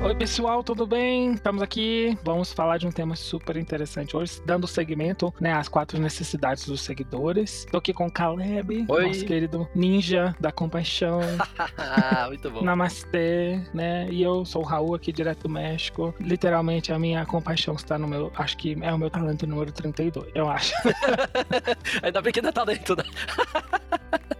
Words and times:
Oi, 0.00 0.14
pessoal, 0.14 0.62
tudo 0.62 0.86
bem? 0.86 1.32
Estamos 1.32 1.60
aqui. 1.60 2.16
Vamos 2.22 2.52
falar 2.52 2.78
de 2.78 2.86
um 2.86 2.90
tema 2.90 3.16
super 3.16 3.56
interessante 3.56 4.16
hoje, 4.16 4.40
dando 4.46 4.66
seguimento 4.66 5.34
né, 5.40 5.52
às 5.52 5.68
quatro 5.68 5.98
necessidades 6.00 6.66
dos 6.66 6.82
seguidores. 6.82 7.64
Estou 7.64 7.78
aqui 7.78 7.92
com 7.92 8.06
o 8.06 8.10
Caleb, 8.10 8.86
Oi. 8.88 9.06
nosso 9.06 9.24
querido 9.24 9.68
ninja 9.74 10.36
da 10.38 10.52
compaixão. 10.52 11.20
Muito 12.28 12.50
bom. 12.50 12.62
Namastê, 12.62 13.60
né? 13.74 14.06
E 14.08 14.22
eu 14.22 14.44
sou 14.44 14.62
o 14.62 14.64
Raul 14.64 14.94
aqui 14.94 15.12
direto 15.12 15.42
do 15.42 15.48
México. 15.48 16.14
Literalmente, 16.20 16.92
a 16.92 16.98
minha 16.98 17.26
compaixão 17.26 17.74
está 17.74 17.98
no 17.98 18.06
meu. 18.06 18.30
Acho 18.36 18.56
que 18.56 18.78
é 18.80 18.94
o 18.94 18.98
meu 18.98 19.10
talento 19.10 19.46
número 19.48 19.72
32, 19.72 20.30
eu 20.32 20.48
acho. 20.48 20.74
Ainda 22.02 22.22
bem 22.22 22.32
que 22.32 22.38
ainda 22.38 22.52
tá 22.52 22.64
dentro, 22.64 22.96
né? 22.96 23.04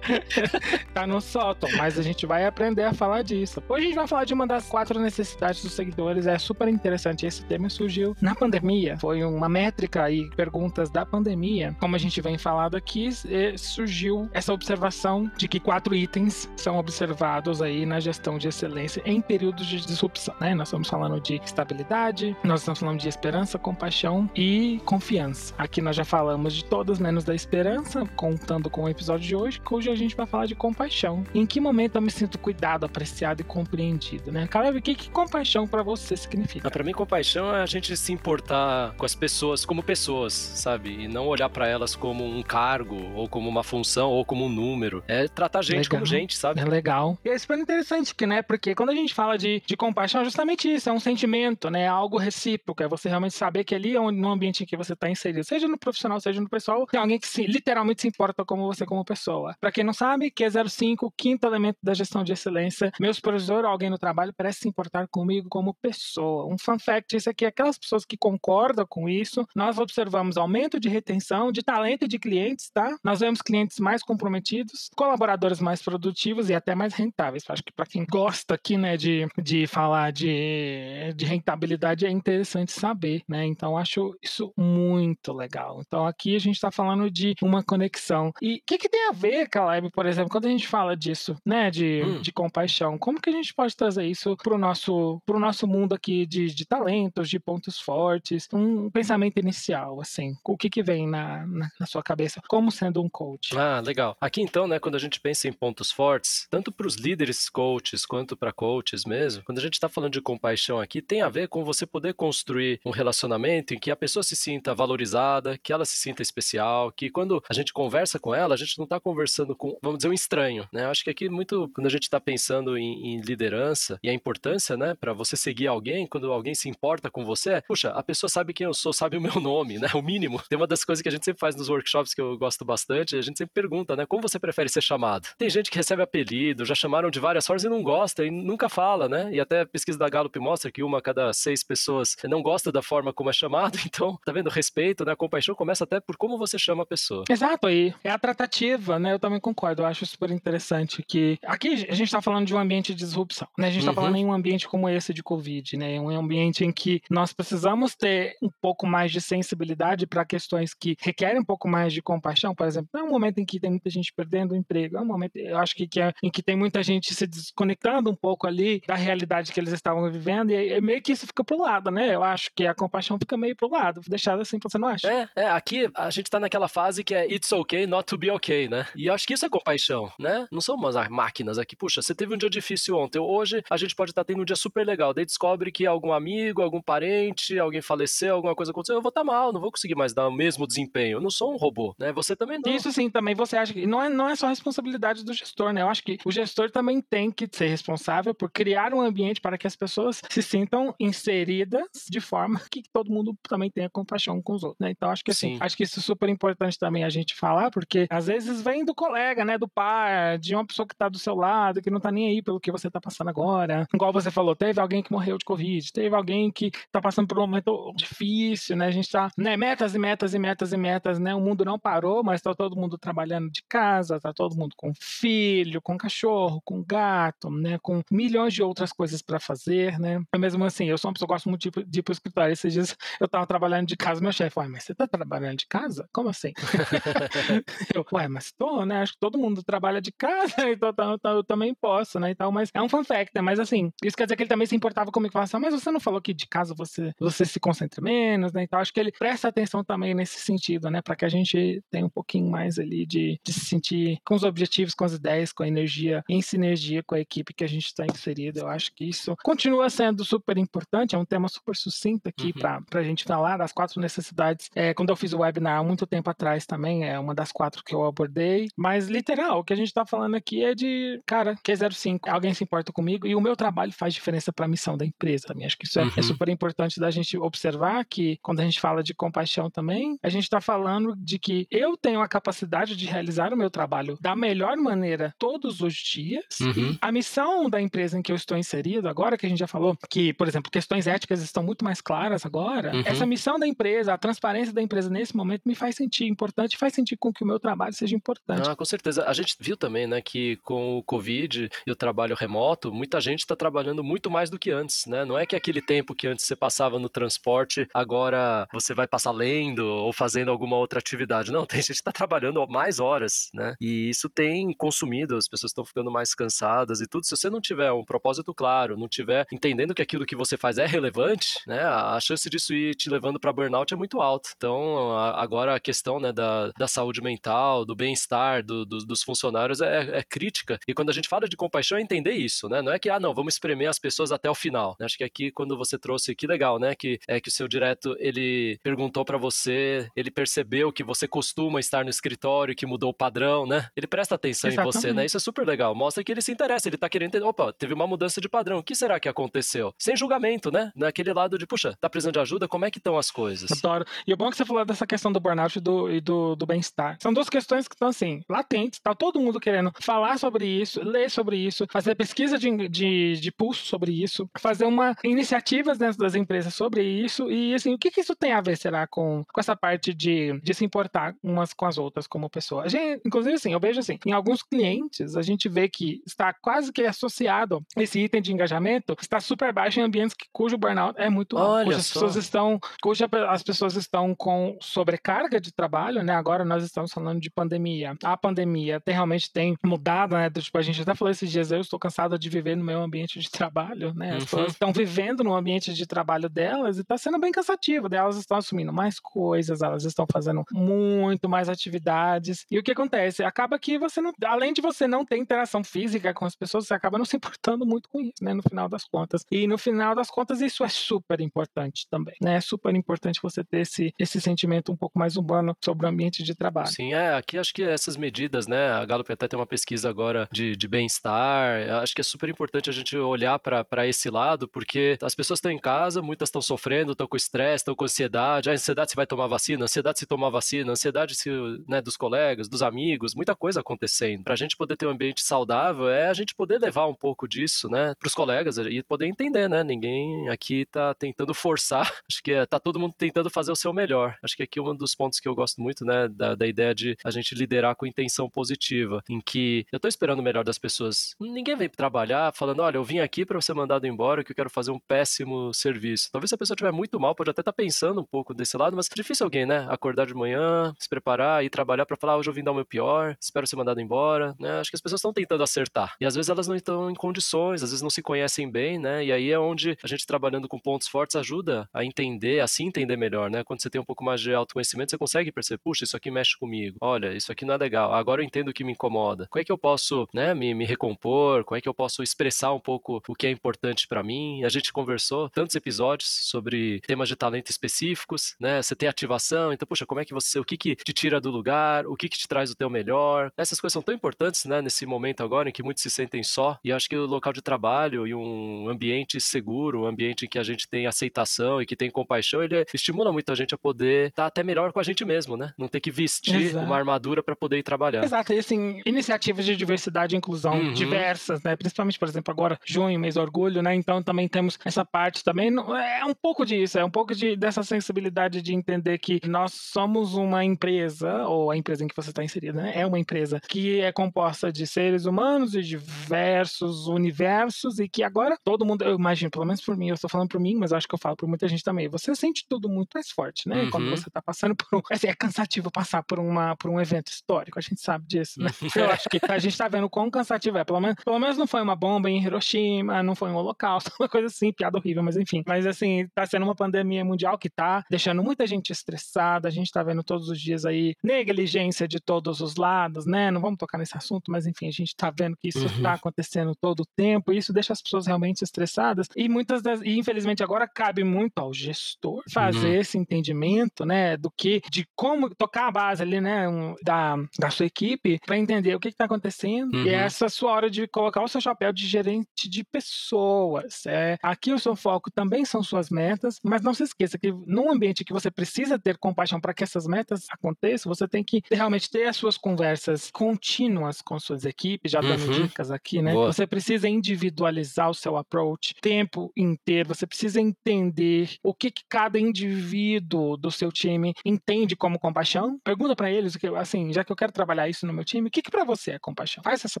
tá 0.94 1.06
no 1.06 1.20
sótão, 1.20 1.68
mas 1.76 1.98
a 1.98 2.02
gente 2.02 2.26
vai 2.26 2.46
aprender 2.46 2.84
a 2.84 2.92
falar 2.92 3.22
disso. 3.22 3.62
Hoje 3.68 3.84
a 3.84 3.86
gente 3.86 3.96
vai 3.96 4.06
falar 4.06 4.24
de 4.24 4.34
uma 4.34 4.46
das 4.46 4.68
quatro 4.68 4.98
necessidades 5.00 5.62
dos 5.62 5.72
seguidores. 5.72 6.26
É 6.26 6.38
super 6.38 6.68
interessante. 6.68 7.26
Esse 7.26 7.44
tema 7.44 7.68
surgiu 7.68 8.16
na 8.20 8.34
pandemia. 8.34 8.96
Foi 8.98 9.24
uma 9.24 9.48
métrica 9.48 10.10
e 10.10 10.28
perguntas 10.30 10.90
da 10.90 11.04
pandemia. 11.04 11.76
Como 11.80 11.94
a 11.96 11.98
gente 11.98 12.20
vem 12.20 12.38
falado 12.38 12.76
aqui, 12.76 13.08
surgiu 13.56 14.28
essa 14.32 14.52
observação 14.52 15.30
de 15.36 15.48
que 15.48 15.60
quatro 15.60 15.94
itens 15.94 16.48
são 16.56 16.78
observados 16.78 17.62
aí 17.62 17.86
na 17.86 18.00
gestão 18.00 18.38
de 18.38 18.48
excelência 18.48 19.02
em 19.04 19.20
períodos 19.20 19.66
de 19.66 19.80
disrupção. 19.84 20.34
Né? 20.40 20.54
Nós 20.54 20.68
estamos 20.68 20.88
falando 20.88 21.20
de 21.20 21.40
estabilidade, 21.44 22.36
nós 22.42 22.60
estamos 22.60 22.80
falando 22.80 23.00
de 23.00 23.08
esperança, 23.08 23.58
compaixão 23.58 24.28
e 24.34 24.80
confiança. 24.84 25.54
Aqui 25.58 25.80
nós 25.80 25.96
já 25.96 26.04
falamos 26.04 26.54
de 26.54 26.64
todas 26.64 26.98
menos 26.98 27.24
da 27.24 27.34
esperança, 27.34 28.04
contando 28.16 28.70
com 28.70 28.84
o 28.84 28.88
episódio 28.88 29.26
de 29.26 29.36
hoje, 29.36 29.60
cujo 29.60 29.90
a 29.96 29.98
gente 29.98 30.16
vai 30.16 30.26
falar 30.26 30.46
de 30.46 30.54
compaixão. 30.54 31.24
Em 31.34 31.46
que 31.46 31.60
momento 31.60 31.96
eu 31.96 32.02
me 32.02 32.10
sinto 32.10 32.38
cuidado, 32.38 32.84
apreciado 32.84 33.40
e 33.40 33.44
compreendido, 33.44 34.30
né? 34.30 34.46
Caleb, 34.46 34.78
o 34.78 34.82
que, 34.82 34.94
que 34.94 35.10
compaixão 35.10 35.66
para 35.66 35.82
você 35.82 36.16
significa? 36.16 36.70
Para 36.70 36.84
mim, 36.84 36.92
compaixão 36.92 37.54
é 37.54 37.62
a 37.62 37.66
gente 37.66 37.96
se 37.96 38.12
importar 38.12 38.94
com 38.96 39.04
as 39.04 39.14
pessoas 39.14 39.64
como 39.64 39.82
pessoas, 39.82 40.32
sabe? 40.32 41.04
E 41.04 41.08
não 41.08 41.26
olhar 41.26 41.48
para 41.48 41.66
elas 41.66 41.94
como 41.96 42.24
um 42.24 42.42
cargo, 42.42 42.96
ou 43.14 43.28
como 43.28 43.48
uma 43.48 43.62
função, 43.62 44.10
ou 44.10 44.24
como 44.24 44.44
um 44.44 44.48
número. 44.48 45.02
É 45.06 45.28
tratar 45.28 45.60
a 45.60 45.62
gente 45.62 45.76
legal. 45.76 45.90
como 45.90 46.06
gente, 46.06 46.36
sabe? 46.36 46.60
É 46.60 46.64
legal. 46.64 47.18
E 47.24 47.28
é 47.28 47.38
super 47.38 47.58
interessante 47.58 48.14
que, 48.14 48.26
né? 48.26 48.42
Porque 48.42 48.74
quando 48.74 48.90
a 48.90 48.94
gente 48.94 49.14
fala 49.14 49.36
de, 49.36 49.62
de 49.64 49.76
compaixão, 49.76 50.20
é 50.20 50.24
justamente 50.24 50.72
isso, 50.72 50.88
é 50.88 50.92
um 50.92 51.00
sentimento, 51.00 51.70
né? 51.70 51.82
É 51.82 51.88
algo 51.88 52.18
recíproco, 52.18 52.82
é 52.82 52.88
você 52.88 53.08
realmente 53.08 53.34
saber 53.34 53.64
que 53.64 53.74
ali, 53.74 53.94
no 53.94 54.28
ambiente 54.28 54.62
em 54.62 54.66
que 54.66 54.76
você 54.76 54.92
está 54.92 55.08
inserido, 55.08 55.44
seja 55.44 55.68
no 55.68 55.78
profissional, 55.78 56.20
seja 56.20 56.40
no 56.40 56.48
pessoal, 56.48 56.86
tem 56.86 57.00
alguém 57.00 57.18
que 57.18 57.28
se, 57.28 57.46
literalmente 57.46 58.02
se 58.02 58.08
importa 58.08 58.44
como 58.44 58.66
você 58.66 58.84
como 58.84 59.04
pessoa. 59.04 59.56
Para 59.60 59.72
quem 59.72 59.84
não 59.86 59.92
sabe, 59.92 60.30
Q05, 60.30 61.10
quinto 61.16 61.46
elemento 61.46 61.78
da 61.82 61.94
gestão 61.94 62.22
de 62.22 62.32
excelência. 62.32 62.92
Meu 63.00 63.14
supervisor 63.14 63.64
ou 63.64 63.70
alguém 63.70 63.88
no 63.88 63.98
trabalho 63.98 64.34
parece 64.36 64.60
se 64.60 64.68
importar 64.68 65.06
comigo 65.08 65.48
como 65.48 65.74
pessoa. 65.74 66.46
Um 66.46 66.58
fun 66.58 66.78
fact, 66.78 67.16
isso 67.16 67.30
aqui, 67.30 67.44
aquelas 67.44 67.78
pessoas 67.78 68.04
que 68.04 68.16
concordam 68.16 68.84
com 68.88 69.08
isso, 69.08 69.46
nós 69.54 69.78
observamos 69.78 70.36
aumento 70.36 70.78
de 70.80 70.88
retenção, 70.88 71.52
de 71.52 71.62
talento 71.62 72.08
de 72.08 72.18
clientes, 72.18 72.70
tá? 72.70 72.96
Nós 73.02 73.20
vemos 73.20 73.40
clientes 73.40 73.78
mais 73.78 74.02
comprometidos, 74.02 74.90
colaboradores 74.96 75.60
mais 75.60 75.82
produtivos 75.82 76.50
e 76.50 76.54
até 76.54 76.74
mais 76.74 76.94
rentáveis. 76.94 77.44
Acho 77.48 77.62
que 77.62 77.72
para 77.72 77.86
quem 77.86 78.04
gosta 78.10 78.54
aqui, 78.54 78.76
né, 78.76 78.96
de, 78.96 79.26
de 79.42 79.66
falar 79.66 80.10
de, 80.10 81.12
de 81.14 81.24
rentabilidade 81.24 82.04
é 82.04 82.10
interessante 82.10 82.72
saber, 82.72 83.22
né? 83.28 83.46
Então 83.46 83.76
acho 83.76 84.16
isso 84.22 84.52
muito 84.56 85.32
legal. 85.32 85.80
Então 85.86 86.06
aqui 86.06 86.34
a 86.34 86.40
gente 86.40 86.56
está 86.56 86.70
falando 86.70 87.10
de 87.10 87.34
uma 87.42 87.62
conexão. 87.62 88.32
E 88.42 88.56
o 88.56 88.60
que, 88.66 88.78
que 88.78 88.88
tem 88.88 89.08
a 89.08 89.12
ver, 89.12 89.48
Caleb? 89.48 89.75
Vibe, 89.76 89.90
por 89.90 90.06
exemplo, 90.06 90.30
quando 90.30 90.46
a 90.46 90.50
gente 90.50 90.66
fala 90.66 90.96
disso, 90.96 91.36
né, 91.44 91.70
de, 91.70 92.02
hum. 92.04 92.20
de 92.20 92.32
compaixão, 92.32 92.98
como 92.98 93.20
que 93.20 93.30
a 93.30 93.32
gente 93.32 93.54
pode 93.54 93.76
trazer 93.76 94.04
isso 94.04 94.36
pro 94.36 94.58
nosso, 94.58 95.20
pro 95.24 95.38
nosso 95.38 95.66
mundo 95.66 95.94
aqui 95.94 96.26
de, 96.26 96.46
de 96.52 96.64
talentos, 96.64 97.28
de 97.28 97.38
pontos 97.38 97.78
fortes, 97.78 98.48
um 98.52 98.90
pensamento 98.90 99.38
inicial, 99.38 100.00
assim, 100.00 100.34
o 100.44 100.56
que 100.56 100.70
que 100.70 100.82
vem 100.82 101.06
na, 101.06 101.46
na, 101.46 101.68
na 101.80 101.86
sua 101.86 102.02
cabeça, 102.02 102.40
como 102.48 102.70
sendo 102.70 103.02
um 103.02 103.08
coach? 103.08 103.56
Ah, 103.56 103.80
legal. 103.84 104.16
Aqui 104.20 104.40
então, 104.40 104.66
né, 104.66 104.78
quando 104.78 104.96
a 104.96 105.00
gente 105.00 105.20
pensa 105.20 105.48
em 105.48 105.52
pontos 105.52 105.90
fortes, 105.90 106.46
tanto 106.50 106.72
para 106.72 106.86
os 106.86 106.96
líderes 106.96 107.48
coaches 107.48 108.06
quanto 108.06 108.36
para 108.36 108.52
coaches 108.52 109.04
mesmo, 109.04 109.42
quando 109.44 109.58
a 109.58 109.62
gente 109.62 109.74
está 109.74 109.88
falando 109.88 110.12
de 110.12 110.20
compaixão 110.20 110.80
aqui, 110.80 111.02
tem 111.02 111.22
a 111.22 111.28
ver 111.28 111.48
com 111.48 111.64
você 111.64 111.86
poder 111.86 112.14
construir 112.14 112.80
um 112.84 112.90
relacionamento 112.90 113.74
em 113.74 113.78
que 113.78 113.90
a 113.90 113.96
pessoa 113.96 114.22
se 114.22 114.36
sinta 114.36 114.74
valorizada, 114.74 115.58
que 115.58 115.72
ela 115.72 115.84
se 115.84 115.96
sinta 115.96 116.22
especial, 116.22 116.90
que 116.92 117.10
quando 117.10 117.42
a 117.48 117.54
gente 117.54 117.72
conversa 117.72 118.18
com 118.18 118.34
ela, 118.34 118.54
a 118.54 118.58
gente 118.58 118.78
não 118.78 118.84
está 118.84 118.98
conversando 119.00 119.55
com 119.56 119.78
vamos 119.82 119.98
dizer, 119.98 120.08
um 120.08 120.12
estranho, 120.12 120.68
né? 120.72 120.86
Acho 120.86 121.04
que 121.04 121.10
aqui 121.10 121.28
muito, 121.28 121.70
quando 121.74 121.86
a 121.86 121.90
gente 121.90 122.04
está 122.04 122.20
pensando 122.20 122.76
em, 122.76 123.14
em, 123.14 123.20
liderança 123.20 123.98
e 124.02 124.08
a 124.08 124.14
importância, 124.14 124.76
né, 124.76 124.94
para 124.94 125.12
você 125.12 125.36
seguir 125.36 125.66
alguém, 125.66 126.06
quando 126.06 126.32
alguém 126.32 126.54
se 126.54 126.68
importa 126.68 127.10
com 127.10 127.24
você, 127.24 127.62
puxa, 127.66 127.90
a 127.90 128.02
pessoa 128.02 128.28
sabe 128.28 128.52
quem 128.52 128.66
eu 128.66 128.74
sou, 128.74 128.92
sabe 128.92 129.16
o 129.16 129.20
meu 129.20 129.34
nome, 129.40 129.78
né? 129.78 129.88
O 129.94 130.02
mínimo. 130.02 130.42
Tem 130.48 130.56
uma 130.56 130.66
das 130.66 130.84
coisas 130.84 131.02
que 131.02 131.08
a 131.08 131.12
gente 131.12 131.24
sempre 131.24 131.40
faz 131.40 131.56
nos 131.56 131.68
workshops 131.68 132.14
que 132.14 132.20
eu 132.20 132.36
gosto 132.38 132.64
bastante, 132.64 133.16
a 133.16 133.22
gente 133.22 133.38
sempre 133.38 133.54
pergunta, 133.54 133.96
né, 133.96 134.06
como 134.06 134.22
você 134.22 134.38
prefere 134.38 134.68
ser 134.68 134.82
chamado? 134.82 135.28
Tem 135.38 135.48
gente 135.48 135.70
que 135.70 135.76
recebe 135.76 136.02
apelido, 136.02 136.64
já 136.64 136.74
chamaram 136.74 137.10
de 137.10 137.20
várias 137.20 137.46
formas 137.46 137.64
e 137.64 137.68
não 137.68 137.82
gosta 137.82 138.24
e 138.24 138.30
nunca 138.30 138.68
fala, 138.68 139.08
né? 139.08 139.30
E 139.32 139.40
até 139.40 139.62
a 139.62 139.66
pesquisa 139.66 139.98
da 139.98 140.08
Gallup 140.08 140.38
mostra 140.38 140.70
que 140.70 140.82
uma 140.82 140.98
a 140.98 141.02
cada 141.02 141.32
seis 141.32 141.62
pessoas 141.62 142.16
não 142.24 142.42
gosta 142.42 142.70
da 142.70 142.82
forma 142.82 143.12
como 143.12 143.30
é 143.30 143.32
chamado, 143.32 143.78
então, 143.86 144.18
tá 144.24 144.32
vendo? 144.32 144.50
Respeito, 144.50 145.04
né? 145.04 145.12
A 145.12 145.16
compaixão 145.16 145.54
começa 145.54 145.84
até 145.84 146.00
por 146.00 146.16
como 146.16 146.38
você 146.38 146.58
chama 146.58 146.82
a 146.82 146.86
pessoa. 146.86 147.24
Exato, 147.28 147.66
aí 147.66 147.94
é 148.02 148.10
a 148.10 148.18
tratativa, 148.18 148.98
né? 148.98 149.12
Eu 149.12 149.18
também 149.18 149.40
concordo. 149.46 149.82
Eu 149.82 149.86
acho 149.86 150.04
super 150.06 150.30
interessante 150.30 151.02
que 151.06 151.38
aqui 151.44 151.86
a 151.88 151.94
gente 151.94 152.04
está 152.04 152.20
falando 152.20 152.46
de 152.46 152.54
um 152.54 152.58
ambiente 152.58 152.92
de 152.92 152.98
disrupção, 152.98 153.46
né? 153.56 153.68
A 153.68 153.70
gente 153.70 153.80
está 153.80 153.92
uhum. 153.92 153.94
falando 153.94 154.16
em 154.16 154.26
um 154.26 154.32
ambiente 154.32 154.68
como 154.68 154.88
esse 154.88 155.14
de 155.14 155.22
Covid, 155.22 155.76
né? 155.76 156.00
Um 156.00 156.10
ambiente 156.10 156.64
em 156.64 156.72
que 156.72 157.00
nós 157.08 157.32
precisamos 157.32 157.94
ter 157.94 158.36
um 158.42 158.50
pouco 158.60 158.86
mais 158.86 159.12
de 159.12 159.20
sensibilidade 159.20 160.06
para 160.06 160.24
questões 160.24 160.74
que 160.74 160.96
requerem 161.00 161.40
um 161.40 161.44
pouco 161.44 161.68
mais 161.68 161.92
de 161.92 162.02
compaixão, 162.02 162.54
por 162.54 162.66
exemplo. 162.66 162.88
É 162.96 163.02
um 163.02 163.08
momento 163.08 163.38
em 163.38 163.44
que 163.44 163.60
tem 163.60 163.70
muita 163.70 163.88
gente 163.88 164.12
perdendo 164.14 164.52
o 164.52 164.56
emprego, 164.56 164.96
é 164.96 165.00
um 165.00 165.06
momento, 165.06 165.36
eu 165.36 165.58
acho 165.58 165.74
que, 165.74 165.86
que 165.86 166.00
é, 166.00 166.12
em 166.22 166.30
que 166.30 166.42
tem 166.42 166.56
muita 166.56 166.82
gente 166.82 167.14
se 167.14 167.26
desconectando 167.26 168.10
um 168.10 168.16
pouco 168.16 168.46
ali 168.46 168.82
da 168.86 168.94
realidade 168.94 169.52
que 169.52 169.60
eles 169.60 169.72
estavam 169.72 170.10
vivendo 170.10 170.50
e, 170.50 170.72
e 170.72 170.80
meio 170.80 171.02
que 171.02 171.12
isso 171.12 171.26
fica 171.26 171.44
pro 171.44 171.60
lado, 171.60 171.90
né? 171.90 172.14
Eu 172.14 172.24
acho 172.24 172.50
que 172.54 172.66
a 172.66 172.74
compaixão 172.74 173.18
fica 173.18 173.36
meio 173.36 173.54
pro 173.54 173.70
lado, 173.70 174.00
deixada 174.08 174.42
assim, 174.42 174.58
você 174.62 174.78
não 174.78 174.88
acha? 174.88 175.08
É, 175.08 175.28
é, 175.36 175.48
aqui 175.48 175.88
a 175.94 176.10
gente 176.10 176.26
está 176.26 176.40
naquela 176.40 176.68
fase 176.68 177.04
que 177.04 177.14
é 177.14 177.26
it's 177.32 177.52
okay 177.52 177.86
not 177.86 178.06
to 178.06 178.18
be 178.18 178.30
okay, 178.30 178.68
né? 178.68 178.86
E 178.96 179.06
eu 179.06 179.14
acho 179.14 179.26
que 179.26 179.35
isso 179.36 179.46
é 179.46 179.48
compaixão 179.48 180.10
né? 180.18 180.46
Não 180.50 180.60
somos 180.60 180.94
máquinas 181.10 181.58
aqui. 181.58 181.76
Puxa, 181.76 182.02
você 182.02 182.14
teve 182.14 182.34
um 182.34 182.38
dia 182.38 182.50
difícil 182.50 182.96
ontem, 182.96 183.18
hoje 183.18 183.62
a 183.70 183.76
gente 183.76 183.94
pode 183.94 184.10
estar 184.10 184.24
tendo 184.24 184.42
um 184.42 184.44
dia 184.44 184.56
super 184.56 184.86
legal. 184.86 185.12
Daí 185.12 185.24
descobre 185.24 185.70
que 185.70 185.86
algum 185.86 186.12
amigo, 186.12 186.62
algum 186.62 186.80
parente, 186.80 187.58
alguém 187.58 187.80
faleceu, 187.80 188.34
alguma 188.34 188.54
coisa 188.54 188.72
aconteceu, 188.72 188.96
eu 188.96 189.02
vou 189.02 189.10
estar 189.10 189.24
mal, 189.24 189.52
não 189.52 189.60
vou 189.60 189.70
conseguir 189.70 189.94
mais 189.94 190.12
dar 190.12 190.28
o 190.28 190.32
mesmo 190.32 190.66
desempenho. 190.66 191.16
Eu 191.16 191.20
não 191.20 191.30
sou 191.30 191.52
um 191.52 191.56
robô, 191.56 191.94
né? 191.98 192.12
Você 192.12 192.34
também 192.34 192.58
não. 192.64 192.72
Isso 192.72 192.90
sim, 192.92 193.10
também 193.10 193.34
você 193.34 193.56
acha 193.56 193.72
que 193.72 193.86
não 193.86 194.02
é, 194.02 194.08
não 194.08 194.28
é 194.28 194.36
só 194.36 194.48
responsabilidade 194.48 195.24
do 195.24 195.32
gestor, 195.32 195.72
né? 195.72 195.82
Eu 195.82 195.88
acho 195.88 196.02
que 196.02 196.18
o 196.24 196.30
gestor 196.30 196.70
também 196.70 197.00
tem 197.00 197.30
que 197.30 197.48
ser 197.50 197.66
responsável 197.66 198.34
por 198.34 198.50
criar 198.50 198.94
um 198.94 199.00
ambiente 199.00 199.40
para 199.40 199.58
que 199.58 199.66
as 199.66 199.76
pessoas 199.76 200.22
se 200.28 200.42
sintam 200.42 200.94
inseridas 200.98 201.86
de 202.08 202.20
forma 202.20 202.60
que 202.70 202.82
todo 202.92 203.10
mundo 203.10 203.36
também 203.42 203.70
tenha 203.70 203.90
compaixão 203.90 204.40
com 204.42 204.54
os 204.54 204.62
outros, 204.62 204.80
né? 204.80 204.90
Então 204.90 205.10
acho 205.10 205.24
que 205.24 205.30
assim, 205.30 205.54
sim. 205.54 205.58
acho 205.60 205.76
que 205.76 205.82
isso 205.82 206.00
é 206.00 206.02
super 206.02 206.28
importante 206.28 206.78
também 206.78 207.04
a 207.04 207.08
gente 207.08 207.34
falar, 207.34 207.70
porque 207.70 208.06
às 208.10 208.26
vezes 208.26 208.62
vem 208.62 208.84
do 208.84 208.94
colega, 208.94 209.25
né, 209.34 209.58
do 209.58 209.68
par, 209.68 210.38
de 210.38 210.54
uma 210.54 210.66
pessoa 210.66 210.86
que 210.86 210.96
tá 210.96 211.08
do 211.08 211.18
seu 211.18 211.34
lado, 211.34 211.80
que 211.82 211.90
não 211.90 212.00
tá 212.00 212.10
nem 212.10 212.28
aí 212.28 212.42
pelo 212.42 212.60
que 212.60 212.70
você 212.70 212.90
tá 212.90 213.00
passando 213.00 213.28
agora. 213.28 213.86
Igual 213.94 214.12
você 214.12 214.30
falou, 214.30 214.54
teve 214.54 214.80
alguém 214.80 215.02
que 215.02 215.12
morreu 215.12 215.38
de 215.38 215.44
Covid, 215.44 215.92
teve 215.92 216.14
alguém 216.14 216.50
que 216.50 216.70
tá 216.90 217.00
passando 217.00 217.26
por 217.26 217.38
um 217.38 217.42
momento 217.42 217.92
difícil, 217.96 218.76
né? 218.76 218.86
A 218.86 218.90
gente 218.90 219.10
tá, 219.10 219.30
né, 219.36 219.56
metas 219.56 219.94
e 219.94 219.98
metas 219.98 220.34
e 220.34 220.38
metas 220.38 220.72
e 220.72 220.76
metas, 220.76 221.18
né? 221.18 221.34
O 221.34 221.40
mundo 221.40 221.64
não 221.64 221.78
parou, 221.78 222.22
mas 222.22 222.40
tá 222.40 222.54
todo 222.54 222.76
mundo 222.76 222.98
trabalhando 222.98 223.50
de 223.50 223.62
casa, 223.68 224.20
tá 224.20 224.32
todo 224.32 224.56
mundo 224.56 224.74
com 224.76 224.92
filho, 225.00 225.80
com 225.82 225.96
cachorro, 225.96 226.60
com 226.64 226.82
gato, 226.82 227.50
né? 227.50 227.78
Com 227.82 228.02
milhões 228.10 228.54
de 228.54 228.62
outras 228.62 228.92
coisas 228.92 229.22
para 229.22 229.40
fazer, 229.40 229.98
né? 229.98 230.20
Eu 230.32 230.40
mesmo 230.40 230.64
assim, 230.64 230.86
eu 230.86 230.98
sou 230.98 231.08
uma 231.08 231.14
pessoa 231.14 231.28
que 231.28 231.34
gosto 231.34 231.48
muito 231.48 231.70
de, 231.70 231.84
de 231.84 232.00
ir 232.00 232.02
pro 232.02 232.12
escritório. 232.12 232.52
Esses 232.52 232.72
dias 232.72 232.96
eu 233.20 233.28
tava 233.28 233.46
trabalhando 233.46 233.86
de 233.86 233.96
casa, 233.96 234.20
meu 234.20 234.32
chefe, 234.32 234.58
ué, 234.58 234.68
mas 234.68 234.84
você 234.84 234.94
tá 234.94 235.06
trabalhando 235.06 235.58
de 235.58 235.66
casa? 235.66 236.08
Como 236.12 236.28
assim? 236.28 236.52
eu, 237.94 238.04
ué, 238.12 238.28
mas 238.28 238.52
tô, 238.52 238.84
né? 238.84 239.02
Acho 239.02 239.15
todo 239.20 239.38
mundo 239.38 239.62
trabalha 239.62 240.00
de 240.00 240.12
casa, 240.12 240.54
então, 240.70 240.90
então, 240.90 241.14
então 241.14 241.32
eu 241.32 241.44
também 241.44 241.74
posso, 241.74 242.18
né? 242.18 242.30
Então, 242.30 242.50
mas 242.50 242.70
é 242.74 242.82
um 242.82 242.88
fun 242.88 243.04
fact, 243.04 243.32
né? 243.34 243.40
Mas 243.40 243.58
assim, 243.58 243.90
isso 244.04 244.16
quer 244.16 244.24
dizer 244.24 244.36
que 244.36 244.42
ele 244.42 244.48
também 244.48 244.66
se 244.66 244.76
importava 244.76 245.10
comigo 245.10 245.30
e 245.30 245.32
falava 245.32 245.44
assim, 245.44 245.58
mas 245.58 245.74
você 245.74 245.90
não 245.90 246.00
falou 246.00 246.20
que 246.20 246.34
de 246.34 246.46
casa 246.46 246.74
você, 246.74 247.12
você 247.18 247.44
se 247.44 247.58
concentra 247.60 248.02
menos, 248.02 248.52
né? 248.52 248.62
Então 248.62 248.78
acho 248.78 248.92
que 248.92 249.00
ele 249.00 249.12
presta 249.12 249.48
atenção 249.48 249.84
também 249.84 250.14
nesse 250.14 250.40
sentido, 250.40 250.90
né? 250.90 251.00
Para 251.02 251.16
que 251.16 251.24
a 251.24 251.28
gente 251.28 251.82
tenha 251.90 252.06
um 252.06 252.10
pouquinho 252.10 252.50
mais 252.50 252.78
ali 252.78 253.06
de, 253.06 253.40
de 253.44 253.52
se 253.52 253.60
sentir 253.60 254.18
com 254.24 254.34
os 254.34 254.42
objetivos, 254.42 254.94
com 254.94 255.04
as 255.04 255.12
ideias, 255.12 255.52
com 255.52 255.62
a 255.62 255.68
energia, 255.68 256.22
em 256.28 256.42
sinergia 256.42 257.02
com 257.02 257.14
a 257.14 257.20
equipe 257.20 257.54
que 257.54 257.64
a 257.64 257.68
gente 257.68 257.86
está 257.86 258.04
inserido. 258.06 258.60
Eu 258.60 258.68
acho 258.68 258.92
que 258.94 259.04
isso 259.04 259.34
continua 259.42 259.88
sendo 259.90 260.24
super 260.24 260.58
importante, 260.58 261.14
é 261.14 261.18
um 261.18 261.24
tema 261.24 261.48
super 261.48 261.74
sucinto 261.76 262.28
aqui 262.28 262.52
uhum. 262.56 262.82
para 262.88 263.00
a 263.00 263.02
gente 263.02 263.24
falar 263.24 263.56
das 263.56 263.72
quatro 263.72 264.00
necessidades. 264.00 264.68
É, 264.74 264.94
quando 264.94 265.10
eu 265.10 265.16
fiz 265.16 265.32
o 265.32 265.38
webinar 265.38 265.78
há 265.78 265.84
muito 265.84 266.06
tempo 266.06 266.30
atrás 266.30 266.66
também, 266.66 267.08
é 267.08 267.18
uma 267.18 267.34
das 267.34 267.52
quatro 267.52 267.82
que 267.84 267.94
eu 267.94 268.04
abordei, 268.04 268.68
mas 268.76 269.05
literal, 269.08 269.60
o 269.60 269.64
que 269.64 269.72
a 269.72 269.76
gente 269.76 269.88
está 269.88 270.04
falando 270.04 270.34
aqui 270.34 270.64
é 270.64 270.74
de, 270.74 271.20
cara, 271.26 271.56
Q05, 271.56 272.28
alguém 272.28 272.54
se 272.54 272.64
importa 272.64 272.92
comigo 272.92 273.26
e 273.26 273.34
o 273.34 273.40
meu 273.40 273.56
trabalho 273.56 273.92
faz 273.92 274.14
diferença 274.14 274.52
para 274.52 274.66
a 274.66 274.68
missão 274.68 274.96
da 274.96 275.04
empresa 275.04 275.46
também. 275.48 275.66
Acho 275.66 275.78
que 275.78 275.86
isso 275.86 275.98
é, 275.98 276.02
é 276.02 276.06
uhum. 276.06 276.12
é 276.16 276.22
super 276.22 276.48
importante 276.48 277.00
da 277.00 277.10
gente 277.10 277.36
observar 277.38 278.04
que 278.04 278.38
quando 278.42 278.60
a 278.60 278.64
gente 278.64 278.80
fala 278.80 279.02
de 279.02 279.14
compaixão 279.14 279.70
também, 279.70 280.18
a 280.22 280.28
gente 280.28 280.44
está 280.44 280.60
falando 280.60 281.14
de 281.16 281.38
que 281.38 281.66
eu 281.70 281.96
tenho 281.96 282.20
a 282.20 282.28
capacidade 282.28 282.96
de 282.96 283.06
realizar 283.06 283.52
o 283.52 283.56
meu 283.56 283.70
trabalho 283.70 284.16
da 284.20 284.34
melhor 284.36 284.76
maneira 284.76 285.34
todos 285.38 285.80
os 285.80 285.94
dias. 285.94 286.44
Uhum. 286.60 286.96
A 287.00 287.12
missão 287.12 287.68
da 287.68 287.80
empresa 287.80 288.18
em 288.18 288.22
que 288.22 288.32
eu 288.32 288.36
estou 288.36 288.56
inserido 288.56 289.08
agora, 289.08 289.36
que 289.36 289.46
a 289.46 289.48
gente 289.48 289.58
já 289.58 289.66
falou, 289.66 289.96
que, 290.10 290.32
por 290.32 290.46
exemplo, 290.48 290.70
questões 290.70 291.06
éticas 291.06 291.42
estão 291.42 291.62
muito 291.62 291.84
mais 291.84 292.00
claras 292.00 292.44
agora, 292.44 292.94
uhum. 292.94 293.02
essa 293.04 293.26
missão 293.26 293.58
da 293.58 293.66
empresa, 293.66 294.14
a 294.14 294.18
transparência 294.18 294.72
da 294.72 294.82
empresa 294.82 295.10
nesse 295.10 295.36
momento 295.36 295.62
me 295.66 295.74
faz 295.74 295.96
sentir 295.96 296.26
importante, 296.26 296.76
faz 296.76 296.94
sentir 296.94 297.16
com 297.16 297.32
que 297.32 297.44
o 297.44 297.46
meu 297.46 297.58
trabalho 297.58 297.92
seja 297.92 298.14
importante. 298.14 298.68
Ah, 298.68 298.76
com 298.76 298.84
certeza. 298.84 298.95
A 299.26 299.32
gente 299.32 299.56
viu 299.58 299.76
também, 299.76 300.06
né, 300.06 300.20
que 300.20 300.56
com 300.58 300.98
o 300.98 301.02
Covid 301.02 301.68
e 301.86 301.90
o 301.90 301.96
trabalho 301.96 302.34
remoto, 302.34 302.92
muita 302.92 303.20
gente 303.20 303.40
está 303.40 303.56
trabalhando 303.56 304.02
muito 304.02 304.30
mais 304.30 304.50
do 304.50 304.58
que 304.58 304.70
antes, 304.70 305.06
né? 305.06 305.24
Não 305.24 305.38
é 305.38 305.46
que 305.46 305.56
aquele 305.56 305.80
tempo 305.80 306.14
que 306.14 306.26
antes 306.26 306.44
você 306.44 306.56
passava 306.56 306.98
no 306.98 307.08
transporte, 307.08 307.88
agora 307.92 308.66
você 308.72 308.94
vai 308.94 309.06
passar 309.06 309.30
lendo 309.30 309.86
ou 309.86 310.12
fazendo 310.12 310.50
alguma 310.50 310.76
outra 310.76 310.98
atividade. 310.98 311.52
Não, 311.52 311.64
tem 311.66 311.80
gente 311.80 311.88
que 311.88 311.94
está 311.94 312.12
trabalhando 312.12 312.66
mais 312.68 313.00
horas, 313.00 313.48
né? 313.52 313.74
E 313.80 314.08
isso 314.08 314.28
tem 314.28 314.72
consumido, 314.72 315.36
as 315.36 315.48
pessoas 315.48 315.70
estão 315.70 315.84
ficando 315.84 316.10
mais 316.10 316.34
cansadas 316.34 317.00
e 317.00 317.06
tudo. 317.06 317.26
Se 317.26 317.36
você 317.36 317.50
não 317.50 317.60
tiver 317.60 317.92
um 317.92 318.04
propósito 318.04 318.54
claro, 318.54 318.96
não 318.96 319.08
tiver 319.08 319.46
entendendo 319.52 319.94
que 319.94 320.02
aquilo 320.02 320.26
que 320.26 320.36
você 320.36 320.56
faz 320.56 320.78
é 320.78 320.86
relevante, 320.86 321.60
né? 321.66 321.82
A 321.82 322.18
chance 322.20 322.48
disso 322.48 322.72
ir 322.72 322.94
te 322.94 323.10
levando 323.10 323.40
para 323.40 323.52
burnout 323.52 323.92
é 323.92 323.96
muito 323.96 324.20
alta. 324.20 324.50
Então, 324.56 325.16
agora 325.18 325.74
a 325.74 325.80
questão 325.80 326.18
né, 326.20 326.32
da, 326.32 326.70
da 326.78 326.88
saúde 326.88 327.20
mental, 327.20 327.84
do 327.84 327.94
bem-estar 327.94 328.62
do, 328.62 328.84
do, 328.86 328.98
dos 328.98 329.22
funcionários 329.22 329.80
é, 329.80 330.18
é, 330.18 330.22
crítica. 330.22 330.78
E 330.86 330.94
quando 330.94 331.10
a 331.10 331.12
gente 331.12 331.28
fala 331.28 331.48
de 331.48 331.56
compaixão, 331.56 331.98
é 331.98 332.00
entender 332.00 332.32
isso, 332.32 332.68
né? 332.68 332.80
Não 332.80 332.92
é 332.92 332.98
que, 332.98 333.10
ah, 333.10 333.20
não, 333.20 333.34
vamos 333.34 333.54
espremer 333.54 333.88
as 333.88 333.98
pessoas 333.98 334.32
até 334.32 334.48
o 334.48 334.54
final. 334.54 334.96
Acho 335.00 335.18
que 335.18 335.24
aqui, 335.24 335.50
quando 335.50 335.76
você 335.76 335.98
trouxe, 335.98 336.34
que 336.34 336.46
legal, 336.46 336.78
né? 336.78 336.94
Que 336.94 337.18
é 337.28 337.40
que 337.40 337.48
o 337.48 337.52
seu 337.52 337.68
direto, 337.68 338.16
ele 338.18 338.78
perguntou 338.82 339.24
para 339.24 339.38
você, 339.38 340.08
ele 340.16 340.30
percebeu 340.30 340.92
que 340.92 341.02
você 341.02 341.28
costuma 341.28 341.80
estar 341.80 342.04
no 342.04 342.10
escritório, 342.10 342.74
que 342.74 342.86
mudou 342.86 343.10
o 343.10 343.14
padrão, 343.14 343.66
né? 343.66 343.88
Ele 343.96 344.06
presta 344.06 344.34
atenção 344.34 344.70
Exatamente. 344.70 344.96
em 344.96 345.00
você, 345.00 345.12
né? 345.12 345.26
Isso 345.26 345.36
é 345.36 345.40
super 345.40 345.66
legal. 345.66 345.94
Mostra 345.94 346.22
que 346.22 346.32
ele 346.32 346.40
se 346.40 346.52
interessa, 346.52 346.88
ele 346.88 346.96
tá 346.96 347.08
querendo 347.08 347.28
entender, 347.28 347.44
opa, 347.44 347.72
teve 347.72 347.92
uma 347.94 348.06
mudança 348.06 348.40
de 348.40 348.48
padrão, 348.48 348.78
o 348.78 348.82
que 348.82 348.94
será 348.94 349.18
que 349.18 349.28
aconteceu? 349.28 349.92
Sem 349.98 350.16
julgamento, 350.16 350.70
né? 350.70 350.92
Naquele 350.94 351.32
lado 351.32 351.58
de, 351.58 351.66
puxa, 351.66 351.96
tá 352.00 352.08
precisando 352.08 352.34
de 352.34 352.40
ajuda, 352.40 352.68
como 352.68 352.84
é 352.84 352.90
que 352.90 352.98
estão 352.98 353.18
as 353.18 353.30
coisas? 353.30 353.70
Adoro. 353.72 354.04
E 354.26 354.32
o 354.32 354.36
bom 354.36 354.48
é 354.48 354.50
que 354.50 354.56
você 354.56 354.64
falou 354.64 354.84
dessa 354.84 355.06
questão 355.06 355.32
do 355.32 355.40
burnout 355.40 355.78
e 355.78 355.80
do, 355.80 356.10
e 356.10 356.20
do, 356.20 356.54
do 356.54 356.66
bem-estar. 356.66 357.16
São 357.20 357.32
duas 357.32 357.48
questões 357.48 357.88
que 357.88 357.94
estão, 357.94 358.08
assim, 358.08 358.42
latentes, 358.48 358.75
tá 359.02 359.14
todo 359.14 359.40
mundo 359.40 359.60
querendo 359.60 359.92
falar 360.00 360.38
sobre 360.38 360.66
isso, 360.66 361.02
ler 361.02 361.30
sobre 361.30 361.56
isso, 361.56 361.86
fazer 361.90 362.14
pesquisa 362.14 362.58
de, 362.58 362.88
de, 362.88 363.36
de 363.40 363.52
pulso 363.52 363.84
sobre 363.84 364.12
isso, 364.22 364.48
fazer 364.58 364.84
uma 364.84 365.14
iniciativas 365.24 365.98
dentro 365.98 366.18
das 366.18 366.34
empresas 366.34 366.74
sobre 366.74 367.02
isso 367.02 367.50
e 367.50 367.74
assim, 367.74 367.94
o 367.94 367.98
que, 367.98 368.10
que 368.10 368.20
isso 368.20 368.34
tem 368.34 368.52
a 368.52 368.60
ver, 368.60 368.76
será, 368.76 369.06
com, 369.06 369.44
com 369.52 369.60
essa 369.60 369.76
parte 369.76 370.12
de, 370.12 370.58
de 370.60 370.74
se 370.74 370.84
importar 370.84 371.34
umas 371.42 371.72
com 371.72 371.86
as 371.86 371.98
outras 371.98 372.26
como 372.26 372.50
pessoa? 372.50 372.88
Gente, 372.88 373.22
inclusive, 373.24 373.54
assim, 373.54 373.72
eu 373.72 373.80
vejo 373.80 374.00
assim, 374.00 374.18
em 374.26 374.32
alguns 374.32 374.62
clientes, 374.62 375.36
a 375.36 375.42
gente 375.42 375.68
vê 375.68 375.88
que 375.88 376.22
está 376.26 376.52
quase 376.52 376.92
que 376.92 377.02
associado 377.02 377.84
esse 377.96 378.20
item 378.20 378.42
de 378.42 378.52
engajamento, 378.52 379.16
está 379.20 379.40
super 379.40 379.72
baixo 379.72 380.00
em 380.00 380.02
ambientes 380.02 380.34
que, 380.34 380.46
cujo 380.52 380.76
burnout 380.76 381.18
é 381.20 381.28
muito 381.30 381.56
alto, 381.56 381.88
Olha 381.88 381.96
as 381.96 382.12
pessoas 382.12 382.36
estão, 382.36 382.78
cuja 383.02 383.28
as 383.48 383.62
pessoas 383.62 383.96
estão 383.96 384.34
com 384.34 384.76
sobrecarga 384.80 385.60
de 385.60 385.72
trabalho, 385.72 386.22
né? 386.22 386.34
Agora 386.34 386.64
nós 386.64 386.84
estamos 386.84 387.12
falando 387.12 387.40
de 387.40 387.50
pandemia. 387.50 388.14
A 388.22 388.36
pandemia 388.36 388.55
tem, 389.04 389.14
realmente 389.14 389.52
tem 389.52 389.76
mudado, 389.84 390.36
né? 390.36 390.48
Tipo, 390.50 390.78
a 390.78 390.82
gente 390.82 391.02
até 391.02 391.14
falou 391.14 391.30
esses 391.30 391.50
dias, 391.50 391.70
eu 391.70 391.80
estou 391.80 391.98
cansada 391.98 392.38
de 392.38 392.48
viver 392.48 392.76
no 392.76 392.84
meu 392.84 393.02
ambiente 393.02 393.38
de 393.38 393.50
trabalho, 393.50 394.14
né? 394.14 394.30
As 394.30 394.34
uhum. 394.34 394.40
pessoas 394.40 394.72
estão 394.72 394.92
vivendo 394.92 395.42
no 395.42 395.54
ambiente 395.54 395.92
de 395.92 396.06
trabalho 396.06 396.48
delas 396.48 396.98
e 396.98 397.02
está 397.02 397.18
sendo 397.18 397.38
bem 397.38 397.52
cansativo. 397.52 398.08
Né? 398.08 398.16
Elas 398.16 398.36
estão 398.36 398.56
assumindo 398.56 398.92
mais 398.92 399.18
coisas, 399.18 399.82
elas 399.82 400.04
estão 400.04 400.26
fazendo 400.30 400.64
muito 400.72 401.48
mais 401.48 401.68
atividades. 401.68 402.64
E 402.70 402.78
o 402.78 402.82
que 402.82 402.92
acontece? 402.92 403.42
Acaba 403.42 403.78
que 403.78 403.98
você 403.98 404.20
não, 404.20 404.32
além 404.44 404.72
de 404.72 404.80
você 404.80 405.06
não 405.06 405.24
ter 405.24 405.36
interação 405.36 405.82
física 405.82 406.32
com 406.32 406.44
as 406.44 406.54
pessoas, 406.54 406.86
você 406.86 406.94
acaba 406.94 407.18
não 407.18 407.24
se 407.24 407.36
importando 407.36 407.86
muito 407.86 408.08
com 408.08 408.20
isso, 408.20 408.42
né? 408.42 408.54
No 408.54 408.62
final 408.62 408.88
das 408.88 409.04
contas. 409.04 409.44
E 409.50 409.66
no 409.66 409.78
final 409.78 410.14
das 410.14 410.30
contas, 410.30 410.60
isso 410.60 410.84
é 410.84 410.88
super 410.88 411.40
importante 411.40 412.06
também, 412.10 412.34
né? 412.40 412.56
É 412.56 412.60
super 412.60 412.94
importante 412.94 413.40
você 413.42 413.62
ter 413.64 413.80
esse, 413.80 414.14
esse 414.18 414.40
sentimento 414.40 414.92
um 414.92 414.96
pouco 414.96 415.18
mais 415.18 415.36
humano 415.36 415.76
sobre 415.84 416.06
o 416.06 416.08
ambiente 416.08 416.42
de 416.42 416.54
trabalho. 416.54 416.88
Sim, 416.88 417.14
é. 417.14 417.34
Aqui 417.34 417.58
acho 417.58 417.72
que 417.72 417.82
essas 417.82 418.16
medidas, 418.16 418.45
né? 418.66 418.90
A 418.90 419.04
Gallup 419.04 419.30
até 419.32 419.48
tem 419.48 419.58
uma 419.58 419.66
pesquisa 419.66 420.08
agora 420.08 420.48
de, 420.52 420.76
de 420.76 420.88
bem-estar. 420.88 422.02
Acho 422.02 422.14
que 422.14 422.20
é 422.20 422.24
super 422.24 422.48
importante 422.48 422.90
a 422.90 422.92
gente 422.92 423.16
olhar 423.16 423.58
para 423.58 424.06
esse 424.06 424.30
lado, 424.30 424.68
porque 424.68 425.18
as 425.22 425.34
pessoas 425.34 425.58
estão 425.58 425.70
em 425.70 425.78
casa, 425.78 426.22
muitas 426.22 426.48
estão 426.48 426.62
sofrendo, 426.62 427.12
estão 427.12 427.26
com 427.26 427.36
estresse, 427.36 427.82
estão 427.82 427.94
com 427.94 428.04
ansiedade. 428.04 428.70
A 428.70 428.72
ansiedade 428.72 429.10
se 429.10 429.16
vai 429.16 429.26
tomar 429.26 429.46
vacina, 429.46 429.84
ansiedade 429.84 430.18
se 430.18 430.26
tomar 430.26 430.50
vacina, 430.50 430.92
ansiedade 430.92 431.34
se, 431.34 431.50
né, 431.88 432.00
dos 432.00 432.16
colegas, 432.16 432.68
dos 432.68 432.82
amigos, 432.82 433.34
muita 433.34 433.54
coisa 433.54 433.80
acontecendo. 433.80 434.44
Para 434.44 434.54
a 434.54 434.56
gente 434.56 434.76
poder 434.76 434.96
ter 434.96 435.06
um 435.06 435.10
ambiente 435.10 435.42
saudável, 435.42 436.08
é 436.08 436.28
a 436.28 436.34
gente 436.34 436.54
poder 436.54 436.78
levar 436.78 437.06
um 437.06 437.14
pouco 437.14 437.48
disso, 437.48 437.88
né, 437.88 438.14
para 438.18 438.26
os 438.26 438.34
colegas 438.34 438.78
e 438.78 439.02
poder 439.02 439.26
entender, 439.26 439.68
né? 439.68 439.82
Ninguém 439.82 440.48
aqui 440.48 440.82
está 440.82 441.14
tentando 441.14 441.54
forçar. 441.54 442.06
Acho 442.30 442.42
que 442.42 442.52
é, 442.52 442.66
tá 442.66 442.78
todo 442.78 442.98
mundo 442.98 443.14
tentando 443.16 443.50
fazer 443.50 443.72
o 443.72 443.76
seu 443.76 443.92
melhor. 443.92 444.36
Acho 444.42 444.56
que 444.56 444.62
aqui 444.62 444.80
um 444.80 444.94
dos 444.94 445.14
pontos 445.14 445.40
que 445.40 445.48
eu 445.48 445.54
gosto 445.54 445.80
muito, 445.80 446.04
né, 446.04 446.28
da, 446.28 446.54
da 446.54 446.66
ideia 446.66 446.94
de 446.94 447.16
a 447.24 447.30
gente 447.30 447.54
liderar 447.54 447.94
com 447.96 448.06
intenção 448.06 448.35
positiva, 448.50 449.22
em 449.28 449.40
que 449.40 449.86
eu 449.90 449.96
estou 449.96 450.08
esperando 450.08 450.40
o 450.40 450.42
melhor 450.42 450.64
das 450.64 450.78
pessoas. 450.78 451.34
Ninguém 451.40 451.76
vem 451.76 451.88
trabalhar 451.88 452.52
falando, 452.52 452.80
olha, 452.80 452.98
eu 452.98 453.04
vim 453.04 453.20
aqui 453.20 453.44
para 453.46 453.60
ser 453.60 453.74
mandado 453.74 454.06
embora, 454.06 454.44
que 454.44 454.52
eu 454.52 454.56
quero 454.56 454.70
fazer 454.70 454.90
um 454.90 454.98
péssimo 454.98 455.72
serviço. 455.72 456.28
Talvez 456.30 456.52
a 456.52 456.58
pessoa 456.58 456.74
estiver 456.74 456.92
muito 456.92 457.18
mal, 457.18 457.34
pode 457.34 457.50
até 457.50 457.62
estar 457.62 457.72
tá 457.72 457.76
pensando 457.76 458.20
um 458.20 458.24
pouco 458.24 458.52
desse 458.52 458.76
lado, 458.76 458.94
mas 458.94 459.06
é 459.10 459.14
difícil 459.14 459.44
alguém, 459.44 459.64
né, 459.64 459.86
acordar 459.88 460.26
de 460.26 460.34
manhã, 460.34 460.94
se 460.98 461.08
preparar 461.08 461.64
e 461.64 461.70
trabalhar 461.70 462.06
para 462.06 462.16
falar, 462.16 462.36
hoje 462.36 462.50
eu 462.50 462.54
vim 462.54 462.62
dar 462.62 462.72
o 462.72 462.74
meu 462.74 462.84
pior, 462.84 463.36
espero 463.40 463.66
ser 463.66 463.76
mandado 463.76 464.00
embora, 464.00 464.54
né? 464.58 464.80
Acho 464.80 464.90
que 464.90 464.96
as 464.96 465.00
pessoas 465.00 465.20
estão 465.20 465.32
tentando 465.32 465.62
acertar. 465.62 466.14
E 466.20 466.26
às 466.26 466.34
vezes 466.34 466.48
elas 466.48 466.68
não 466.68 466.74
estão 466.74 467.10
em 467.10 467.14
condições, 467.14 467.82
às 467.82 467.90
vezes 467.90 468.02
não 468.02 468.10
se 468.10 468.22
conhecem 468.22 468.70
bem, 468.70 468.98
né? 468.98 469.24
E 469.24 469.32
aí 469.32 469.50
é 469.50 469.58
onde 469.58 469.96
a 470.02 470.06
gente 470.06 470.26
trabalhando 470.26 470.68
com 470.68 470.78
pontos 470.78 471.08
fortes 471.08 471.36
ajuda 471.36 471.88
a 471.92 472.04
entender, 472.04 472.60
a 472.60 472.66
se 472.66 472.82
entender 472.82 473.16
melhor, 473.16 473.50
né? 473.50 473.64
Quando 473.64 473.82
você 473.82 473.90
tem 473.90 474.00
um 474.00 474.04
pouco 474.04 474.24
mais 474.24 474.40
de 474.40 474.52
autoconhecimento, 474.54 475.10
você 475.10 475.18
consegue 475.18 475.52
perceber, 475.52 475.80
puxa, 475.82 476.04
isso 476.04 476.16
aqui 476.16 476.30
mexe 476.30 476.56
comigo. 476.58 476.96
Olha, 477.00 477.32
isso 477.32 477.52
aqui 477.52 477.64
não 477.64 477.74
é 477.74 477.76
legal. 477.76 478.12
Agora 478.26 478.42
eu 478.42 478.44
entendo 478.44 478.70
o 478.70 478.72
que 478.72 478.82
me 478.82 478.90
incomoda. 478.90 479.46
Como 479.48 479.60
é 479.60 479.64
que 479.64 479.70
eu 479.70 479.78
posso, 479.78 480.26
né, 480.34 480.52
me, 480.52 480.74
me 480.74 480.84
recompor? 480.84 481.62
Como 481.62 481.78
é 481.78 481.80
que 481.80 481.88
eu 481.88 481.94
posso 481.94 482.24
expressar 482.24 482.72
um 482.72 482.80
pouco 482.80 483.22
o 483.28 483.34
que 483.36 483.46
é 483.46 483.50
importante 483.52 484.08
para 484.08 484.20
mim? 484.20 484.64
A 484.64 484.68
gente 484.68 484.92
conversou 484.92 485.48
tantos 485.48 485.76
episódios 485.76 486.28
sobre 486.42 487.00
temas 487.06 487.28
de 487.28 487.36
talento 487.36 487.70
específicos, 487.70 488.56
né? 488.58 488.82
Você 488.82 488.96
tem 488.96 489.08
ativação, 489.08 489.72
então, 489.72 489.86
puxa, 489.86 490.04
como 490.04 490.20
é 490.20 490.24
que 490.24 490.34
você, 490.34 490.58
o 490.58 490.64
que 490.64 490.76
que 490.76 490.96
te 490.96 491.12
tira 491.12 491.40
do 491.40 491.52
lugar? 491.52 492.04
O 492.08 492.16
que 492.16 492.28
que 492.28 492.36
te 492.36 492.48
traz 492.48 492.68
o 492.68 492.74
teu 492.74 492.90
melhor? 492.90 493.52
Essas 493.56 493.80
coisas 493.80 493.92
são 493.92 494.02
tão 494.02 494.12
importantes, 494.12 494.64
né, 494.64 494.82
nesse 494.82 495.06
momento 495.06 495.44
agora 495.44 495.68
em 495.68 495.72
que 495.72 495.84
muitos 495.84 496.02
se 496.02 496.10
sentem 496.10 496.42
só. 496.42 496.80
E 496.82 496.90
acho 496.90 497.08
que 497.08 497.16
o 497.16 497.26
local 497.26 497.52
de 497.52 497.62
trabalho 497.62 498.26
e 498.26 498.34
um 498.34 498.88
ambiente 498.88 499.40
seguro, 499.40 500.02
um 500.02 500.06
ambiente 500.06 500.46
em 500.46 500.48
que 500.48 500.58
a 500.58 500.64
gente 500.64 500.88
tem 500.88 501.06
aceitação 501.06 501.80
e 501.80 501.86
que 501.86 501.94
tem 501.94 502.10
compaixão, 502.10 502.60
ele 502.60 502.84
estimula 502.92 503.32
muito 503.32 503.52
a 503.52 503.54
gente 503.54 503.72
a 503.72 503.78
poder 503.78 504.30
estar 504.30 504.46
até 504.46 504.64
melhor 504.64 504.92
com 504.92 504.98
a 504.98 505.04
gente 505.04 505.24
mesmo, 505.24 505.56
né? 505.56 505.72
Não 505.78 505.86
ter 505.86 506.00
que 506.00 506.10
vestir 506.10 506.56
Exato. 506.56 506.84
uma 506.84 506.96
armadura 506.96 507.40
para 507.40 507.54
poder 507.54 507.78
ir 507.78 507.84
trabalhar. 507.84 508.15
Exato, 508.24 508.52
e 508.52 508.58
assim, 508.58 509.00
iniciativas 509.04 509.64
de 509.64 509.76
diversidade 509.76 510.34
e 510.34 510.38
inclusão 510.38 510.74
uhum. 510.74 510.92
diversas, 510.92 511.62
né? 511.62 511.76
Principalmente, 511.76 512.18
por 512.18 512.28
exemplo, 512.28 512.52
agora 512.52 512.78
junho, 512.84 513.18
mês 513.18 513.34
do 513.34 513.40
orgulho, 513.40 513.82
né? 513.82 513.94
Então 513.94 514.22
também 514.22 514.48
temos 514.48 514.78
essa 514.84 515.04
parte 515.04 515.42
também, 515.44 515.72
é 516.18 516.24
um 516.24 516.34
pouco 516.34 516.64
disso, 516.64 516.98
é 516.98 517.04
um 517.04 517.10
pouco 517.10 517.34
de, 517.34 517.56
dessa 517.56 517.82
sensibilidade 517.82 518.62
de 518.62 518.74
entender 518.74 519.18
que 519.18 519.40
nós 519.46 519.72
somos 519.72 520.34
uma 520.34 520.64
empresa, 520.64 521.46
ou 521.46 521.70
a 521.70 521.76
empresa 521.76 522.04
em 522.04 522.08
que 522.08 522.16
você 522.16 522.30
está 522.30 522.42
inserido, 522.42 522.78
né? 522.78 522.92
É 522.94 523.06
uma 523.06 523.18
empresa 523.18 523.60
que 523.68 524.00
é 524.00 524.12
composta 524.12 524.72
de 524.72 524.86
seres 524.86 525.26
humanos 525.26 525.74
e 525.74 525.82
diversos 525.82 527.06
universos 527.06 527.98
e 527.98 528.08
que 528.08 528.22
agora 528.22 528.56
todo 528.64 528.84
mundo, 528.84 529.02
eu 529.02 529.14
imagino, 529.14 529.50
pelo 529.50 529.64
menos 529.64 529.80
por 529.80 529.96
mim, 529.96 530.08
eu 530.08 530.14
estou 530.14 530.30
falando 530.30 530.48
por 530.48 530.60
mim, 530.60 530.74
mas 530.74 530.92
acho 530.92 531.06
que 531.06 531.14
eu 531.14 531.18
falo 531.18 531.36
por 531.36 531.48
muita 531.48 531.68
gente 531.68 531.82
também, 531.82 532.08
você 532.08 532.34
sente 532.34 532.64
tudo 532.68 532.88
muito 532.88 533.10
mais 533.14 533.30
forte, 533.30 533.68
né? 533.68 533.82
Uhum. 533.82 533.90
Quando 533.90 534.10
você 534.10 534.28
está 534.28 534.40
passando 534.42 534.74
por 534.74 534.98
um, 534.98 535.02
assim, 535.10 535.28
é 535.28 535.34
cansativo 535.34 535.90
passar 535.90 536.22
por 536.22 536.38
uma 536.38 536.76
por 536.76 536.90
um 536.90 537.00
evento 537.00 537.28
histórico, 537.28 537.78
a 537.78 537.82
gente 537.82 538.00
sabe 538.06 538.26
disso, 538.26 538.60
né? 538.60 538.70
Eu 538.96 539.10
acho 539.10 539.28
que 539.28 539.40
a 539.48 539.58
gente 539.58 539.76
tá 539.76 539.88
vendo 539.88 540.08
quão 540.08 540.30
cansativo 540.30 540.78
é. 540.78 540.84
Pelo 540.84 541.00
menos, 541.00 541.16
pelo 541.24 541.38
menos 541.38 541.58
não 541.58 541.66
foi 541.66 541.82
uma 541.82 541.96
bomba 541.96 542.30
em 542.30 542.40
Hiroshima, 542.42 543.22
não 543.22 543.34
foi 543.34 543.50
um 543.50 543.56
holocausto, 543.56 544.10
uma 544.20 544.28
coisa 544.28 544.46
assim, 544.46 544.72
piada 544.72 544.96
horrível, 544.96 545.22
mas 545.22 545.36
enfim. 545.36 545.62
Mas 545.66 545.86
assim, 545.86 546.28
tá 546.34 546.46
sendo 546.46 546.62
uma 546.62 546.74
pandemia 546.74 547.24
mundial 547.24 547.58
que 547.58 547.68
tá 547.68 548.04
deixando 548.08 548.42
muita 548.42 548.66
gente 548.66 548.92
estressada. 548.92 549.68
A 549.68 549.70
gente 549.70 549.90
tá 549.90 550.02
vendo 550.02 550.22
todos 550.22 550.48
os 550.48 550.60
dias 550.60 550.84
aí 550.84 551.14
negligência 551.22 552.06
de 552.06 552.20
todos 552.20 552.60
os 552.60 552.76
lados, 552.76 553.26
né? 553.26 553.50
Não 553.50 553.60
vamos 553.60 553.78
tocar 553.78 553.98
nesse 553.98 554.16
assunto, 554.16 554.50
mas 554.50 554.66
enfim, 554.66 554.88
a 554.88 554.92
gente 554.92 555.14
tá 555.16 555.32
vendo 555.36 555.56
que 555.56 555.68
isso 555.68 555.86
uhum. 555.86 556.02
tá 556.02 556.12
acontecendo 556.12 556.74
todo 556.80 557.00
o 557.00 557.06
tempo 557.16 557.52
e 557.52 557.58
isso 557.58 557.72
deixa 557.72 557.92
as 557.92 558.00
pessoas 558.00 558.26
realmente 558.26 558.62
estressadas. 558.62 559.26
E 559.36 559.48
muitas 559.48 559.82
das. 559.82 560.00
E 560.02 560.18
infelizmente 560.18 560.62
agora 560.62 560.86
cabe 560.86 561.24
muito 561.24 561.58
ao 561.58 561.74
gestor 561.74 562.42
fazer 562.52 562.88
uhum. 562.88 563.00
esse 563.00 563.18
entendimento, 563.18 564.04
né? 564.04 564.36
Do 564.36 564.50
que, 564.50 564.80
de 564.90 565.06
como 565.16 565.52
tocar 565.54 565.88
a 565.88 565.90
base 565.90 566.22
ali, 566.22 566.40
né? 566.40 566.68
Um, 566.68 566.94
da, 567.02 567.36
da 567.58 567.70
sua 567.70 567.86
equipe 567.86 567.95
para 568.44 568.58
entender 568.58 568.94
o 568.94 569.00
que 569.00 569.08
está 569.08 569.24
acontecendo. 569.24 569.94
Uhum. 569.94 570.04
E 570.04 570.10
essa 570.10 570.44
é 570.44 570.46
a 570.46 570.50
sua 570.50 570.72
hora 570.72 570.90
de 570.90 571.06
colocar 571.06 571.42
o 571.42 571.48
seu 571.48 571.60
chapéu 571.60 571.92
de 571.92 572.06
gerente 572.06 572.68
de 572.68 572.84
pessoas. 572.84 574.04
É, 574.06 574.36
aqui 574.42 574.72
o 574.72 574.78
seu 574.78 574.94
foco 574.94 575.30
também 575.30 575.64
são 575.64 575.82
suas 575.82 576.10
metas, 576.10 576.58
mas 576.62 576.82
não 576.82 576.94
se 576.94 577.04
esqueça 577.04 577.38
que 577.38 577.52
num 577.66 577.90
ambiente 577.90 578.24
que 578.24 578.32
você 578.32 578.50
precisa 578.50 578.98
ter 578.98 579.16
compaixão 579.18 579.60
para 579.60 579.74
que 579.74 579.84
essas 579.84 580.06
metas 580.06 580.46
aconteçam, 580.50 581.12
você 581.12 581.26
tem 581.26 581.42
que 581.42 581.62
realmente 581.70 582.10
ter 582.10 582.26
as 582.26 582.36
suas 582.36 582.56
conversas 582.56 583.30
contínuas 583.30 584.20
com 584.20 584.38
suas 584.38 584.64
equipes, 584.64 585.12
já 585.12 585.20
dando 585.20 585.46
uhum. 585.46 585.62
dicas 585.62 585.90
aqui, 585.90 586.20
né? 586.20 586.32
Boa. 586.32 586.52
Você 586.52 586.66
precisa 586.66 587.08
individualizar 587.08 588.10
o 588.10 588.14
seu 588.14 588.36
approach 588.36 588.94
tempo 589.00 589.52
inteiro, 589.56 590.08
você 590.08 590.26
precisa 590.26 590.60
entender 590.60 591.56
o 591.62 591.74
que, 591.74 591.90
que 591.90 592.02
cada 592.08 592.38
indivíduo 592.38 593.56
do 593.56 593.70
seu 593.70 593.90
time 593.90 594.34
entende 594.44 594.96
como 594.96 595.18
compaixão. 595.18 595.78
Pergunta 595.82 596.16
para 596.16 596.30
eles, 596.30 596.56
assim, 596.76 597.12
já 597.12 597.24
que 597.24 597.32
eu 597.32 597.36
quero 597.36 597.52
trabalhar 597.52 597.85
isso 597.88 598.06
no 598.06 598.12
meu 598.12 598.24
time, 598.24 598.48
o 598.48 598.50
que, 598.50 598.62
que 598.62 598.70
para 598.70 598.84
você 598.84 599.12
é 599.12 599.18
compaixão? 599.18 599.62
Faz 599.62 599.84
essa 599.84 600.00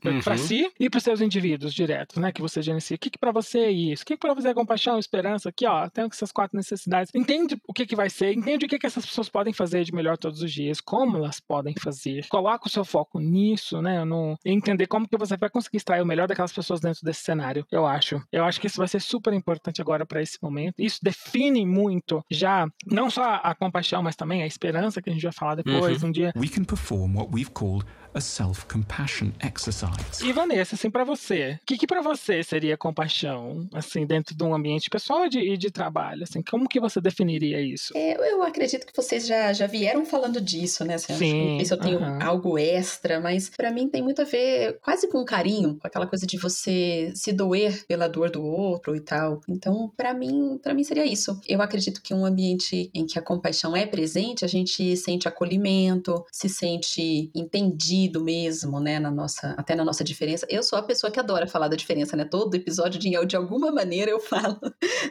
pergunta 0.00 0.30
uhum. 0.30 0.36
para 0.36 0.42
si 0.42 0.70
e 0.78 0.90
para 0.90 1.00
seus 1.00 1.20
indivíduos 1.20 1.72
diretos, 1.72 2.16
né, 2.16 2.32
que 2.32 2.40
você 2.40 2.62
gerencia. 2.62 2.96
O 2.96 2.98
que, 2.98 3.10
que 3.10 3.18
para 3.18 3.32
você 3.32 3.58
é 3.60 3.70
isso? 3.70 4.02
O 4.02 4.06
que, 4.06 4.14
que 4.14 4.20
para 4.20 4.34
você 4.34 4.48
é 4.48 4.54
compaixão, 4.54 4.98
esperança? 4.98 5.48
Aqui, 5.48 5.66
ó, 5.66 5.88
tem 5.88 6.04
essas 6.04 6.32
quatro 6.32 6.56
necessidades. 6.56 7.12
Entende 7.14 7.56
o 7.66 7.72
que, 7.72 7.86
que 7.86 7.96
vai 7.96 8.10
ser, 8.10 8.32
entende 8.32 8.66
o 8.66 8.68
que, 8.68 8.78
que 8.78 8.86
essas 8.86 9.04
pessoas 9.04 9.28
podem 9.28 9.52
fazer 9.52 9.84
de 9.84 9.94
melhor 9.94 10.16
todos 10.16 10.42
os 10.42 10.52
dias, 10.52 10.80
como 10.80 11.16
elas 11.16 11.40
podem 11.40 11.74
fazer. 11.80 12.26
Coloca 12.28 12.66
o 12.66 12.70
seu 12.70 12.84
foco 12.84 13.18
nisso, 13.20 13.80
né, 13.82 14.04
no 14.04 14.36
entender 14.44 14.86
como 14.86 15.08
que 15.08 15.16
você 15.16 15.36
vai 15.36 15.50
conseguir 15.50 15.78
extrair 15.78 16.02
o 16.02 16.06
melhor 16.06 16.28
daquelas 16.28 16.52
pessoas 16.52 16.80
dentro 16.80 17.00
desse 17.04 17.22
cenário. 17.22 17.66
Eu 17.70 17.86
acho. 17.86 18.22
Eu 18.32 18.44
acho 18.44 18.60
que 18.60 18.66
isso 18.66 18.78
vai 18.78 18.88
ser 18.88 19.00
super 19.00 19.32
importante 19.32 19.80
agora 19.80 20.06
para 20.06 20.22
esse 20.22 20.38
momento. 20.42 20.74
Isso 20.78 20.98
define 21.02 21.64
muito 21.66 22.24
já 22.30 22.66
não 22.86 23.10
só 23.10 23.40
a 23.42 23.54
compaixão, 23.54 24.02
mas 24.02 24.16
também 24.16 24.42
a 24.42 24.46
esperança 24.46 25.00
que 25.02 25.10
a 25.10 25.12
gente 25.12 25.22
vai 25.22 25.32
falar 25.32 25.54
depois 25.56 26.02
uhum. 26.02 26.08
um 26.08 26.12
dia. 26.12 26.32
We 26.36 26.48
can 26.48 26.64
perform 26.64 27.16
what 27.16 27.30
we've 27.32 27.50
called 27.50 27.65
called 27.66 27.84
a 28.16 28.20
self-compassion 28.20 29.30
exercise. 29.44 30.26
E 30.26 30.32
Vanessa, 30.32 30.74
assim, 30.74 30.90
para 30.90 31.04
você, 31.04 31.58
o 31.62 31.66
que, 31.66 31.76
que 31.76 31.86
para 31.86 32.00
você 32.00 32.42
seria 32.42 32.76
compaixão, 32.76 33.68
assim, 33.74 34.06
dentro 34.06 34.34
de 34.34 34.42
um 34.42 34.54
ambiente 34.54 34.88
pessoal 34.88 35.26
e 35.26 35.28
de, 35.28 35.56
de, 35.56 35.70
trabalho, 35.70 36.22
assim, 36.22 36.42
como 36.42 36.68
que 36.68 36.80
você 36.80 37.00
definiria 37.00 37.60
isso? 37.60 37.92
É, 37.94 38.16
eu 38.32 38.42
acredito 38.42 38.86
que 38.86 38.96
vocês 38.96 39.26
já, 39.26 39.52
já 39.52 39.66
vieram 39.66 40.04
falando 40.06 40.40
disso, 40.40 40.84
né? 40.84 40.94
Assim, 40.94 41.14
Sim. 41.14 41.50
Não 41.50 41.56
sei 41.56 41.64
se 41.66 41.74
eu 41.74 41.78
tenho 41.78 41.98
uhum. 41.98 42.22
algo 42.22 42.58
extra, 42.58 43.20
mas 43.20 43.50
para 43.50 43.70
mim 43.70 43.88
tem 43.88 44.02
muito 44.02 44.22
a 44.22 44.24
ver 44.24 44.78
quase 44.82 45.08
com 45.08 45.22
carinho, 45.24 45.76
com 45.76 45.86
aquela 45.86 46.06
coisa 46.06 46.26
de 46.26 46.38
você 46.38 47.12
se 47.14 47.32
doer 47.32 47.84
pela 47.86 48.08
dor 48.08 48.30
do 48.30 48.42
outro 48.42 48.96
e 48.96 49.00
tal. 49.00 49.40
Então, 49.46 49.92
para 49.94 50.14
mim, 50.14 50.58
para 50.62 50.72
mim 50.72 50.84
seria 50.84 51.04
isso. 51.04 51.38
Eu 51.46 51.60
acredito 51.60 52.00
que 52.00 52.14
um 52.14 52.24
ambiente 52.24 52.90
em 52.94 53.04
que 53.04 53.18
a 53.18 53.22
compaixão 53.22 53.76
é 53.76 53.84
presente, 53.84 54.44
a 54.44 54.48
gente 54.48 54.96
sente 54.96 55.28
acolhimento, 55.28 56.24
se 56.32 56.48
sente 56.48 57.30
entendido 57.34 58.05
mesmo, 58.14 58.80
né, 58.80 58.98
na 58.98 59.10
nossa, 59.10 59.54
até 59.56 59.74
na 59.74 59.84
nossa 59.84 60.04
diferença. 60.04 60.46
Eu 60.48 60.62
sou 60.62 60.78
a 60.78 60.82
pessoa 60.82 61.10
que 61.10 61.20
adora 61.20 61.46
falar 61.46 61.68
da 61.68 61.76
diferença, 61.76 62.16
né? 62.16 62.24
Todo 62.24 62.54
episódio 62.54 62.98
de, 62.98 63.10
de 63.26 63.36
alguma 63.36 63.70
maneira 63.70 64.10
eu 64.10 64.20
falo 64.20 64.58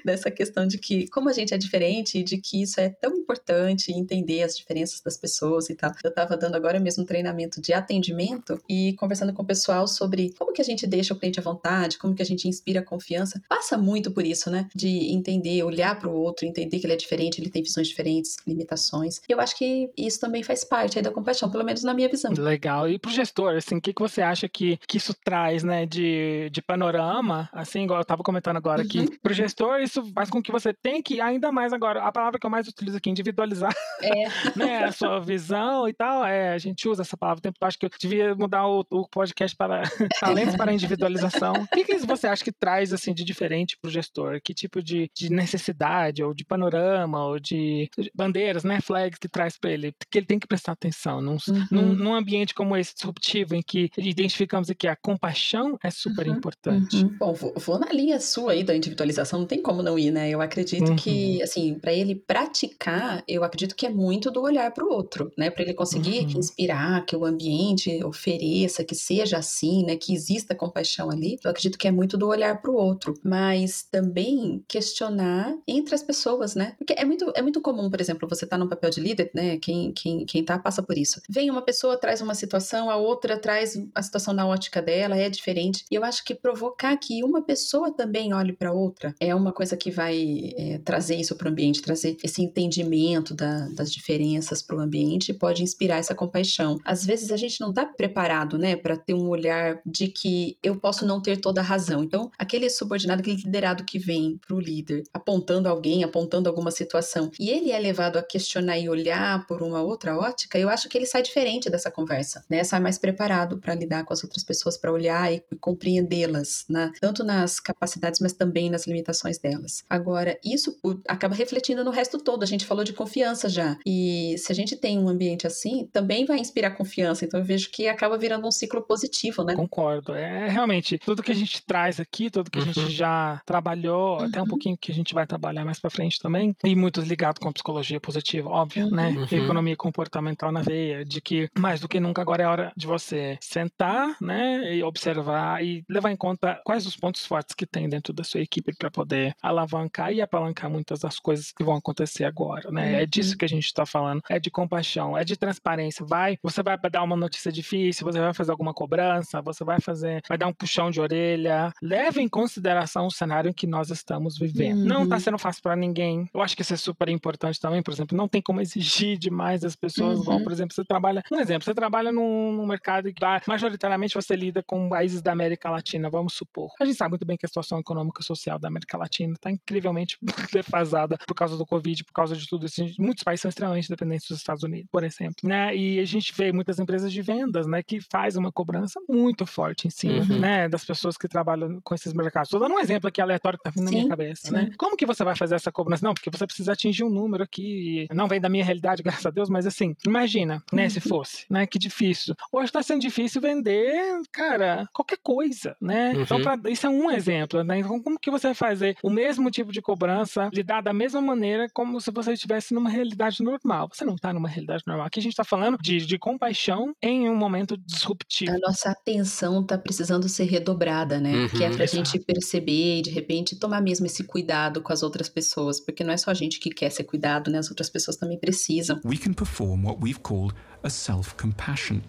dessa 0.04 0.32
questão 0.32 0.68
de 0.68 0.78
que 0.78 1.08
como 1.10 1.30
a 1.30 1.34
gente 1.34 1.54
é 1.54 1.58
diferente 1.58 2.20
e 2.20 2.24
de 2.24 2.38
que 2.38 2.62
isso 2.62 2.80
é 2.80 2.90
tão 2.90 3.16
importante 3.16 3.92
entender 3.92 4.44
as 4.44 4.58
diferenças 4.58 5.02
das 5.02 5.18
pessoas 5.18 5.70
e 5.70 5.76
tal. 5.76 5.92
Eu 6.04 6.14
tava 6.14 6.38
dando 6.38 6.56
agora 6.56 6.80
mesmo 6.80 7.04
um 7.04 7.06
treinamento 7.06 7.62
de 7.62 7.74
atendimento 7.74 8.60
e 8.70 8.94
conversando 8.94 9.34
com 9.34 9.44
o 9.44 9.46
pessoal 9.46 9.88
sobre 9.88 10.34
como 10.38 10.54
que 10.54 10.62
a 10.62 10.66
gente 10.66 10.88
deixa 10.88 11.14
o 11.14 11.18
cliente 11.18 11.40
à 11.40 11.44
vontade, 11.44 11.98
como 11.98 12.16
que 12.16 12.22
a 12.22 12.26
gente 12.26 12.48
inspira 12.48 12.82
confiança. 12.82 13.42
Passa 13.48 13.78
muito 13.78 14.12
por 14.12 14.26
isso, 14.26 14.50
né? 14.50 14.68
De 14.74 15.14
entender, 15.14 15.64
olhar 15.64 15.98
para 16.00 16.10
o 16.10 16.16
outro, 16.16 16.46
entender 16.46 16.80
que 16.80 16.86
ele 16.86 16.94
é 16.94 16.98
diferente, 16.98 17.40
ele 17.40 17.50
tem 17.50 17.64
visões 17.64 17.88
diferentes, 17.88 18.38
limitações. 18.48 19.22
Eu 19.28 19.40
acho 19.40 19.58
que 19.58 19.90
isso 19.98 20.20
também 20.20 20.44
faz 20.44 20.64
parte 20.64 21.02
da 21.02 21.12
compaixão, 21.12 21.50
pelo 21.50 21.64
menos 21.64 21.84
na 21.84 21.94
minha 21.94 22.10
visão. 22.10 22.32
Legal. 22.34 22.85
E 22.90 23.00
para 23.00 23.10
o 23.10 23.14
gestor, 23.14 23.56
assim, 23.56 23.78
o 23.78 23.82
que, 23.82 23.94
que 23.94 24.02
você 24.02 24.22
acha 24.22 24.48
que, 24.48 24.78
que 24.88 24.98
isso 24.98 25.14
traz, 25.24 25.64
né, 25.64 25.86
de, 25.86 26.50
de 26.52 26.62
panorama, 26.62 27.50
assim, 27.52 27.84
igual 27.84 28.00
eu 28.00 28.04
estava 28.04 28.24
comentando 28.24 28.58
agora 28.58 28.82
aqui, 28.82 29.00
uhum. 29.00 29.18
para 29.22 29.32
o 29.32 29.36
gestor, 29.36 29.80
isso 29.82 30.06
faz 30.14 30.30
com 30.30 30.42
que 30.42 30.52
você 30.52 30.74
tenha 30.74 31.02
que, 31.02 31.20
ainda 31.22 31.52
mais 31.52 31.74
agora, 31.74 32.02
a 32.02 32.12
palavra 32.12 32.40
que 32.40 32.46
eu 32.46 32.50
mais 32.50 32.68
utilizo 32.68 32.98
aqui, 32.98 33.10
individualizar, 33.10 33.74
é. 34.02 34.26
né, 34.56 34.84
a 34.86 34.92
sua 34.92 35.20
visão 35.20 35.88
e 35.88 35.94
tal, 35.94 36.26
é, 36.26 36.54
a 36.54 36.58
gente 36.58 36.88
usa 36.88 37.02
essa 37.02 37.18
palavra 37.18 37.40
o 37.40 37.42
tempo, 37.42 37.58
acho 37.62 37.78
que 37.78 37.86
eu 37.86 37.92
devia 38.00 38.36
mudar 38.36 38.68
o, 38.68 38.86
o 38.90 39.08
podcast 39.08 39.56
para 39.56 39.84
talentos 40.20 40.56
para 40.56 40.74
individualização. 40.74 41.54
O 41.54 41.68
que, 41.68 41.84
que 41.84 41.98
você 42.00 42.28
acha 42.28 42.44
que 42.44 42.52
traz, 42.52 42.94
assim, 42.94 43.14
de 43.14 43.24
diferente 43.24 43.78
para 43.82 43.90
o 43.90 43.92
gestor? 43.92 44.40
Que 44.44 44.54
tipo 44.54 44.82
de, 44.82 45.10
de 45.16 45.30
necessidade, 45.32 46.24
ou 46.24 46.34
de 46.34 46.46
panorama, 46.46 47.26
ou 47.26 47.40
de, 47.40 47.90
de 47.98 48.12
bandeiras, 48.14 48.64
né, 48.64 48.80
flags 48.82 49.20
que 49.20 49.28
traz 49.28 49.58
para 49.58 49.72
ele, 49.72 49.94
que 50.10 50.18
ele 50.18 50.26
tem 50.26 50.40
que 50.40 50.48
prestar 50.48 50.74
atenção 50.74 51.22
num, 51.22 51.38
uhum. 51.48 51.68
num, 51.72 51.94
num 51.94 52.14
ambiente 52.14 52.54
como 52.54 52.75
esse 52.78 52.94
disruptivo, 52.94 53.56
em 53.56 53.62
que 53.62 53.90
identificamos 53.98 54.70
que 54.78 54.88
a 54.88 54.96
compaixão 54.96 55.78
é 55.84 55.90
super 55.90 56.28
uhum, 56.28 56.36
importante. 56.36 56.98
Uhum. 56.98 57.16
Bom, 57.18 57.34
vou, 57.34 57.54
vou, 57.56 57.80
na 57.80 57.92
linha 57.92 58.20
sua 58.20 58.54
aí 58.54 58.64
da 58.64 58.76
individualização, 58.76 59.40
não 59.40 59.48
tem 59.48 59.62
como 59.62 59.82
não 59.82 59.98
ir, 59.98 60.12
né? 60.12 60.30
Eu 60.30 60.42
acredito 60.42 60.90
uhum. 60.90 60.96
que, 60.96 61.42
assim, 61.42 61.76
para 61.76 61.94
ele 61.94 62.16
praticar, 62.16 63.24
eu 63.28 63.44
acredito 63.44 63.76
que 63.76 63.86
é 63.86 63.90
muito 63.90 64.30
do 64.30 64.42
olhar 64.42 64.72
para 64.72 64.86
o 64.86 64.92
outro, 64.92 65.32
né? 65.38 65.50
Para 65.50 65.64
ele 65.64 65.74
conseguir 65.74 66.26
uhum. 66.26 66.40
inspirar, 66.40 67.06
que 67.06 67.16
o 67.16 67.26
ambiente 67.26 68.04
ofereça, 68.04 68.84
que 68.84 68.96
seja 68.96 69.38
assim, 69.38 69.84
né? 69.86 69.96
Que 69.96 70.14
exista 70.14 70.56
compaixão 70.56 71.10
ali. 71.10 71.38
Eu 71.44 71.52
acredito 71.52 71.78
que 71.78 71.88
é 71.88 71.92
muito 71.92 72.18
do 72.18 72.28
olhar 72.28 72.62
para 72.62 72.72
o 72.72 72.76
outro, 72.76 73.14
mas 73.24 73.84
também 73.84 74.64
questionar 74.68 75.56
entre 75.68 75.96
as 75.96 76.04
pessoas, 76.04 76.56
né? 76.56 76.74
Porque 76.78 76.94
é 76.98 77.06
muito, 77.06 77.32
é 77.36 77.42
muito 77.42 77.62
comum, 77.62 77.90
por 77.90 78.02
exemplo, 78.02 78.28
você 78.28 78.46
tá 78.46 78.58
num 78.58 78.68
papel 78.68 78.90
de 78.90 79.00
líder, 79.00 79.32
né? 79.34 79.58
Quem, 79.58 79.92
quem, 79.92 80.26
quem 80.26 80.44
tá 80.44 80.58
passa 80.60 80.82
por 80.82 80.98
isso. 80.98 81.22
Vem 81.30 81.50
uma 81.50 81.62
pessoa, 81.62 81.98
traz 81.98 82.22
uma 82.22 82.34
situação 82.34 82.55
situação, 82.56 82.90
a 82.90 82.96
outra 82.96 83.38
traz 83.38 83.78
a 83.94 84.02
situação 84.02 84.34
na 84.34 84.48
ótica 84.48 84.82
dela, 84.82 85.18
é 85.18 85.30
diferente. 85.30 85.84
E 85.92 85.96
eu 85.96 86.04
acho 86.04 86.24
que 86.24 86.34
provocar 86.34 86.96
que 86.98 87.24
uma 87.24 87.42
pessoa 87.42 87.92
também 87.92 88.34
olhe 88.34 88.54
para 88.54 88.72
outra 88.72 89.14
é 89.20 89.36
uma 89.36 89.52
coisa 89.52 89.76
que 89.76 89.92
vai 89.92 90.54
é, 90.58 90.80
trazer 90.80 91.16
isso 91.16 91.36
para 91.36 91.48
o 91.48 91.52
ambiente, 91.52 91.82
trazer 91.82 92.18
esse 92.24 92.42
entendimento 92.42 93.34
da, 93.34 93.68
das 93.70 93.92
diferenças 93.92 94.62
para 94.62 94.78
o 94.78 94.80
ambiente 94.80 95.30
e 95.30 95.34
pode 95.34 95.64
inspirar 95.64 95.98
essa 95.98 96.16
compaixão. 96.16 96.80
Às 96.86 97.06
vezes 97.06 97.32
a 97.32 97.38
gente 97.38 97.60
não 97.60 97.70
está 97.70 97.86
preparado, 97.86 98.58
né, 98.58 98.76
para 98.76 98.96
ter 98.96 99.14
um 99.14 99.28
olhar 99.28 99.82
de 99.86 100.08
que 100.08 100.58
eu 100.64 100.78
posso 100.78 101.06
não 101.06 101.22
ter 101.22 101.38
toda 101.38 101.62
a 101.62 101.64
razão. 101.64 102.04
Então, 102.04 102.32
aquele 102.38 102.70
subordinado, 102.70 103.22
aquele 103.22 103.38
liderado 103.38 103.84
que 103.84 104.00
vem 104.00 104.40
para 104.46 104.56
o 104.56 104.60
líder, 104.60 105.04
apontando 105.14 105.68
alguém, 105.68 106.04
apontando 106.04 106.48
alguma 106.48 106.72
situação, 106.72 107.32
e 107.40 107.50
ele 107.50 107.72
é 107.72 107.80
levado 107.80 108.18
a 108.18 108.24
questionar 108.24 108.78
e 108.78 108.88
olhar 108.88 109.46
por 109.46 109.62
uma 109.62 109.82
outra 109.82 110.18
ótica, 110.18 110.58
eu 110.58 110.70
acho 110.70 110.88
que 110.88 110.98
ele 110.98 111.06
sai 111.06 111.22
diferente 111.22 111.70
dessa 111.70 111.92
conversa, 111.92 112.45
né? 112.50 112.64
sai 112.64 112.80
mais 112.80 112.98
preparado 112.98 113.58
para 113.58 113.76
lidar 113.76 114.04
com 114.04 114.14
as 114.14 114.24
outras 114.24 114.44
pessoas, 114.44 114.78
para 114.78 114.92
olhar 114.92 115.32
e, 115.32 115.44
compreendê-las, 115.60 116.66
né, 116.70 116.92
tanto 117.00 117.24
nas 117.24 117.60
capacidades, 117.60 118.20
mas 118.20 118.34
também 118.34 118.70
nas 118.70 118.88
limitações 118.88 119.38
delas. 119.38 119.84
Agora, 119.90 120.38
isso 120.44 120.78
acaba 121.08 121.36
refletindo 121.36 121.84
no 121.84 121.92
resto 121.92 122.18
todo. 122.18 122.44
A 122.44 122.48
gente 122.48 122.66
falou 122.66 122.84
de 122.84 122.94
confiança 122.94 123.48
já. 123.48 123.78
E 123.86 124.36
se 124.38 124.52
a 124.52 124.56
gente 124.56 124.76
tem 124.76 125.00
um 125.00 125.08
ambiente 125.08 125.48
assim, 125.48 125.88
também 125.92 126.26
vai 126.26 126.38
inspirar 126.38 126.72
confiança. 126.72 127.26
Então 127.26 127.40
eu 127.40 127.46
vejo 127.46 127.70
que 127.72 127.88
acaba 127.88 128.18
virando 128.18 128.48
um 128.48 128.52
ciclo 128.52 128.82
positivo, 128.82 129.44
né? 129.44 129.56
Concordo. 129.56 130.14
É 130.14 130.50
realmente 130.50 130.98
tudo 130.98 131.24
que 131.24 131.32
a 131.32 131.36
gente 131.36 131.64
traz 131.66 132.00
aqui, 132.00 132.30
tudo 132.30 132.52
que 132.52 132.60
a 132.60 132.64
gente 132.64 132.80
uhum. 132.80 132.90
já 132.90 133.42
trabalhou, 133.46 134.20
uhum. 134.20 134.26
até 134.26 134.42
um 134.42 134.48
pouquinho 134.48 134.78
que 134.78 134.92
a 134.92 134.96
gente 134.96 135.14
vai 135.14 135.26
trabalhar 135.26 135.66
mais 135.66 135.80
para 135.80 135.90
frente 135.90 136.20
também, 136.20 136.56
e 136.64 136.76
muito 136.76 137.02
ligado 137.02 137.40
com 137.40 137.50
a 137.50 137.54
psicologia 137.54 138.00
positiva, 138.00 138.50
óbvio, 138.50 138.90
né? 138.90 139.10
uhum. 139.10 139.22
né? 139.22 139.28
Economia 139.32 139.76
comportamental 139.76 140.52
na 140.52 140.62
veia, 140.62 141.06
de 141.06 141.22
que 141.22 141.50
mais 141.58 141.80
do 141.80 141.88
que 141.88 142.00
nunca 142.00 142.22
agora 142.22 142.35
é 142.44 142.48
hora 142.48 142.72
de 142.76 142.88
você 142.88 143.38
sentar, 143.42 144.16
né, 144.22 144.76
e 144.76 144.84
observar 144.84 145.64
e 145.64 145.84
levar 145.90 146.12
em 146.12 146.16
conta 146.16 146.60
quais 146.64 146.86
os 146.86 146.96
pontos 146.96 147.26
fortes 147.26 147.56
que 147.56 147.66
tem 147.66 147.88
dentro 147.90 148.14
da 148.14 148.24
sua 148.24 148.42
equipe 148.42 148.74
para 148.78 148.92
poder 148.92 149.36
alavancar 149.42 150.12
e 150.12 150.22
apalancar 150.22 150.70
muitas 150.70 151.00
das 151.00 151.20
coisas 151.20 151.52
que 151.52 151.64
vão 151.64 151.76
acontecer 151.76 152.26
agora, 152.26 152.72
né? 152.72 152.92
Uhum. 152.92 153.00
É 153.00 153.06
disso 153.06 153.32
uhum. 153.32 153.38
que 153.38 153.46
a 153.46 153.50
gente 153.50 153.66
está 153.66 153.86
falando, 153.86 154.22
é 154.30 154.40
de 154.40 154.50
compaixão, 154.50 155.18
é 155.18 155.24
de 155.24 155.36
transparência. 155.36 156.06
Vai, 156.06 156.38
você 156.42 156.62
vai 156.62 156.78
dar 156.90 157.04
uma 157.04 157.16
notícia 157.16 157.52
difícil, 157.52 158.06
você 158.06 158.20
vai 158.20 158.34
fazer 158.34 158.52
alguma 158.52 158.74
cobrança, 158.74 159.42
você 159.42 159.64
vai 159.64 159.80
fazer, 159.80 160.22
vai 160.28 160.38
dar 160.38 160.48
um 160.48 160.54
puxão 160.54 160.90
de 160.90 161.00
orelha. 161.00 161.72
Leve 161.82 162.22
em 162.22 162.28
consideração 162.28 163.08
o 163.08 163.12
cenário 163.12 163.50
em 163.50 163.54
que 163.54 163.68
nós 163.68 163.90
estamos 163.90 164.38
vivendo. 164.38 164.80
Uhum. 164.80 164.86
Não 164.86 165.04
está 165.04 165.20
sendo 165.20 165.38
fácil 165.38 165.62
para 165.62 165.76
ninguém. 165.76 166.30
Eu 166.34 166.42
acho 166.42 166.56
que 166.56 166.62
isso 166.62 166.74
é 166.74 166.78
super 166.78 167.10
importante 167.10 167.60
também, 167.60 167.82
por 167.82 167.94
exemplo, 167.94 168.18
não 168.18 168.28
tem 168.28 168.42
como 168.42 168.62
exigir 168.62 169.18
demais 169.18 169.62
das 169.62 169.76
pessoas, 169.76 170.18
uhum. 170.18 170.24
igual, 170.24 170.42
por 170.42 170.52
exemplo, 170.52 170.74
você 170.74 170.84
trabalha, 170.84 171.24
um 171.32 171.40
exemplo, 171.40 171.66
você 171.66 171.74
trabalha 171.74 172.12
num 172.12 172.25
num, 172.26 172.54
num 172.54 172.66
mercado 172.66 173.12
que 173.14 173.22
majoritariamente 173.48 174.16
você 174.16 174.36
lida 174.36 174.64
com 174.64 174.90
países 174.90 175.22
da 175.22 175.32
América 175.32 175.70
Latina, 175.70 176.10
vamos 176.10 176.34
supor. 176.34 176.72
A 176.80 176.86
gente 176.86 176.98
sabe 176.98 177.12
muito 177.12 177.26
bem 177.26 177.38
que 177.38 177.46
a 177.46 177.50
situação 177.50 177.80
econômica 177.80 178.22
e 178.22 178.26
social 178.26 178.60
da 178.60 178.68
América 178.68 178.98
Latina 178.98 179.34
está 179.34 179.52
incrivelmente 179.52 180.18
defasada 180.52 181.18
por 181.28 181.36
causa 181.36 181.58
do 181.58 181.66
Covid, 181.66 182.04
por 182.04 182.14
causa 182.14 182.36
de 182.36 182.48
tudo 182.48 182.66
isso. 182.66 182.84
Muitos 183.00 183.24
países 183.24 183.42
são 183.42 183.50
extremamente 183.50 183.90
dependentes 183.90 184.28
dos 184.28 184.38
Estados 184.38 184.64
Unidos, 184.64 184.90
por 184.92 185.04
exemplo. 185.04 185.36
Né? 185.44 185.76
E 185.76 186.00
a 186.00 186.06
gente 186.06 186.34
vê 186.36 186.52
muitas 186.52 186.80
empresas 186.80 187.12
de 187.12 187.22
vendas 187.22 187.68
né, 187.68 187.82
que 187.84 188.00
faz 188.12 188.36
uma 188.36 188.52
cobrança 188.52 189.00
muito 189.08 189.46
forte 189.46 189.88
em 189.88 189.90
cima 189.90 190.24
uhum. 190.24 190.40
né, 190.40 190.68
das 190.68 190.84
pessoas 190.84 191.18
que 191.18 191.28
trabalham 191.28 191.80
com 191.84 191.96
esses 191.96 192.14
mercados. 192.14 192.48
Estou 192.48 192.60
dando 192.60 192.76
um 192.76 192.80
exemplo 192.80 193.08
aqui 193.08 193.22
aleatório 193.22 193.60
que 193.60 193.68
está 193.68 193.80
vindo 193.80 193.90
sim, 193.90 193.96
na 193.96 194.02
minha 194.02 194.10
cabeça. 194.10 194.52
Né? 194.52 194.72
Como 194.78 194.98
que 194.98 195.06
você 195.06 195.24
vai 195.24 195.36
fazer 195.36 195.56
essa 195.56 195.72
cobrança? 195.72 196.06
Não, 196.06 196.14
porque 196.14 196.30
você 196.30 196.46
precisa 196.46 196.74
atingir 196.74 197.04
um 197.04 197.10
número 197.10 197.44
aqui. 197.44 198.08
Não 198.14 198.28
vem 198.28 198.40
da 198.40 198.50
minha 198.50 198.64
realidade, 198.64 199.04
graças 199.04 199.26
a 199.26 199.30
Deus, 199.30 199.50
mas 199.50 199.66
assim, 199.66 199.96
imagina, 200.06 200.64
né, 200.72 200.90
se 200.90 201.00
uhum. 201.00 201.10
fosse, 201.10 201.46
né? 201.50 201.66
Que 201.66 201.80
difícil. 201.80 202.15
Hoje 202.52 202.66
está 202.66 202.82
sendo 202.82 203.02
difícil 203.02 203.42
vender, 203.42 204.22
cara, 204.32 204.88
qualquer 204.94 205.18
coisa, 205.22 205.76
né? 205.82 206.14
Então, 206.16 206.38
uhum. 206.38 206.44
Então, 206.44 206.58
pra, 206.60 206.72
isso 206.72 206.88
é 206.88 206.90
um 206.90 207.12
exemplo, 207.12 207.64
né? 207.64 207.80
Então, 207.80 208.02
como 208.02 208.20
que 208.20 208.32
você 208.32 208.48
vai 208.48 208.56
fazer 208.56 208.98
o 209.04 209.10
mesmo 209.10 209.50
tipo 209.50 209.72
de 209.72 209.82
cobrança, 209.82 210.50
lidar 210.54 210.82
da 210.82 210.94
mesma 210.94 211.22
maneira 211.22 211.68
como 211.74 212.00
se 212.00 212.12
você 212.12 212.34
estivesse 212.34 212.74
numa 212.74 212.90
realidade 212.90 213.44
normal? 213.44 213.90
Você 213.92 214.06
não 214.06 214.16
está 214.16 214.34
numa 214.34 214.50
realidade 214.50 214.84
normal. 214.86 215.08
Aqui 215.08 215.20
a 215.20 215.24
gente 215.24 215.34
está 215.34 215.44
falando 215.44 215.78
de, 215.82 216.06
de 216.06 216.18
compaixão 216.18 216.94
em 217.02 217.30
um 217.30 217.36
momento 217.36 217.78
disruptivo. 217.78 218.52
A 218.52 218.60
nossa 218.60 218.90
atenção 218.90 219.62
está 219.62 219.78
precisando 219.78 220.28
ser 220.30 220.46
redobrada, 220.46 221.20
né? 221.20 221.34
Uhum. 221.34 221.50
Que 221.50 221.64
é 221.64 221.70
pra 221.70 221.86
gente 221.86 222.20
perceber 222.20 223.00
e, 223.00 223.02
de 223.02 223.10
repente, 223.10 223.56
tomar 223.56 223.82
mesmo 223.82 224.06
esse 224.06 224.24
cuidado 224.24 224.82
com 224.82 224.92
as 224.94 225.04
outras 225.04 225.30
pessoas, 225.30 225.80
porque 225.80 226.04
não 226.04 226.14
é 226.14 226.18
só 226.18 226.32
a 226.32 226.34
gente 226.34 226.60
que 226.60 226.70
quer 226.70 226.90
ser 226.90 227.04
cuidado, 227.04 227.52
né? 227.52 227.60
As 227.60 227.70
outras 227.70 227.90
pessoas 227.90 228.18
também 228.18 228.40
precisam. 228.40 229.00
We 229.06 229.18
can 229.18 229.34
perform 229.34 229.86
what 229.86 230.00
we've 230.02 230.20
called 230.20 230.54
a 230.84 230.90
self-compassion. 230.90 232.02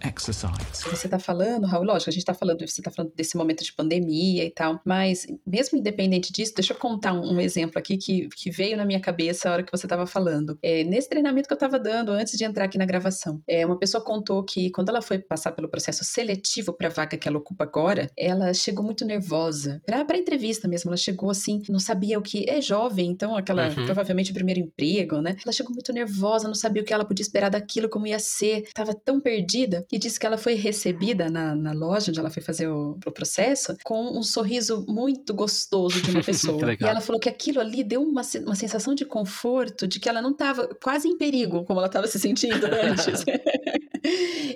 Você 0.91 1.07
está 1.07 1.19
falando, 1.19 1.65
Raul, 1.65 1.85
lógico, 1.85 2.09
a 2.09 2.13
gente 2.13 2.21
está 2.21 2.33
falando, 2.33 2.59
você 2.59 2.81
está 2.81 2.91
falando 2.91 3.11
desse 3.15 3.35
momento 3.35 3.63
de 3.63 3.73
pandemia 3.73 4.45
e 4.45 4.51
tal, 4.51 4.79
mas 4.85 5.25
mesmo 5.45 5.77
independente 5.77 6.31
disso, 6.31 6.53
deixa 6.55 6.73
eu 6.73 6.77
contar 6.77 7.13
um, 7.13 7.33
um 7.33 7.39
exemplo 7.39 7.79
aqui 7.79 7.97
que, 7.97 8.29
que 8.29 8.49
veio 8.49 8.77
na 8.77 8.85
minha 8.85 8.99
cabeça 8.99 9.49
a 9.49 9.53
hora 9.53 9.63
que 9.63 9.71
você 9.71 9.85
estava 9.85 10.05
falando. 10.05 10.57
É, 10.61 10.83
nesse 10.83 11.09
treinamento 11.09 11.47
que 11.47 11.53
eu 11.53 11.57
estava 11.57 11.79
dando 11.79 12.11
antes 12.11 12.37
de 12.37 12.43
entrar 12.43 12.65
aqui 12.65 12.77
na 12.77 12.85
gravação, 12.85 13.41
é, 13.47 13.65
uma 13.65 13.77
pessoa 13.77 14.03
contou 14.03 14.43
que 14.43 14.69
quando 14.71 14.89
ela 14.89 15.01
foi 15.01 15.19
passar 15.19 15.51
pelo 15.51 15.69
processo 15.69 16.03
seletivo 16.03 16.73
para 16.73 16.87
a 16.87 16.91
vaga 16.91 17.17
que 17.17 17.27
ela 17.27 17.37
ocupa 17.37 17.63
agora, 17.63 18.09
ela 18.17 18.53
chegou 18.53 18.83
muito 18.83 19.05
nervosa. 19.05 19.81
Para 19.85 20.17
entrevista 20.17 20.67
mesmo, 20.67 20.89
ela 20.89 20.97
chegou 20.97 21.29
assim, 21.29 21.61
não 21.69 21.79
sabia 21.79 22.17
o 22.17 22.21
que. 22.21 22.47
É 22.47 22.61
jovem, 22.61 23.09
então 23.09 23.35
aquela, 23.35 23.69
uhum. 23.69 23.85
provavelmente 23.85 24.31
o 24.31 24.33
primeiro 24.33 24.59
emprego, 24.59 25.21
né? 25.21 25.35
Ela 25.43 25.51
chegou 25.51 25.73
muito 25.73 25.91
nervosa, 25.91 26.47
não 26.47 26.55
sabia 26.55 26.81
o 26.81 26.85
que 26.85 26.93
ela 26.93 27.05
podia 27.05 27.23
esperar 27.23 27.49
daquilo, 27.49 27.89
como 27.89 28.07
ia 28.07 28.19
ser 28.19 28.63
estava 28.63 28.93
tão 28.93 29.19
perdida 29.19 29.85
e 29.91 29.97
disse 29.97 30.19
que 30.19 30.25
ela 30.25 30.37
foi 30.37 30.53
recebida 30.55 31.29
na, 31.29 31.55
na 31.55 31.73
loja 31.73 32.11
onde 32.11 32.19
ela 32.19 32.29
foi 32.29 32.43
fazer 32.43 32.67
o, 32.67 32.97
o 33.05 33.11
processo 33.11 33.75
com 33.83 34.17
um 34.17 34.23
sorriso 34.23 34.85
muito 34.87 35.33
gostoso 35.33 36.01
de 36.01 36.11
uma 36.11 36.23
pessoa. 36.23 36.73
e 36.73 36.83
ela 36.83 37.01
falou 37.01 37.19
que 37.19 37.29
aquilo 37.29 37.59
ali 37.59 37.83
deu 37.83 38.01
uma, 38.01 38.21
uma 38.45 38.55
sensação 38.55 38.93
de 38.93 39.05
conforto, 39.05 39.87
de 39.87 39.99
que 39.99 40.09
ela 40.09 40.21
não 40.21 40.31
estava 40.31 40.67
quase 40.81 41.07
em 41.07 41.17
perigo, 41.17 41.63
como 41.63 41.79
ela 41.79 41.87
estava 41.87 42.07
se 42.07 42.19
sentindo 42.19 42.65
antes. 42.67 43.23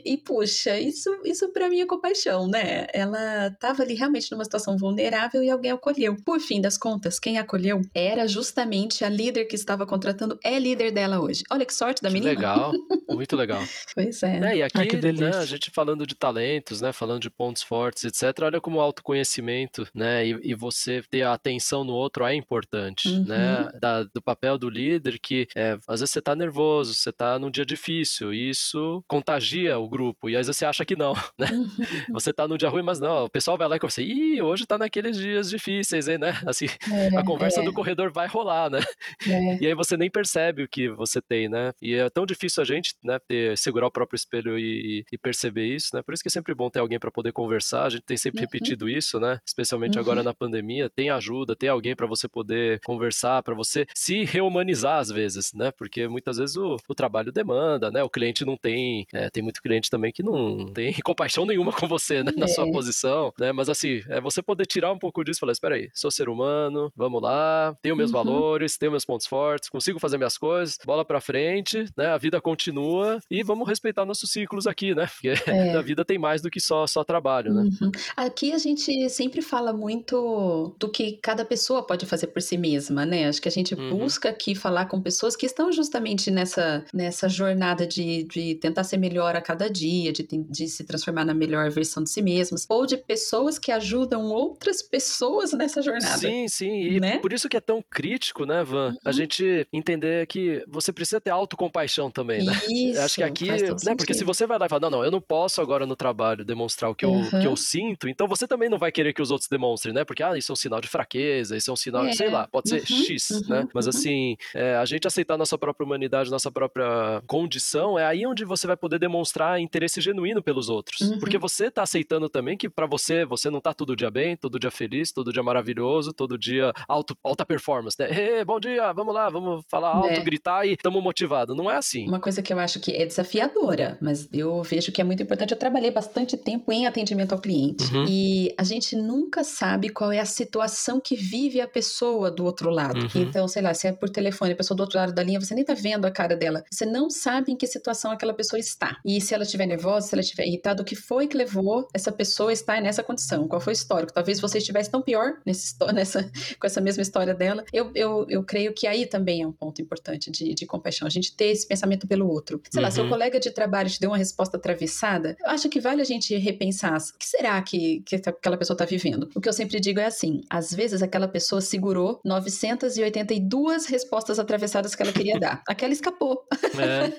E, 0.05 0.17
puxa, 0.17 0.79
isso, 0.79 1.09
isso 1.25 1.51
para 1.51 1.69
mim 1.69 1.81
é 1.81 1.85
compaixão, 1.85 2.47
né? 2.47 2.87
Ela 2.93 3.47
estava 3.47 3.83
ali 3.83 3.93
realmente 3.93 4.31
numa 4.31 4.43
situação 4.43 4.77
vulnerável 4.77 5.43
e 5.43 5.49
alguém 5.49 5.71
acolheu. 5.71 6.15
Por 6.23 6.39
fim 6.39 6.61
das 6.61 6.77
contas, 6.77 7.19
quem 7.19 7.37
acolheu 7.37 7.81
era 7.93 8.27
justamente 8.27 9.03
a 9.03 9.09
líder 9.09 9.45
que 9.45 9.55
estava 9.55 9.85
contratando, 9.85 10.39
é 10.43 10.57
líder 10.57 10.91
dela 10.91 11.19
hoje. 11.19 11.43
Olha 11.51 11.65
que 11.65 11.73
sorte 11.73 12.01
da 12.01 12.09
que 12.09 12.13
menina. 12.13 12.31
Legal, 12.31 12.71
muito 13.09 13.35
legal. 13.35 13.61
pois 13.93 14.23
é. 14.23 14.37
é 14.37 14.57
e 14.57 14.63
aqui, 14.63 14.77
Ai, 14.77 14.87
né, 15.21 15.37
a 15.37 15.45
gente 15.45 15.71
falando 15.71 16.05
de 16.05 16.15
talentos, 16.15 16.81
né, 16.81 16.91
falando 16.91 17.21
de 17.21 17.29
pontos 17.29 17.63
fortes, 17.63 18.03
etc. 18.03 18.43
Olha 18.43 18.61
como 18.61 18.77
o 18.77 18.81
autoconhecimento, 18.81 19.87
né, 19.93 20.25
e, 20.25 20.39
e 20.43 20.55
você 20.55 21.03
ter 21.09 21.23
a 21.23 21.33
atenção 21.33 21.83
no 21.83 21.93
outro 21.93 22.25
é 22.25 22.35
importante, 22.35 23.07
uhum. 23.07 23.25
né, 23.25 23.69
da, 23.79 24.03
do 24.03 24.21
papel 24.21 24.57
do 24.57 24.69
líder 24.69 25.19
que 25.19 25.47
é, 25.55 25.77
às 25.87 25.99
vezes 25.99 26.11
você 26.11 26.21
tá 26.21 26.35
nervoso, 26.35 26.93
você 26.93 27.11
tá 27.11 27.37
num 27.39 27.51
dia 27.51 27.65
difícil, 27.65 28.33
e 28.33 28.49
isso 28.49 29.03
contagia 29.07 29.77
o 29.77 29.89
grupo, 29.89 30.29
e 30.29 30.35
às 30.35 30.47
vezes 30.47 30.57
você 30.57 30.65
acha 30.65 30.85
que 30.85 30.95
não, 30.95 31.13
né? 31.37 31.47
Você 32.11 32.33
tá 32.33 32.47
num 32.47 32.57
dia 32.57 32.69
ruim, 32.69 32.83
mas 32.83 32.99
não, 32.99 33.25
o 33.25 33.29
pessoal 33.29 33.57
vai 33.57 33.67
lá 33.67 33.75
e 33.75 33.79
conversa, 33.79 34.01
ih, 34.01 34.41
hoje 34.41 34.65
tá 34.65 34.77
naqueles 34.77 35.17
dias 35.17 35.49
difíceis, 35.49 36.07
hein, 36.07 36.17
né? 36.17 36.31
Assim, 36.45 36.65
é, 36.91 37.17
a 37.17 37.23
conversa 37.23 37.61
é. 37.61 37.63
do 37.63 37.73
corredor 37.73 38.11
vai 38.11 38.27
rolar, 38.27 38.69
né? 38.69 38.79
É. 39.27 39.57
E 39.61 39.67
aí 39.67 39.73
você 39.73 39.97
nem 39.97 40.09
percebe 40.09 40.63
o 40.63 40.67
que 40.67 40.89
você 40.89 41.21
tem, 41.21 41.49
né? 41.49 41.71
E 41.81 41.93
é 41.93 42.09
tão 42.09 42.25
difícil 42.25 42.61
a 42.61 42.65
gente, 42.65 42.93
né, 43.03 43.19
ter, 43.27 43.57
segurar 43.57 43.87
o 43.87 43.91
próprio 43.91 44.15
espelho 44.15 44.57
e, 44.57 45.00
e 45.11 45.17
perceber 45.17 45.65
isso, 45.65 45.89
né? 45.93 46.01
Por 46.01 46.13
isso 46.13 46.23
que 46.23 46.29
é 46.29 46.31
sempre 46.31 46.53
bom 46.53 46.69
ter 46.69 46.79
alguém 46.79 46.99
para 46.99 47.11
poder 47.11 47.31
conversar, 47.31 47.85
a 47.85 47.89
gente 47.89 48.03
tem 48.03 48.17
sempre 48.17 48.41
uhum. 48.41 48.45
repetido 48.45 48.89
isso, 48.89 49.19
né? 49.19 49.39
Especialmente 49.45 49.95
uhum. 49.95 50.01
agora 50.01 50.23
na 50.23 50.33
pandemia, 50.33 50.89
tem 50.89 51.09
ajuda, 51.09 51.55
tem 51.55 51.69
alguém 51.69 51.95
para 51.95 52.07
você 52.07 52.27
poder 52.27 52.79
conversar, 52.81 53.43
para 53.43 53.55
você 53.55 53.85
se 53.95 54.23
reumanizar 54.23 54.99
às 54.99 55.09
vezes, 55.09 55.53
né? 55.53 55.71
Porque 55.71 56.07
muitas 56.07 56.37
vezes 56.37 56.55
o, 56.57 56.77
o 56.87 56.95
trabalho 56.95 57.31
demanda, 57.31 57.91
né? 57.91 58.03
O 58.03 58.09
cliente 58.09 58.45
não 58.45 58.57
tem, 58.57 59.05
é, 59.13 59.29
tem 59.29 59.43
muito 59.43 59.61
cliente 59.61 59.89
também 59.89 60.11
que 60.11 60.23
não 60.23 60.65
tem 60.73 60.93
compaixão 61.03 61.45
nenhuma 61.45 61.71
com 61.71 61.87
você, 61.87 62.23
né, 62.23 62.31
na 62.35 62.45
é. 62.45 62.47
sua 62.47 62.69
posição, 62.71 63.33
né? 63.39 63.51
Mas 63.51 63.69
assim, 63.69 64.01
é 64.09 64.19
você 64.19 64.41
poder 64.41 64.65
tirar 64.65 64.91
um 64.91 64.99
pouco 64.99 65.23
disso 65.23 65.39
e 65.39 65.41
falar: 65.41 65.51
espera 65.51 65.75
aí, 65.75 65.89
sou 65.93 66.11
ser 66.11 66.29
humano, 66.29 66.91
vamos 66.95 67.21
lá, 67.21 67.75
tenho 67.81 67.95
meus 67.95 68.11
uhum. 68.11 68.23
valores, 68.23 68.77
tenho 68.77 68.91
meus 68.91 69.05
pontos 69.05 69.27
fortes, 69.27 69.69
consigo 69.69 69.99
fazer 69.99 70.17
minhas 70.17 70.37
coisas, 70.37 70.77
bola 70.85 71.05
pra 71.05 71.21
frente, 71.21 71.85
né? 71.97 72.07
A 72.07 72.17
vida 72.17 72.39
continua 72.41 73.19
e 73.29 73.43
vamos 73.43 73.67
respeitar 73.67 74.05
nossos 74.05 74.31
ciclos 74.31 74.67
aqui, 74.67 74.90
né? 74.95 75.07
Porque 75.07 75.29
é. 75.49 75.75
a 75.75 75.81
vida 75.81 76.03
tem 76.05 76.17
mais 76.17 76.41
do 76.41 76.49
que 76.49 76.59
só, 76.59 76.85
só 76.87 77.03
trabalho, 77.03 77.53
né? 77.53 77.69
Uhum. 77.81 77.91
Aqui 78.15 78.51
a 78.51 78.57
gente 78.57 79.09
sempre 79.09 79.41
fala 79.41 79.73
muito 79.73 80.75
do 80.79 80.89
que 80.89 81.19
cada 81.21 81.45
pessoa 81.45 81.85
pode 81.85 82.05
fazer 82.05 82.27
por 82.27 82.41
si 82.41 82.57
mesma, 82.57 83.05
né? 83.05 83.27
Acho 83.27 83.41
que 83.41 83.47
a 83.47 83.51
gente 83.51 83.73
uhum. 83.73 83.97
busca 83.97 84.29
aqui 84.29 84.55
falar 84.55 84.85
com 84.85 85.01
pessoas 85.01 85.35
que 85.35 85.45
estão 85.45 85.71
justamente 85.71 86.29
nessa, 86.31 86.83
nessa 86.93 87.27
jornada 87.27 87.85
de, 87.85 88.23
de 88.23 88.55
tentar 88.55 88.83
ser 88.83 88.97
melhor 88.97 89.35
a 89.35 89.41
cada 89.41 89.69
dia, 89.69 90.11
de, 90.11 90.23
de 90.23 90.67
se 90.67 90.83
transformar 90.83 91.25
na 91.25 91.33
melhor 91.33 91.69
versão 91.69 92.03
de 92.03 92.09
si 92.09 92.21
mesmas, 92.21 92.65
ou 92.69 92.85
de 92.85 92.97
pessoas 92.97 93.57
que 93.57 93.71
ajudam 93.71 94.25
outras 94.25 94.81
pessoas 94.81 95.53
nessa 95.53 95.81
jornada. 95.81 96.17
Sim, 96.17 96.47
sim, 96.47 96.81
e 96.81 96.99
né? 96.99 97.17
por 97.19 97.33
isso 97.33 97.49
que 97.49 97.57
é 97.57 97.61
tão 97.61 97.83
crítico, 97.89 98.45
né, 98.45 98.63
Van, 98.63 98.89
uhum. 98.89 98.97
a 99.03 99.11
gente 99.11 99.67
entender 99.71 100.25
que 100.27 100.63
você 100.67 100.91
precisa 100.91 101.19
ter 101.19 101.29
autocompaixão 101.29 102.09
também, 102.09 102.43
né? 102.45 102.53
Isso, 102.69 103.01
Acho 103.01 103.15
que 103.15 103.23
aqui, 103.23 103.51
né, 103.51 103.95
porque 103.95 104.13
se 104.13 104.23
você 104.23 104.45
vai 104.45 104.57
lá 104.57 104.65
e 104.65 104.69
fala, 104.69 104.80
não, 104.81 104.89
não, 104.89 105.05
eu 105.05 105.11
não 105.11 105.21
posso 105.21 105.61
agora 105.61 105.85
no 105.85 105.95
trabalho 105.95 106.43
demonstrar 106.43 106.89
o 106.89 106.95
que, 106.95 107.05
uhum. 107.05 107.23
eu, 107.23 107.39
que 107.39 107.47
eu 107.47 107.55
sinto, 107.55 108.09
então 108.09 108.27
você 108.27 108.47
também 108.47 108.67
não 108.67 108.79
vai 108.79 108.91
querer 108.91 109.13
que 109.13 109.21
os 109.21 109.29
outros 109.31 109.47
demonstrem, 109.47 109.93
né? 109.93 110.03
Porque, 110.03 110.23
ah, 110.23 110.35
isso 110.37 110.51
é 110.51 110.53
um 110.53 110.55
sinal 110.55 110.81
de 110.81 110.87
fraqueza, 110.87 111.55
isso 111.55 111.69
é 111.69 111.73
um 111.73 111.77
sinal, 111.77 112.05
é. 112.05 112.13
sei 112.13 112.29
lá, 112.29 112.47
pode 112.47 112.69
ser 112.69 112.81
uhum. 112.81 113.03
X, 113.05 113.47
né? 113.47 113.61
Uhum. 113.61 113.67
Mas 113.73 113.85
uhum. 113.85 113.89
assim, 113.89 114.37
é, 114.55 114.75
a 114.75 114.85
gente 114.85 115.07
aceitar 115.07 115.37
nossa 115.37 115.57
própria 115.57 115.85
humanidade, 115.85 116.31
nossa 116.31 116.51
própria 116.51 117.21
condição, 117.27 117.97
é 117.97 118.05
aí 118.05 118.25
onde 118.25 118.43
você 118.43 118.65
vai 118.65 118.75
poder 118.75 118.99
demonstrar 118.99 119.59
interesse 119.59 120.01
genuíno 120.01 120.41
pelos 120.41 120.67
outros. 120.67 121.01
Uhum. 121.01 121.19
Porque 121.19 121.37
você 121.37 121.69
tá 121.69 121.83
aceitando 121.83 122.27
também 122.27 122.57
que 122.57 122.69
para 122.69 122.87
você, 122.87 123.23
você 123.23 123.49
não 123.49 123.61
tá 123.61 123.73
todo 123.73 123.95
dia 123.95 124.09
bem, 124.09 124.35
todo 124.35 124.59
dia 124.59 124.71
feliz, 124.71 125.11
todo 125.11 125.31
dia 125.31 125.43
maravilhoso, 125.43 126.11
todo 126.11 126.37
dia 126.37 126.73
alto, 126.87 127.15
alta 127.23 127.45
performance, 127.45 127.95
né? 127.99 128.09
Hey, 128.09 128.43
bom 128.43 128.59
dia, 128.59 128.91
vamos 128.93 129.13
lá, 129.13 129.29
vamos 129.29 129.63
falar 129.69 129.89
alto, 129.89 130.09
é. 130.09 130.19
gritar 130.21 130.65
e 130.65 130.73
estamos 130.73 131.01
motivados. 131.03 131.55
Não 131.55 131.69
é 131.69 131.75
assim. 131.75 132.07
Uma 132.07 132.19
coisa 132.19 132.41
que 132.41 132.51
eu 132.51 132.59
acho 132.59 132.79
que 132.79 132.91
é 132.91 133.05
desafiadora, 133.05 133.97
mas 134.01 134.27
eu 134.33 134.63
vejo 134.71 134.91
que 134.91 135.01
é 135.01 135.03
muito 135.03 135.21
importante. 135.21 135.51
Eu 135.51 135.59
trabalhei 135.59 135.91
bastante 135.91 136.37
tempo 136.37 136.71
em 136.71 136.87
atendimento 136.87 137.33
ao 137.33 137.39
cliente 137.39 137.93
uhum. 137.93 138.05
e 138.07 138.53
a 138.57 138.63
gente 138.63 138.95
nunca 138.95 139.43
sabe 139.43 139.89
qual 139.89 140.11
é 140.11 140.19
a 140.19 140.25
situação 140.25 140.99
que 140.99 141.15
vive 141.15 141.59
a 141.59 141.67
pessoa 141.67 142.31
do 142.31 142.45
outro 142.45 142.69
lado. 142.69 143.01
Uhum. 143.01 143.21
Então, 143.23 143.47
sei 143.47 143.61
lá, 143.61 143.73
se 143.73 143.87
é 143.87 143.91
por 143.91 144.09
telefone, 144.09 144.53
a 144.53 144.55
pessoa 144.55 144.75
do 144.75 144.81
outro 144.81 144.97
lado 144.97 145.13
da 145.13 145.21
linha, 145.21 145.39
você 145.39 145.53
nem 145.53 145.65
tá 145.65 145.73
vendo 145.73 146.05
a 146.05 146.11
cara 146.11 146.35
dela. 146.35 146.63
Você 146.71 146.85
não 146.85 147.09
sabe 147.09 147.51
em 147.51 147.55
que 147.57 147.67
situação 147.67 148.11
aquela 148.11 148.33
pessoa 148.33 148.59
está. 148.59 148.97
E 149.05 149.19
se 149.19 149.33
ela 149.33 149.43
estiver 149.43 149.65
nervosa, 149.65 150.07
se 150.07 150.15
ela 150.15 150.21
estiver 150.21 150.45
irritada, 150.47 150.81
o 150.81 150.85
que 150.85 150.95
foi 150.95 151.27
que 151.27 151.35
levou 151.35 151.87
essa 151.93 152.11
pessoa 152.11 152.51
a 152.51 152.53
estar 152.53 152.81
nessa 152.81 153.03
condição? 153.03 153.47
Qual 153.47 153.59
foi 153.59 153.73
o 153.73 153.75
histórico? 153.75 154.13
Talvez 154.13 154.39
você 154.39 154.59
estivesse 154.59 154.89
tão 154.89 155.01
pior 155.01 155.33
nesse, 155.45 155.75
nessa, 155.93 156.23
com 156.59 156.65
essa 156.65 156.79
mesma 156.79 157.01
história 157.01 157.33
dela. 157.33 157.65
Eu, 157.73 157.91
eu, 157.93 158.25
eu 158.29 158.43
creio 158.43 158.73
que 158.73 158.87
aí 158.87 159.05
também 159.05 159.41
é 159.41 159.47
um 159.47 159.51
ponto 159.51 159.81
importante 159.81 160.31
de, 160.31 160.53
de 160.53 160.65
compaixão, 160.65 161.05
a 161.05 161.11
gente 161.11 161.35
ter 161.35 161.47
esse 161.47 161.67
pensamento 161.67 162.07
pelo 162.07 162.27
outro. 162.29 162.61
Sei 162.69 162.79
uhum. 162.79 162.83
lá, 162.83 162.91
seu 162.91 163.09
colega 163.09 163.39
de 163.39 163.51
trabalho 163.51 163.89
te 163.89 163.99
deu 163.99 164.09
uma 164.09 164.17
resposta 164.17 164.57
atravessada, 164.61 165.35
eu 165.39 165.49
acho 165.49 165.67
que 165.67 165.79
vale 165.79 166.01
a 166.01 166.05
gente 166.05 166.35
repensar. 166.37 166.97
O 166.97 167.17
que 167.17 167.27
será 167.27 167.61
que, 167.61 168.01
que 168.05 168.15
aquela 168.15 168.57
pessoa 168.57 168.75
está 168.75 168.85
vivendo? 168.85 169.29
O 169.35 169.41
que 169.41 169.49
eu 169.49 169.53
sempre 169.53 169.79
digo 169.79 169.99
é 169.99 170.05
assim: 170.05 170.41
às 170.49 170.73
vezes 170.73 171.01
aquela 171.01 171.27
pessoa 171.27 171.59
segurou 171.59 172.21
982 172.23 173.87
respostas 173.87 174.39
atravessadas 174.39 174.95
que 174.95 175.01
ela 175.01 175.11
queria 175.11 175.39
dar. 175.39 175.61
Aquela 175.67 175.93
escapou. 175.93 176.45
É. 176.77 177.11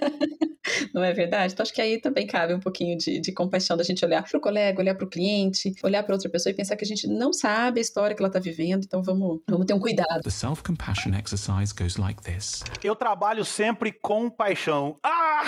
Não 0.95 1.03
é 1.03 1.13
verdade? 1.13 1.53
Então 1.53 1.65
acho 1.65 1.73
que 1.73 1.81
aí 1.81 2.01
também 2.01 2.27
cabe 2.27 2.55
um 2.55 2.61
pouquinho 2.61 2.97
de, 2.97 3.19
de 3.21 3.33
compaixão 3.33 3.77
da 3.77 3.83
gente 3.83 4.05
olhar 4.05 4.23
para 4.23 4.39
o 4.39 4.41
colega, 4.41 4.81
olhar 4.81 4.95
para 4.95 5.05
o 5.05 5.09
cliente, 5.09 5.75
olhar 5.83 6.03
para 6.03 6.15
outra 6.15 6.31
pessoa 6.31 6.53
e 6.53 6.55
pensar 6.55 6.77
que 6.77 6.85
a 6.85 6.87
gente 6.87 7.09
não 7.09 7.33
sabe 7.33 7.81
a 7.81 7.83
história 7.83 8.15
que 8.15 8.23
ela 8.23 8.29
está 8.29 8.39
vivendo, 8.39 8.85
então 8.85 9.03
vamos, 9.03 9.41
vamos 9.49 9.67
ter 9.67 9.75
um 9.75 9.81
cuidado. 9.81 10.23
The 10.23 10.31
self-compassion 10.31 11.15
exercise 11.15 11.75
goes 11.75 11.97
like 11.97 12.23
this. 12.23 12.63
Eu 12.83 12.95
trabalho 12.95 13.45
sempre 13.45 13.91
com 13.91 14.31
paixão. 14.31 14.97
Ah! 15.03 15.43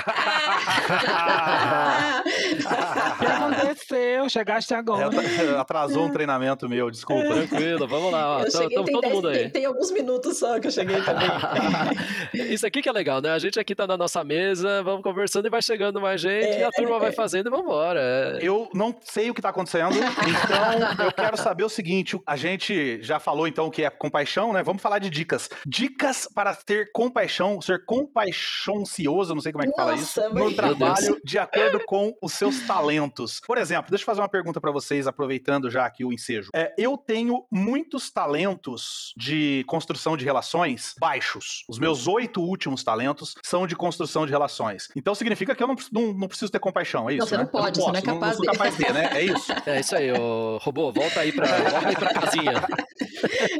O 3.14 3.18
que 3.18 3.26
aconteceu? 3.26 4.28
Chegaste 4.28 4.74
agora. 4.74 5.10
É, 5.24 5.58
atrasou 5.58 6.04
um 6.04 6.10
treinamento 6.10 6.68
meu, 6.68 6.90
desculpa. 6.90 7.24
Tranquilo, 7.34 7.86
vamos 7.86 8.12
lá. 8.12 8.38
Ó. 8.38 8.44
Tô- 8.44 8.68
tô- 8.68 8.84
todo 8.84 9.00
dez- 9.00 9.12
mundo 9.14 9.28
aí. 9.28 9.38
tem, 9.38 9.50
tem 9.50 9.64
alguns 9.66 9.90
minutos 9.90 10.38
só 10.38 10.58
que 10.58 10.66
eu 10.66 10.70
cheguei 10.70 11.00
também. 11.02 11.28
Isso 12.52 12.66
aqui 12.66 12.82
que 12.82 12.88
é 12.88 12.92
legal, 12.92 13.20
né? 13.20 13.30
A 13.30 13.38
gente 13.38 13.58
aqui 13.58 13.74
tá 13.74 13.86
na 13.86 13.96
nossa 13.96 14.22
mesa, 14.24 14.82
vamos 14.82 15.02
conversando 15.02 15.46
e 15.46 15.50
vai 15.50 15.62
chegando 15.62 16.00
mais 16.00 16.20
gente, 16.20 16.58
e 16.58 16.62
a 16.64 16.70
turma 16.70 16.98
vai 16.98 17.12
fazendo 17.12 17.48
e 17.48 17.50
vambora. 17.50 18.00
É, 18.00 18.38
Eu 18.42 18.68
não 18.74 18.94
sei 19.02 19.30
o 19.30 19.34
que 19.34 19.42
tá 19.42 19.48
acontecendo, 19.50 19.94
então 19.96 21.04
eu 21.06 21.12
quero 21.12 21.36
saber 21.36 21.64
o 21.64 21.68
seguinte: 21.68 22.18
a 22.26 22.36
gente 22.36 23.02
já 23.02 23.18
falou 23.18 23.46
então 23.46 23.66
o 23.66 23.70
que 23.70 23.84
é 23.84 23.90
compaixão, 23.90 24.52
né? 24.52 24.62
Vamos 24.62 24.82
falar 24.82 24.98
de 24.98 25.10
dicas. 25.10 25.48
Dicas 25.66 26.28
para 26.34 26.54
ter 26.54 26.90
compaixão, 26.92 27.60
ser 27.60 27.84
compaixoncioso, 27.84 29.34
não 29.34 29.40
sei 29.42 29.52
como 29.52 29.64
é 29.64 29.66
que 29.68 29.74
fala 29.74 29.94
isso, 29.94 30.20
Nossa, 30.20 30.34
no 30.34 30.52
trabalho 30.54 31.20
de 31.24 31.38
acordo 31.38 31.73
com 31.80 32.14
os 32.22 32.32
seus 32.32 32.60
talentos. 32.66 33.40
Por 33.46 33.58
exemplo, 33.58 33.90
deixa 33.90 34.02
eu 34.02 34.06
fazer 34.06 34.20
uma 34.20 34.28
pergunta 34.28 34.60
para 34.60 34.70
vocês, 34.70 35.06
aproveitando 35.06 35.70
já 35.70 35.86
aqui 35.86 36.04
o 36.04 36.12
ensejo. 36.12 36.50
É, 36.54 36.72
eu 36.78 36.96
tenho 36.96 37.44
muitos 37.50 38.10
talentos 38.10 39.12
de 39.16 39.64
construção 39.66 40.16
de 40.16 40.24
relações 40.24 40.94
baixos. 40.98 41.64
Os 41.68 41.78
meus 41.78 42.06
oito 42.06 42.40
últimos 42.40 42.82
talentos 42.82 43.34
são 43.42 43.66
de 43.66 43.76
construção 43.76 44.26
de 44.26 44.32
relações. 44.32 44.88
Então 44.96 45.14
significa 45.14 45.54
que 45.54 45.62
eu 45.62 45.66
não, 45.66 45.76
não, 45.92 46.12
não 46.14 46.28
preciso 46.28 46.50
ter 46.50 46.58
compaixão, 46.58 47.08
é 47.08 47.14
isso? 47.14 47.20
Não, 47.20 47.26
você 47.28 47.36
né? 47.36 47.42
não 47.44 47.50
pode, 47.50 47.78
eu 47.78 47.84
você 47.86 47.92
não 47.92 47.98
é 47.98 48.02
posso, 48.02 48.14
capaz 48.14 48.36
sou 48.36 48.44
de. 48.44 48.52
capaz 48.52 48.76
de, 48.76 48.92
né? 48.92 49.10
É 49.14 49.22
isso. 49.22 49.52
é 49.66 49.80
isso 49.80 49.96
aí, 49.96 50.12
ô 50.12 50.58
robô, 50.58 50.92
volta 50.92 51.20
aí 51.20 51.32
pra, 51.32 51.46
volta 51.46 51.88
aí 51.88 51.96
pra 51.96 52.14
casinha. 52.14 52.52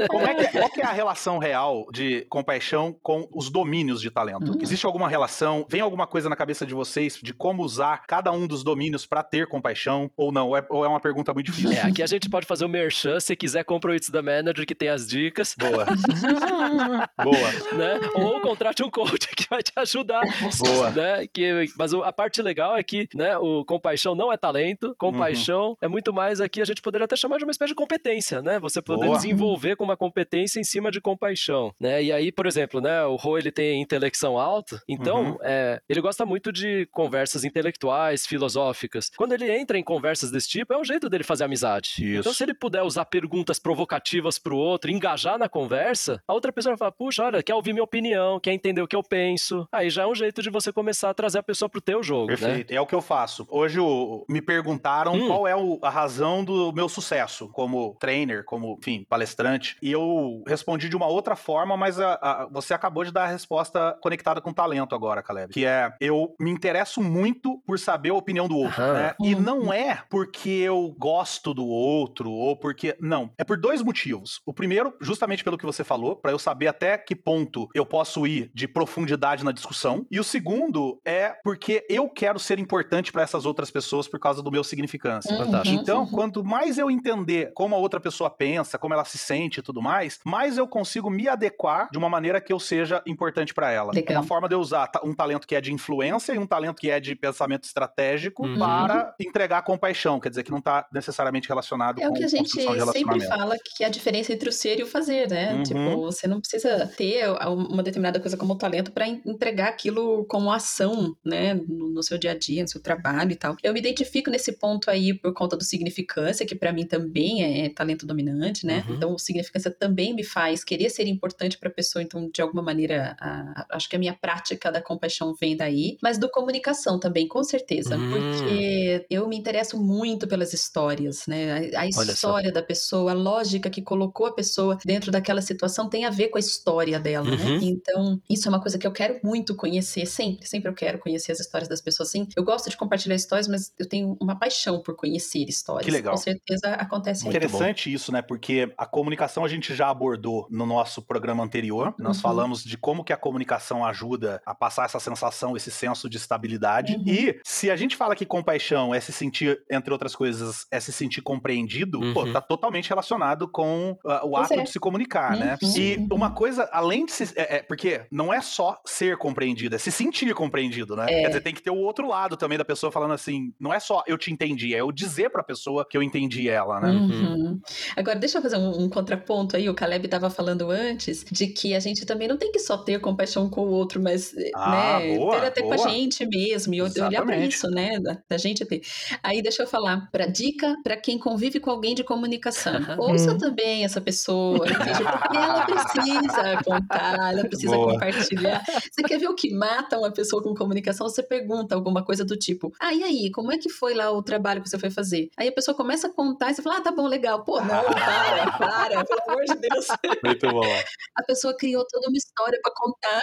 Como 0.09 0.27
é 0.27 0.35
que, 0.35 0.59
qual 0.59 0.71
que 0.71 0.81
é 0.81 0.85
a 0.85 0.93
relação 0.93 1.39
real 1.39 1.87
de 1.93 2.23
compaixão 2.29 2.95
com 3.03 3.29
os 3.33 3.51
domínios 3.51 4.01
de 4.01 4.11
talento? 4.11 4.53
Hum. 4.53 4.59
Existe 4.61 4.87
alguma 4.87 5.09
relação? 5.09 5.67
Vem 5.69 5.81
alguma 5.81 6.07
coisa 6.07 6.29
na 6.29 6.37
cabeça 6.37 6.67
de 6.67 6.75
vocês 6.75 7.19
de 7.23 7.33
como 7.33 7.63
usar 7.63 8.04
cada 8.07 8.31
um 8.33 8.47
dos 8.47 8.63
domínios 8.65 9.07
para 9.07 9.23
ter 9.23 9.47
compaixão 9.47 10.11
ou 10.17 10.33
não? 10.33 10.49
Ou 10.49 10.57
é, 10.57 10.67
ou 10.71 10.85
é 10.85 10.89
uma 10.89 11.01
pergunta 11.01 11.33
muito 11.33 11.47
difícil? 11.47 11.73
É, 11.73 11.83
aqui 11.83 12.03
a 12.03 12.07
gente 12.07 12.29
pode 12.29 12.47
fazer 12.47 12.65
o 12.65 12.69
merchan, 12.69 13.19
se 13.21 13.35
quiser 13.37 13.65
compra 13.65 13.91
o 13.91 13.95
It's 13.95 14.11
the 14.11 14.23
Manager 14.23 14.67
que 14.67 14.75
tem 14.75 14.89
as 14.89 15.07
dicas, 15.07 15.55
Boa, 15.59 15.87
boa. 17.23 17.77
né? 17.77 18.01
Ou 18.15 18.41
contrate 18.41 18.83
um 18.83 18.91
coach 18.91 19.29
que 19.37 19.47
vai 19.49 19.63
te 19.63 19.73
ajudar. 19.77 20.23
Boa. 20.59 20.91
Né? 20.91 21.27
Que, 21.33 21.67
mas 21.79 21.93
a 21.95 22.13
parte 22.13 22.41
legal 22.43 22.77
é 22.77 22.83
que 22.83 23.09
né, 23.15 23.37
o 23.39 23.65
compaixão 23.65 24.15
não 24.15 24.33
é 24.33 24.37
talento, 24.37 24.95
compaixão 24.99 25.45
Uhum. 25.71 25.77
é 25.83 25.89
muito 25.89 26.13
mais 26.13 26.41
aqui, 26.41 26.61
a 26.61 26.65
gente 26.65 26.81
poderia 26.83 27.05
até 27.05 27.17
chamar 27.17 27.39
de 27.39 27.45
uma 27.45 27.51
espécie 27.51 27.71
de 27.71 27.75
competência, 27.75 28.41
né? 28.43 28.59
Você 28.61 28.81
poder 28.83 29.07
Boa. 29.07 29.17
desenvolver 29.17 29.77
com 29.77 29.85
uma 29.85 29.97
competência 29.97 30.59
em 30.61 30.65
cima 30.65 30.91
de 30.91 31.01
compaixão, 31.01 31.73
né? 31.81 32.03
E 32.03 32.13
aí, 32.13 32.33
por 32.33 32.47
exemplo, 32.47 32.81
né, 32.81 33.05
o 33.05 33.17
Ro, 33.17 33.39
ele 33.39 33.51
tem 33.51 33.81
intelecção 33.81 34.39
alta, 34.39 34.81
então 34.89 35.15
Uhum. 35.33 35.39
é, 35.43 35.81
ele 35.89 36.01
gosta 36.01 36.25
muito 36.27 36.53
de 36.53 36.87
conversas 36.91 37.45
intelectuais, 37.45 37.94
filosóficas. 38.27 39.11
Quando 39.17 39.33
ele 39.33 39.51
entra 39.51 39.79
em 39.79 39.83
conversas 39.83 40.31
desse 40.31 40.49
tipo, 40.49 40.73
é 40.73 40.79
um 40.79 40.85
jeito 40.85 41.09
dele 41.09 41.25
fazer 41.25 41.45
amizade. 41.45 41.91
Isso. 41.99 42.21
Então, 42.21 42.33
se 42.33 42.43
ele 42.43 42.55
puder 42.55 42.83
usar 42.83 43.05
perguntas 43.05 43.59
provocativas 43.59 44.39
pro 44.39 44.57
outro, 44.57 44.91
engajar 44.91 45.39
na 45.39 45.49
conversa, 45.49 46.23
a 46.27 46.33
outra 46.33 46.53
pessoa 46.53 46.73
vai 46.73 46.79
falar, 46.79 46.93
puxa, 46.93 47.25
olha, 47.25 47.43
quer 47.43 47.55
ouvir 47.55 47.73
minha 47.73 47.83
opinião, 47.85 48.39
quer 48.41 48.53
entender 48.53 48.83
o 48.83 48.89
que 48.89 48.97
eu 48.97 49.03
penso. 49.03 49.67
Aí 49.73 49.91
já 49.91 50.03
é 50.03 50.07
um 50.07 50.15
jeito 50.15 50.43
de 50.43 50.51
você 50.51 50.73
começar 50.73 51.11
a 51.11 51.15
trazer 51.15 51.39
a 51.39 51.43
pessoa 51.43 51.69
pro 51.69 51.81
teu 51.81 52.03
jogo, 52.03 52.31
né? 52.33 52.37
Perfeito, 52.37 52.73
é 52.73 52.81
o 52.81 52.87
que 52.87 52.95
eu 52.95 53.03
faço. 53.03 53.47
Hoje 53.51 53.79
o- 53.81 54.25
me 54.29 54.41
perguntaram 54.41 55.15
Hum. 55.15 55.27
qual 55.29 55.47
é 55.49 55.57
o- 55.57 55.79
a 55.83 55.91
razão 55.91 56.45
do 56.45 56.73
meu 56.73 56.89
sucesso 56.89 57.49
como 57.49 57.97
trainer, 58.01 58.45
como, 58.45 58.77
enfim, 58.81 59.05
palestrante. 59.09 59.77
E 59.83 59.91
eu 59.93 60.43
respondi 60.47 60.89
de 60.89 60.97
uma 60.97 61.07
outra 61.07 61.37
forma, 61.37 61.77
mas 61.77 61.99
a- 62.01 62.19
a- 62.21 62.49
você 62.51 62.75
acabou 62.75 63.05
de 63.05 63.13
dar 63.13 63.25
a 63.25 63.29
resposta 63.29 63.97
conectada 64.01 64.41
com 64.41 64.53
talento 64.53 64.95
agora, 64.95 65.23
Caleb. 65.23 65.53
Que 65.53 65.65
é, 65.65 65.93
eu 66.01 66.35
me 66.41 66.51
interesso 66.51 67.03
muito 67.03 67.61
por 67.67 67.74
saber 67.79 68.11
a 68.11 68.15
opinião 68.15 68.49
do 68.49 68.57
outro, 68.57 68.83
Aham. 68.83 68.93
né? 68.95 69.15
E 69.21 69.35
não 69.35 69.73
é 69.73 70.03
porque 70.09 70.51
eu 70.51 70.95
gosto 70.99 71.53
do 71.55 71.67
outro 71.67 72.31
ou 72.31 72.57
porque... 72.57 72.97
Não, 73.01 73.31
é 73.39 73.45
por 73.45 73.57
dois 73.57 73.83
motivos. 73.83 74.41
O 74.47 74.53
primeiro, 74.53 74.95
justamente 75.01 75.45
pelo 75.45 75.59
que 75.59 75.67
você 75.67 75.85
falou, 75.85 76.17
para 76.17 76.33
eu 76.33 76.39
saber 76.39 76.69
até 76.69 76.97
que 76.99 77.15
ponto 77.15 77.69
eu 77.75 77.87
posso 77.87 78.27
ir 78.27 78.51
de 78.55 78.67
profundidade 78.67 79.45
na 79.45 79.53
discussão. 79.53 80.07
E 80.11 80.19
o 80.19 80.25
segundo 80.25 81.01
é 81.05 81.37
porque 81.43 81.87
eu 81.89 82.09
quero 82.09 82.39
ser 82.39 82.59
importante 82.59 83.13
para 83.13 83.23
essas 83.23 83.47
outras 83.47 83.71
pessoas 83.71 84.09
por 84.09 84.19
causa 84.19 84.43
do 84.43 84.51
meu 84.51 84.65
significância. 84.65 85.37
Fantástico. 85.37 85.81
Então, 85.81 86.07
quanto 86.07 86.45
mais 86.45 86.79
eu 86.79 86.91
entender 86.91 87.53
como 87.55 87.75
a 87.75 87.79
outra 87.79 88.01
pessoa 88.01 88.31
pensa, 88.31 88.79
como 88.79 88.95
ela 88.95 89.05
se 89.05 89.19
sente 89.19 89.61
e 89.61 89.63
tudo 89.63 89.83
mais, 89.83 90.21
mais 90.25 90.59
eu 90.59 90.67
consigo 90.67 91.11
me 91.11 91.29
adequar 91.29 91.89
de 91.91 91.99
uma 91.99 92.09
maneira 92.09 92.41
que 92.41 92.53
eu 92.53 92.59
seja 92.59 93.03
importante 93.07 93.55
para 93.55 93.71
ela. 93.71 93.93
Legal. 93.93 94.15
É 94.15 94.19
uma 94.19 94.27
forma 94.27 94.49
de 94.49 94.55
eu 94.55 94.61
usar 94.61 94.91
um 95.03 95.15
talento 95.15 95.47
que 95.47 95.55
é 95.55 95.61
de 95.61 95.73
influência 95.73 96.33
e 96.33 96.39
um 96.39 96.47
talento 96.47 96.81
que 96.81 96.91
é 96.91 97.01
de 97.01 97.15
pensamento 97.15 97.64
estratégico 97.67 98.45
Uhum. 98.47 98.59
para 98.59 99.15
entregar 99.21 99.63
compaixão, 99.63 100.19
quer 100.21 100.29
dizer 100.29 100.43
que 100.43 100.51
não 100.51 100.59
está 100.59 100.87
necessariamente 100.93 101.49
relacionado 101.49 102.01
É 102.01 102.07
o 102.07 102.11
com 102.11 102.17
que 102.19 102.25
a 102.25 102.29
gente 102.29 102.51
sempre 102.51 103.21
fala 103.27 103.57
que 103.77 103.83
é 103.85 103.87
a 103.87 103.91
diferença 103.91 104.33
entre 104.33 104.49
o 104.49 104.53
ser 104.53 104.79
e 104.79 104.83
o 104.83 104.87
fazer, 104.87 105.29
né? 105.29 105.55
Uhum. 105.55 105.63
Tipo, 105.63 105.97
você 106.03 106.27
não 106.27 106.41
precisa 106.41 106.87
ter 106.97 107.29
uma 107.49 107.83
determinada 107.83 108.21
coisa 108.21 108.37
como 108.37 108.57
talento 108.57 108.93
para 108.93 109.07
entregar 109.09 109.69
aquilo 109.69 110.25
como 110.27 110.51
ação, 110.53 111.17
né? 111.25 111.55
No, 111.55 111.91
no 111.91 112.03
seu 112.03 112.19
dia 112.19 112.33
a 112.33 112.39
dia, 112.39 112.63
no 112.63 112.69
seu 112.69 112.81
trabalho 112.83 113.33
e 113.33 113.37
tal. 113.37 113.57
Eu 113.63 113.73
me 113.73 113.81
identifico 113.81 114.31
nesse 114.31 114.53
ponto 114.53 114.91
aí 114.91 115.15
por 115.15 115.33
conta 115.33 115.57
do 115.57 115.65
significância, 115.65 116.47
que 116.47 116.55
para 116.55 116.73
mim 116.73 116.87
também 116.87 117.65
é 117.65 117.69
talento 117.69 118.07
dominante, 118.07 118.67
né? 118.67 118.85
Uhum. 118.89 118.95
Então, 118.97 119.15
o 119.15 119.19
significância 119.19 119.71
também 119.71 120.15
me 120.15 120.25
faz 120.25 120.63
querer 120.65 120.91
ser 120.91 121.07
importante 121.07 121.59
para 121.59 121.69
a 121.69 121.73
pessoa. 121.73 122.03
Então, 122.03 122.29
de 122.33 122.41
alguma 122.43 122.63
maneira, 122.63 123.17
a- 123.21 123.65
a- 123.71 123.77
acho 123.77 123.89
que 123.89 123.97
a 123.97 123.99
minha 123.99 124.15
prática 124.15 124.71
da 124.71 124.81
compaixão 124.83 125.35
vem 125.35 125.57
daí. 125.57 125.97
Mas 126.03 126.19
do 126.19 126.29
comunicação 126.31 126.99
também, 126.99 127.27
com 127.29 127.43
certeza. 127.43 127.54
Hum. 127.97 128.11
Porque 128.11 129.07
eu 129.11 129.29
me 129.29 129.37
interesso 129.37 129.81
muito 129.81 130.27
pelas 130.27 130.53
histórias, 130.53 131.27
né? 131.27 131.71
A, 131.75 131.81
a 131.83 131.87
história 131.87 132.53
da 132.53 132.63
pessoa, 132.63 133.13
a 133.13 133.15
lógica 133.15 133.69
que 133.71 133.83
colocou 133.83 134.27
a 134.27 134.33
pessoa 134.33 134.79
dentro 134.85 135.11
daquela 135.11 135.41
situação 135.43 135.89
tem 135.89 136.05
a 136.05 136.11
ver 136.11 136.29
com 136.29 136.39
a 136.39 136.41
história 136.41 136.99
dela, 136.99 137.31
né? 137.31 137.45
Uhum. 137.45 137.59
Então, 137.63 138.21
isso 138.29 138.49
é 138.49 138.51
uma 138.51 138.61
coisa 138.61 138.79
que 138.79 138.87
eu 138.87 138.93
quero 138.93 139.21
muito 139.25 139.55
conhecer, 139.55 140.07
sempre, 140.07 140.47
sempre 140.47 140.69
eu 140.71 140.75
quero 140.75 140.99
conhecer 140.99 141.33
as 141.33 141.41
histórias 141.41 141.69
das 141.69 141.81
pessoas, 141.81 142.09
assim. 142.09 142.27
Eu 142.37 142.45
gosto 142.45 142.71
de 142.71 142.77
compartilhar 142.77 143.15
histórias, 143.15 143.49
mas 143.49 143.73
eu 143.79 143.89
tenho 143.89 144.17
uma 144.21 144.39
paixão 144.39 144.81
por 144.83 144.95
conhecer 144.97 145.45
histórias. 145.49 145.85
Que 145.85 145.91
legal. 145.91 146.15
Com 146.15 146.21
certeza 146.21 146.69
acontece 146.75 147.25
aí. 147.25 147.31
Interessante 147.31 147.93
isso, 147.93 148.13
né? 148.13 148.23
Porque 148.23 148.73
a 148.77 148.87
comunicação 148.87 149.45
a 149.45 149.49
gente 149.49 149.75
já 149.75 149.89
abordou 149.89 150.47
no 150.51 150.67
nosso 150.67 151.03
programa 151.03 151.43
anterior. 151.43 151.95
Nós 151.99 152.17
Uhum. 152.17 152.23
falamos 152.23 152.63
de 152.65 152.77
como 152.77 153.05
que 153.05 153.13
a 153.13 153.17
comunicação 153.17 153.85
ajuda 153.85 154.41
a 154.47 154.55
passar 154.55 154.85
essa 154.87 155.01
sensação, 155.01 155.57
esse 155.57 155.71
senso 155.71 156.09
de 156.09 156.17
estabilidade. 156.17 156.95
Uhum. 156.97 157.05
E 157.07 157.41
se 157.47 157.71
a 157.71 157.77
gente 157.77 157.95
fala 157.95 158.17
que 158.17 158.25
compaixão 158.25 158.95
é 158.95 158.99
se 159.01 159.13
sentir, 159.13 159.61
entre 159.71 159.93
outras 159.93 160.17
coisas, 160.17 160.67
é 160.71 160.81
se 160.81 160.91
sentir 160.91 161.21
compreendido, 161.21 162.01
pô, 162.15 162.23
Uhum. 162.23 162.33
tá 162.33 162.41
totalmente 162.41 162.89
relacionado 162.89 163.47
com 163.47 163.99
ah, 164.07 164.25
o 164.25 164.31
Pois 164.31 164.47
ato 164.51 164.61
é. 164.61 164.63
de 164.63 164.71
se 164.71 164.81
comunicar, 164.81 165.37
né? 165.37 165.59
Uhum. 165.63 165.73
E 165.77 166.09
uma 166.11 166.31
coisa, 166.31 166.67
além 166.73 167.05
de 167.05 167.13
se. 167.13 167.25
É, 167.37 167.57
é, 167.57 167.63
porque 167.63 168.07
não 168.11 168.33
é 168.33 168.41
só 168.41 168.81
ser 168.87 169.19
compreendido, 169.19 169.77
é 169.77 169.79
se 169.79 169.93
sentir 169.93 170.33
compreendido, 170.35 170.97
né? 170.97 171.05
É. 171.07 171.21
Quer 171.21 171.27
dizer, 171.29 171.41
tem 171.43 171.53
que 171.55 171.63
ter 171.63 171.71
o 171.71 171.77
outro 171.77 172.09
lado 172.09 172.35
também 172.35 172.57
da 172.57 172.65
pessoa 172.65 172.91
falando 172.91 173.13
assim, 173.13 173.53
não 173.61 173.75
é 173.75 173.79
só 173.79 174.03
eu 174.07 174.17
te 174.17 174.33
entendi, 174.33 174.75
é 174.75 174.81
eu 174.81 174.91
dizer 174.91 175.29
pra 175.29 175.43
pessoa 175.43 175.87
que 175.87 175.99
eu 175.99 176.03
entendi 176.03 176.49
ela, 176.49 176.81
né? 176.81 176.89
Uhum. 176.93 177.61
Agora, 177.95 178.19
deixa 178.19 178.39
eu 178.39 178.43
fazer 178.43 178.57
um, 178.57 178.85
um 178.85 178.89
contraponto 178.89 179.55
aí. 179.55 179.69
O 179.69 179.75
Caleb 179.75 180.07
estava 180.07 180.31
falando 180.31 180.71
antes 180.71 181.23
de 181.31 181.49
que 181.49 181.75
a 181.75 181.81
gente 181.81 182.07
também 182.07 182.27
não 182.27 182.39
tem 182.39 182.51
que 182.51 182.59
só 182.59 182.79
ter 182.79 182.99
compaixão 183.01 183.51
com 183.51 183.61
o 183.67 183.71
outro, 183.71 184.03
mas 184.03 184.33
Ah, 184.55 184.99
né, 185.01 185.15
boa, 185.17 185.41
ter 185.41 185.47
até 185.47 185.61
com 185.63 185.75
a 185.75 185.77
boa. 185.77 185.89
gente 185.91 186.25
mesmo 186.27 186.73
e 186.73 186.81
olhar 186.81 187.34
para 187.35 187.47
Exatamente. 187.47 187.55
isso, 187.55 187.69
né? 187.71 188.01
Da, 188.01 188.19
da 188.31 188.37
gente 188.39 188.65
ter. 188.65 188.81
Aí 189.23 189.43
deixa 189.43 189.63
eu 189.63 189.67
falar 189.67 190.09
para 190.11 190.27
dica 190.27 190.77
para 190.83 190.97
quem 190.97 191.19
convive 191.19 191.61
com 191.61 191.71
alguém 191.71 191.95
de 191.95 192.05
comunicação. 192.05 192.73
Ouça 192.99 193.33
Hum. 193.35 193.39
também 193.39 193.85
essa 193.85 194.01
pessoa, 194.01 194.67
ela 194.67 195.65
precisa 195.67 196.63
contar, 196.65 197.33
ela 197.33 197.45
precisa 197.45 197.77
Boa. 197.77 197.93
compartilhar. 197.95 198.63
Você 198.65 199.03
quer 199.03 199.19
ver 199.19 199.29
o 199.29 199.35
que 199.35 199.53
mata 199.55 199.99
uma 199.99 200.13
pessoa 200.13 200.43
com 200.43 200.55
comunicação? 200.55 201.09
Você 201.09 201.23
pergunta 201.23 201.75
alguma 201.75 202.05
coisa 202.05 202.25
do 202.25 202.37
tipo: 202.37 202.73
Ah, 202.81 202.93
e 202.93 203.03
aí, 203.03 203.31
como 203.31 203.53
é 203.53 203.59
que 203.59 203.69
foi 203.69 203.95
lá 203.95 204.11
o 204.11 204.23
trabalho 204.23 204.63
que 204.63 204.69
você 204.69 204.79
foi 204.79 204.91
fazer? 204.91 205.29
Aí 205.37 205.49
a 205.49 205.53
pessoa 205.53 205.77
começa 205.77 206.07
a 206.09 206.13
contar 206.13 206.51
e 206.51 206.55
você 206.55 206.63
fala: 206.63 206.77
Ah, 206.77 206.81
tá 206.81 206.93
bom, 206.93 207.07
legal. 207.07 207.43
Pô, 207.45 207.61
não, 207.61 207.67
para, 207.85 208.53
para, 208.59 209.05
pelo 209.05 209.21
amor 209.29 209.45
de 209.45 209.57
Deus. 209.57 209.87
Muito 210.25 210.49
bom. 210.51 210.75
A 211.17 211.23
pessoa 211.23 211.57
criou 211.57 211.85
toda 211.91 212.09
uma 212.09 212.17
história 212.17 212.59
pra 212.63 212.73
contar. 212.75 213.23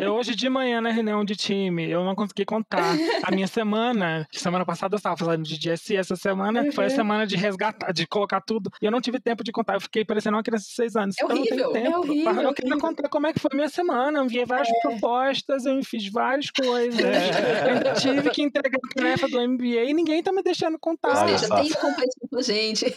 Eu 0.00 0.14
hoje 0.14 0.34
de 0.34 0.48
manhã 0.48 0.80
na 0.80 0.90
reunião 0.90 1.24
de 1.24 1.36
time, 1.36 1.88
eu 1.90 2.04
não 2.04 2.14
consegui 2.14 2.44
contar. 2.44 2.96
A 3.22 3.30
minha 3.30 3.46
semana, 3.46 4.26
semana 4.32 4.64
passada 4.66 4.94
eu 4.94 4.96
estava 4.96 5.16
falando 5.16 5.44
de 5.44 5.56
DSI, 5.58 5.96
essa 5.96 6.16
semana 6.16 6.70
foi 6.72 6.84
a 6.86 6.88
Uhum. 6.88 6.94
semana 6.96 7.26
de 7.26 7.36
resgatar, 7.36 7.92
de 7.92 8.06
colocar 8.06 8.40
tudo. 8.40 8.70
E 8.80 8.84
eu 8.86 8.90
não 8.90 9.00
tive 9.00 9.20
tempo 9.20 9.44
de 9.44 9.52
contar. 9.52 9.74
Eu 9.74 9.80
fiquei 9.80 10.04
parecendo 10.04 10.36
uma 10.36 10.42
criança 10.42 10.66
de 10.66 10.74
seis 10.74 10.96
anos. 10.96 11.14
É 11.18 11.24
horrível, 11.24 11.70
é 11.76 11.80
tempo. 11.82 11.98
horrível, 11.98 12.32
eu 12.42 12.50
é 12.50 12.54
queria 12.54 12.72
horrível. 12.72 12.78
contar 12.80 13.08
como 13.08 13.26
é 13.26 13.32
que 13.32 13.38
foi 13.40 13.50
a 13.52 13.56
minha 13.56 13.68
semana. 13.68 14.18
Eu 14.18 14.24
enviei 14.24 14.44
várias 14.44 14.68
propostas, 14.82 15.64
eu 15.66 15.82
fiz 15.84 16.08
várias 16.10 16.50
coisas. 16.50 17.00
Eu 17.62 17.74
ainda 17.74 17.92
tive 17.94 18.30
que 18.30 18.42
entregar 18.42 18.78
a 18.84 18.94
tarefa 18.94 19.28
do 19.28 19.40
MBA 19.48 19.84
e 19.84 19.94
ninguém 19.94 20.22
tá 20.22 20.32
me 20.32 20.42
deixando 20.42 20.78
contar. 20.78 21.10
Ou 21.10 21.28
seja, 21.28 21.54
tem 21.54 21.70
compaixão 21.70 22.28
com 22.30 22.38
a 22.38 22.42
gente. 22.42 22.86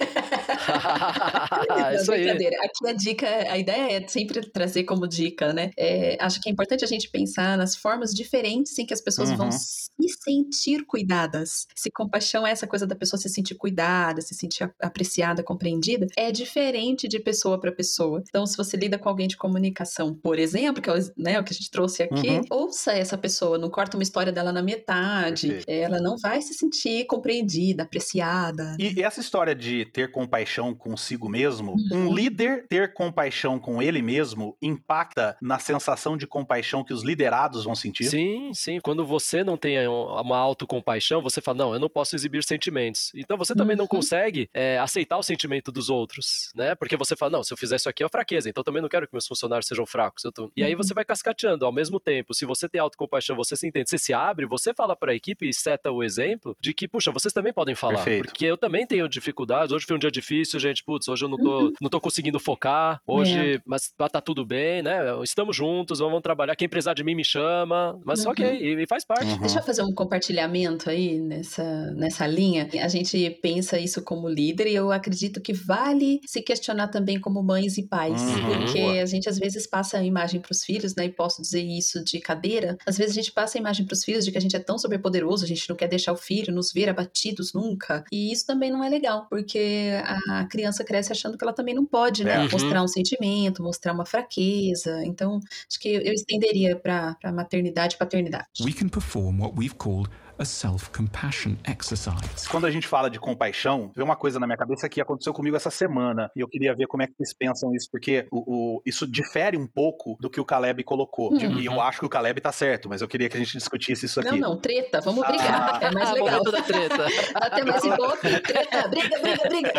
é 1.89 1.95
isso 1.95 2.11
aí. 2.11 2.23
Brincadeira. 2.23 2.55
Aqui 2.63 2.87
a 2.87 2.93
dica, 2.93 3.27
a 3.51 3.57
ideia 3.57 3.97
é 4.03 4.07
sempre 4.07 4.41
trazer 4.49 4.83
como 4.83 5.07
dica, 5.07 5.53
né? 5.53 5.71
É, 5.77 6.17
acho 6.19 6.41
que 6.41 6.49
é 6.49 6.51
importante 6.51 6.83
a 6.83 6.87
gente 6.87 7.09
pensar 7.09 7.57
nas 7.57 7.75
formas 7.75 8.11
diferentes 8.11 8.77
em 8.79 8.85
que 8.85 8.93
as 8.93 9.01
pessoas 9.01 9.29
Uhum. 9.29 9.37
vão 9.37 9.51
se 9.51 9.85
sentir 10.21 10.85
cuidadas. 10.85 11.67
Se 11.75 11.91
compaixão 11.91 12.45
é 12.45 12.51
essa 12.51 12.67
coisa 12.67 12.85
da 12.87 12.95
pessoa 12.95 13.19
se 13.19 13.29
sentir 13.29 13.55
cuidada, 13.55 14.21
se 14.21 14.33
sentir 14.35 14.69
apreciada, 14.81 15.43
compreendida, 15.43 16.07
é 16.17 16.31
diferente 16.31 17.07
de 17.07 17.19
pessoa 17.19 17.59
para 17.59 17.71
pessoa. 17.71 18.21
Então, 18.27 18.45
se 18.45 18.57
você 18.57 18.77
lida 18.77 18.97
com 18.97 19.09
alguém 19.09 19.27
de 19.27 19.37
comunicação, 19.37 20.13
por 20.15 20.39
exemplo, 20.39 20.81
que 20.81 20.89
é 20.89 20.93
o, 20.93 20.97
né, 21.17 21.39
o 21.39 21.43
que 21.43 21.53
a 21.53 21.55
gente 21.55 21.69
trouxe 21.71 22.03
aqui, 22.03 22.29
Uhum. 22.29 22.41
ouça 22.49 22.93
essa 22.93 23.17
pessoa, 23.17 23.57
não 23.57 23.69
corta 23.69 23.97
uma 23.97 24.03
história 24.03 24.31
dela 24.31 24.51
na 24.51 24.61
metade. 24.61 25.47
Perfeito. 25.47 25.69
Ela 25.69 25.99
não 25.99 26.17
vai 26.17 26.41
se 26.41 26.53
sentir 26.53 27.05
compreendida, 27.05 27.83
apreciada. 27.83 28.75
E 28.79 29.01
essa 29.01 29.19
história 29.19 29.53
de 29.55 29.85
ter 29.85 30.11
compaixão 30.11 30.73
consigo 30.73 31.29
mesmo, 31.29 31.73
Uhum. 31.91 32.07
um 32.09 32.13
líder 32.13 32.65
ter 32.67 32.93
compaixão 32.93 33.59
com 33.59 33.81
ele 33.81 34.01
mesmo 34.01 34.55
impacta 34.61 35.35
na 35.41 35.59
sensação 35.59 36.17
de 36.17 36.27
compaixão 36.27 36.83
que 36.83 36.93
os 36.93 37.03
liderados 37.03 37.63
vão 37.65 37.75
sentir? 37.75 38.05
Sim, 38.05 38.51
sim. 38.53 38.79
Quando 38.83 39.05
você 39.05 39.43
não 39.43 39.57
tem 39.57 39.87
um- 39.87 40.04
uma 40.05 40.37
autocompaixão, 40.37 41.21
você 41.21 41.41
fala, 41.41 41.57
não, 41.57 41.73
eu 41.73 41.79
não 41.79 41.89
posso 41.89 42.15
exibir 42.15 42.43
sentimentos. 42.43 43.11
Então 43.15 43.37
você 43.37 43.53
também 43.55 43.75
não 43.75 43.83
Uhum. 43.85 43.89
consegue 43.89 44.49
é, 44.53 44.77
aceitar 44.79 45.17
o 45.17 45.23
sentimento 45.23 45.71
dos 45.71 45.89
outros, 45.89 46.49
né? 46.55 46.75
Porque 46.75 46.95
você 46.97 47.15
fala, 47.15 47.31
não, 47.31 47.43
se 47.43 47.53
eu 47.53 47.57
fizer 47.57 47.75
isso 47.75 47.89
aqui 47.89 48.03
é 48.03 48.09
fraqueza, 48.09 48.49
então 48.49 48.63
também 48.63 48.81
não 48.81 48.89
quero 48.89 49.07
que 49.07 49.13
meus 49.13 49.27
funcionários 49.27 49.67
sejam 49.67 49.85
fracos. 49.85 50.23
tô- 50.33 50.51
E 50.55 50.63
aí 50.63 50.71
Uhum. 50.73 50.77
você 50.83 50.93
vai 50.93 51.05
cascateando. 51.05 51.65
Ao 51.65 51.71
mesmo 51.71 51.99
tempo, 51.99 52.33
se 52.33 52.45
você 52.45 52.67
tem 52.67 52.79
autocompaixão, 52.81 53.35
você 53.35 53.55
se 53.55 53.67
entende, 53.67 53.89
você 53.89 53.97
se 53.97 54.13
abre, 54.13 54.45
você 54.45 54.73
fala 54.73 54.95
para 54.95 55.11
a 55.11 55.15
equipe 55.15 55.47
e 55.47 55.53
seta 55.53 55.91
o 55.91 56.03
exemplo 56.03 56.55
de 56.59 56.73
que, 56.73 56.87
puxa, 56.87 57.11
vocês 57.11 57.33
também 57.33 57.53
podem 57.53 57.75
falar. 57.75 57.95
Perfeito. 57.95 58.25
Porque 58.25 58.45
eu 58.45 58.57
também 58.57 58.85
tenho 58.87 59.07
dificuldades. 59.07 59.71
Hoje 59.71 59.85
foi 59.85 59.95
um 59.95 59.99
dia 59.99 60.11
difícil, 60.11 60.59
gente. 60.59 60.83
Putz, 60.83 61.07
hoje 61.07 61.25
eu 61.25 61.29
não 61.29 61.37
Uhum. 61.37 61.43
tô, 61.71 61.73
não 61.81 61.89
tô 61.89 61.99
conseguindo 62.01 62.39
focar. 62.39 63.01
Hoje, 63.07 63.61
mas 63.65 63.91
tá 63.97 64.09
tá 64.09 64.21
tudo 64.21 64.45
bem, 64.45 64.81
né? 64.81 64.99
Estamos 65.23 65.55
juntos, 65.55 65.99
vamos 65.99 66.21
trabalhar. 66.21 66.55
Quem 66.55 66.69
precisar 66.69 66.93
de 66.93 67.03
mim 67.03 67.15
me 67.15 67.23
chama. 67.23 67.99
Mas 68.05 68.25
Uhum. 68.25 68.31
ok, 68.31 68.45
e, 68.45 68.81
e 68.83 68.87
faz 68.87 69.03
parte. 69.05 69.25
Uhum. 69.25 69.39
Deixa 69.39 69.59
eu 69.59 69.63
fazer 69.63 69.81
um 69.85 69.93
compartilhamento 69.93 70.89
aí 70.89 71.19
nessa, 71.19 71.91
nessa 71.91 72.27
linha. 72.27 72.69
A 72.81 72.87
gente 72.87 73.29
pensa 73.41 73.77
isso 73.79 74.01
como 74.01 74.27
líder 74.27 74.67
e 74.67 74.75
eu 74.75 74.91
acredito 74.91 75.41
que 75.41 75.53
vale 75.53 76.19
se 76.25 76.41
questionar 76.41 76.87
também 76.87 77.19
como 77.19 77.41
mães 77.43 77.77
e 77.77 77.83
pais. 77.83 78.21
Uhum. 78.21 78.45
Porque 78.45 78.79
a 78.79 79.05
gente 79.05 79.29
às 79.29 79.37
vezes 79.37 79.67
passa 79.67 79.97
a 79.97 80.03
imagem 80.03 80.39
para 80.39 80.51
os 80.51 80.63
filhos, 80.63 80.95
né? 80.95 81.05
E 81.05 81.09
posso 81.09 81.41
dizer 81.41 81.61
isso 81.61 82.03
de 82.03 82.19
cadeira. 82.19 82.77
Às 82.85 82.97
vezes 82.97 83.11
a 83.11 83.15
gente 83.15 83.31
passa 83.31 83.57
a 83.57 83.59
imagem 83.59 83.85
para 83.85 83.93
os 83.93 84.03
filhos 84.03 84.25
de 84.25 84.31
que 84.31 84.37
a 84.37 84.41
gente 84.41 84.55
é 84.55 84.59
tão 84.59 84.77
superpoderoso, 84.77 85.43
a 85.43 85.47
gente 85.47 85.69
não 85.69 85.75
quer 85.75 85.87
deixar 85.87 86.13
o 86.13 86.17
filho 86.17 86.53
nos 86.53 86.71
ver 86.71 86.89
abatidos 86.89 87.53
nunca. 87.53 88.03
E 88.11 88.31
isso 88.31 88.45
também 88.45 88.71
não 88.71 88.83
é 88.83 88.89
legal, 88.89 89.27
porque 89.29 89.91
a 90.27 90.45
criança 90.45 90.83
cresce 90.83 91.11
achando 91.11 91.37
que 91.37 91.43
ela 91.43 91.53
também 91.53 91.75
não 91.75 91.85
pode, 91.85 92.23
né? 92.23 92.35
É. 92.35 92.39
Uhum. 92.39 92.49
Mostrar 92.51 92.83
um 92.83 92.87
sentimento, 92.87 93.63
mostrar 93.63 93.93
uma 93.93 94.05
fraqueza. 94.05 95.03
Então, 95.05 95.39
acho 95.69 95.79
que 95.79 95.89
eu 95.89 96.13
estenderia 96.13 96.75
para 96.75 97.17
maternidade 97.33 97.95
e 97.95 97.97
paternidade. 97.97 98.47
We 98.61 98.73
can 98.73 98.89
perform 98.89 99.41
what 99.41 99.57
we've 99.57 99.74
called 99.77 100.09
a 100.37 100.45
self 100.45 100.89
compassion 100.91 101.53
exercise. 101.67 102.47
Quando 102.49 102.65
a 102.65 102.71
gente 102.71 102.87
fala 102.87 103.09
de 103.09 103.19
compaixão, 103.19 103.91
vem 103.95 104.03
uma 104.03 104.15
coisa 104.15 104.39
na 104.39 104.45
minha 104.45 104.57
cabeça 104.57 104.89
que 104.89 104.99
aconteceu 104.99 105.33
comigo 105.33 105.55
essa 105.55 105.69
semana. 105.69 106.29
E 106.35 106.39
eu 106.41 106.47
queria 106.47 106.75
ver 106.75 106.87
como 106.87 107.03
é 107.03 107.07
que 107.07 107.13
vocês 107.17 107.33
pensam 107.33 107.73
isso, 107.73 107.87
porque 107.91 108.27
o, 108.31 108.77
o- 108.77 108.81
isso 108.85 109.07
difere 109.07 109.57
um 109.57 109.65
pouco 109.67 110.17
do 110.19 110.29
que 110.29 110.39
o 110.39 110.45
Caleb 110.45 110.83
colocou. 110.83 111.31
Uhum. 111.33 111.59
E 111.59 111.65
eu 111.65 111.79
acho 111.81 111.99
que 111.99 112.05
o 112.05 112.09
Caleb 112.09 112.41
tá 112.41 112.51
certo, 112.51 112.89
mas 112.89 113.01
eu 113.01 113.07
queria 113.07 113.29
que 113.29 113.37
a 113.37 113.39
gente 113.39 113.57
discutisse 113.57 114.05
isso 114.05 114.19
aqui. 114.19 114.31
Não, 114.39 114.49
não, 114.55 114.57
treta, 114.59 114.99
vamos 115.01 115.25
brigar. 115.25 115.75
Ah. 115.75 115.79
é 115.85 115.91
mais 115.91 116.09
Ah, 116.09 116.13
legal. 116.13 116.29
momento 116.31 116.51
da 116.51 116.61
treta. 116.61 117.07
Até 117.35 117.63
mais 117.63 117.83
igual. 117.83 118.17
Treta, 118.17 118.87
briga, 118.89 119.19
briga, 119.19 119.49
briga. 119.49 119.73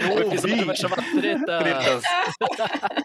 Eu 0.00 0.26
ouvi. 0.32 0.64
vai 0.64 0.76
chamar 0.76 0.96
treta. 1.14 1.58
Tretas. 1.58 2.02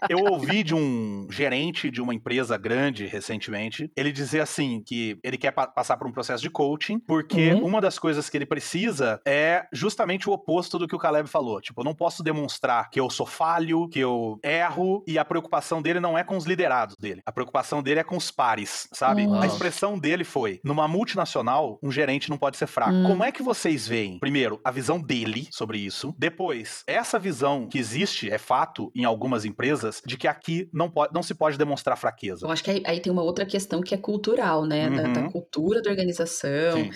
Eu 0.08 0.18
ouvi 0.32 0.62
de 0.62 0.74
um 0.74 1.26
gerente 1.30 1.90
de 1.90 2.00
uma 2.00 2.14
empresa 2.14 2.56
grande 2.56 3.06
recentemente, 3.06 3.90
ele 3.96 4.12
dizer 4.12 4.40
assim 4.40 4.82
que 4.84 5.18
ele 5.22 5.36
quer 5.36 5.50
pa- 5.50 5.66
passar 5.66 5.96
por 5.96 6.06
um 6.06 6.12
processo 6.12 6.42
de 6.42 6.50
coaching, 6.50 6.67
porque 7.06 7.52
Uhum. 7.52 7.64
uma 7.66 7.80
das 7.80 7.98
coisas 7.98 8.28
que 8.28 8.36
ele 8.36 8.46
precisa 8.46 9.20
é 9.26 9.66
justamente 9.72 10.28
o 10.28 10.32
oposto 10.32 10.78
do 10.78 10.86
que 10.88 10.94
o 10.94 10.98
Caleb 10.98 11.28
falou. 11.28 11.60
Tipo, 11.60 11.80
eu 11.80 11.84
não 11.84 11.94
posso 11.94 12.22
demonstrar 12.22 12.90
que 12.90 13.00
eu 13.00 13.08
sou 13.10 13.26
falho, 13.26 13.88
que 13.88 14.00
eu 14.00 14.38
erro, 14.42 15.02
e 15.06 15.18
a 15.18 15.24
preocupação 15.24 15.80
dele 15.80 16.00
não 16.00 16.16
é 16.18 16.24
com 16.24 16.36
os 16.36 16.44
liderados 16.44 16.96
dele. 16.98 17.22
A 17.24 17.32
preocupação 17.32 17.82
dele 17.82 18.00
é 18.00 18.04
com 18.04 18.16
os 18.16 18.30
pares, 18.30 18.88
sabe? 18.92 19.26
Uhum. 19.26 19.40
A 19.40 19.46
expressão 19.46 19.98
dele 19.98 20.24
foi: 20.24 20.60
numa 20.64 20.86
multinacional, 20.88 21.78
um 21.82 21.90
gerente 21.90 22.28
não 22.30 22.36
pode 22.38 22.56
ser 22.56 22.66
fraco. 22.66 22.92
Hum. 22.92 23.04
Como 23.06 23.24
é 23.24 23.32
que 23.32 23.42
vocês 23.42 23.86
veem, 23.86 24.18
primeiro, 24.18 24.60
a 24.64 24.70
visão 24.70 25.00
dele 25.00 25.48
sobre 25.50 25.78
isso? 25.78 26.14
Depois, 26.18 26.82
essa 26.86 27.18
visão 27.18 27.66
que 27.68 27.78
existe, 27.78 28.30
é 28.30 28.38
fato, 28.38 28.90
em 28.94 29.04
algumas 29.04 29.44
empresas, 29.44 30.02
de 30.04 30.16
que 30.16 30.26
aqui 30.28 30.68
não, 30.72 30.90
pode, 30.90 31.12
não 31.14 31.22
se 31.22 31.34
pode 31.34 31.56
demonstrar 31.58 31.96
fraqueza. 31.96 32.46
Eu 32.46 32.50
acho 32.50 32.62
que 32.64 32.70
aí, 32.70 32.82
aí 32.86 33.00
tem 33.00 33.12
uma 33.12 33.22
outra 33.22 33.44
questão 33.46 33.80
que 33.80 33.94
é 33.94 33.98
cultural, 33.98 34.64
né? 34.64 34.88
Da, 34.90 35.02
Uhum. 35.02 35.12
da 35.12 35.22
cultura 35.30 35.80
da 35.82 35.90
organização. 35.90 36.50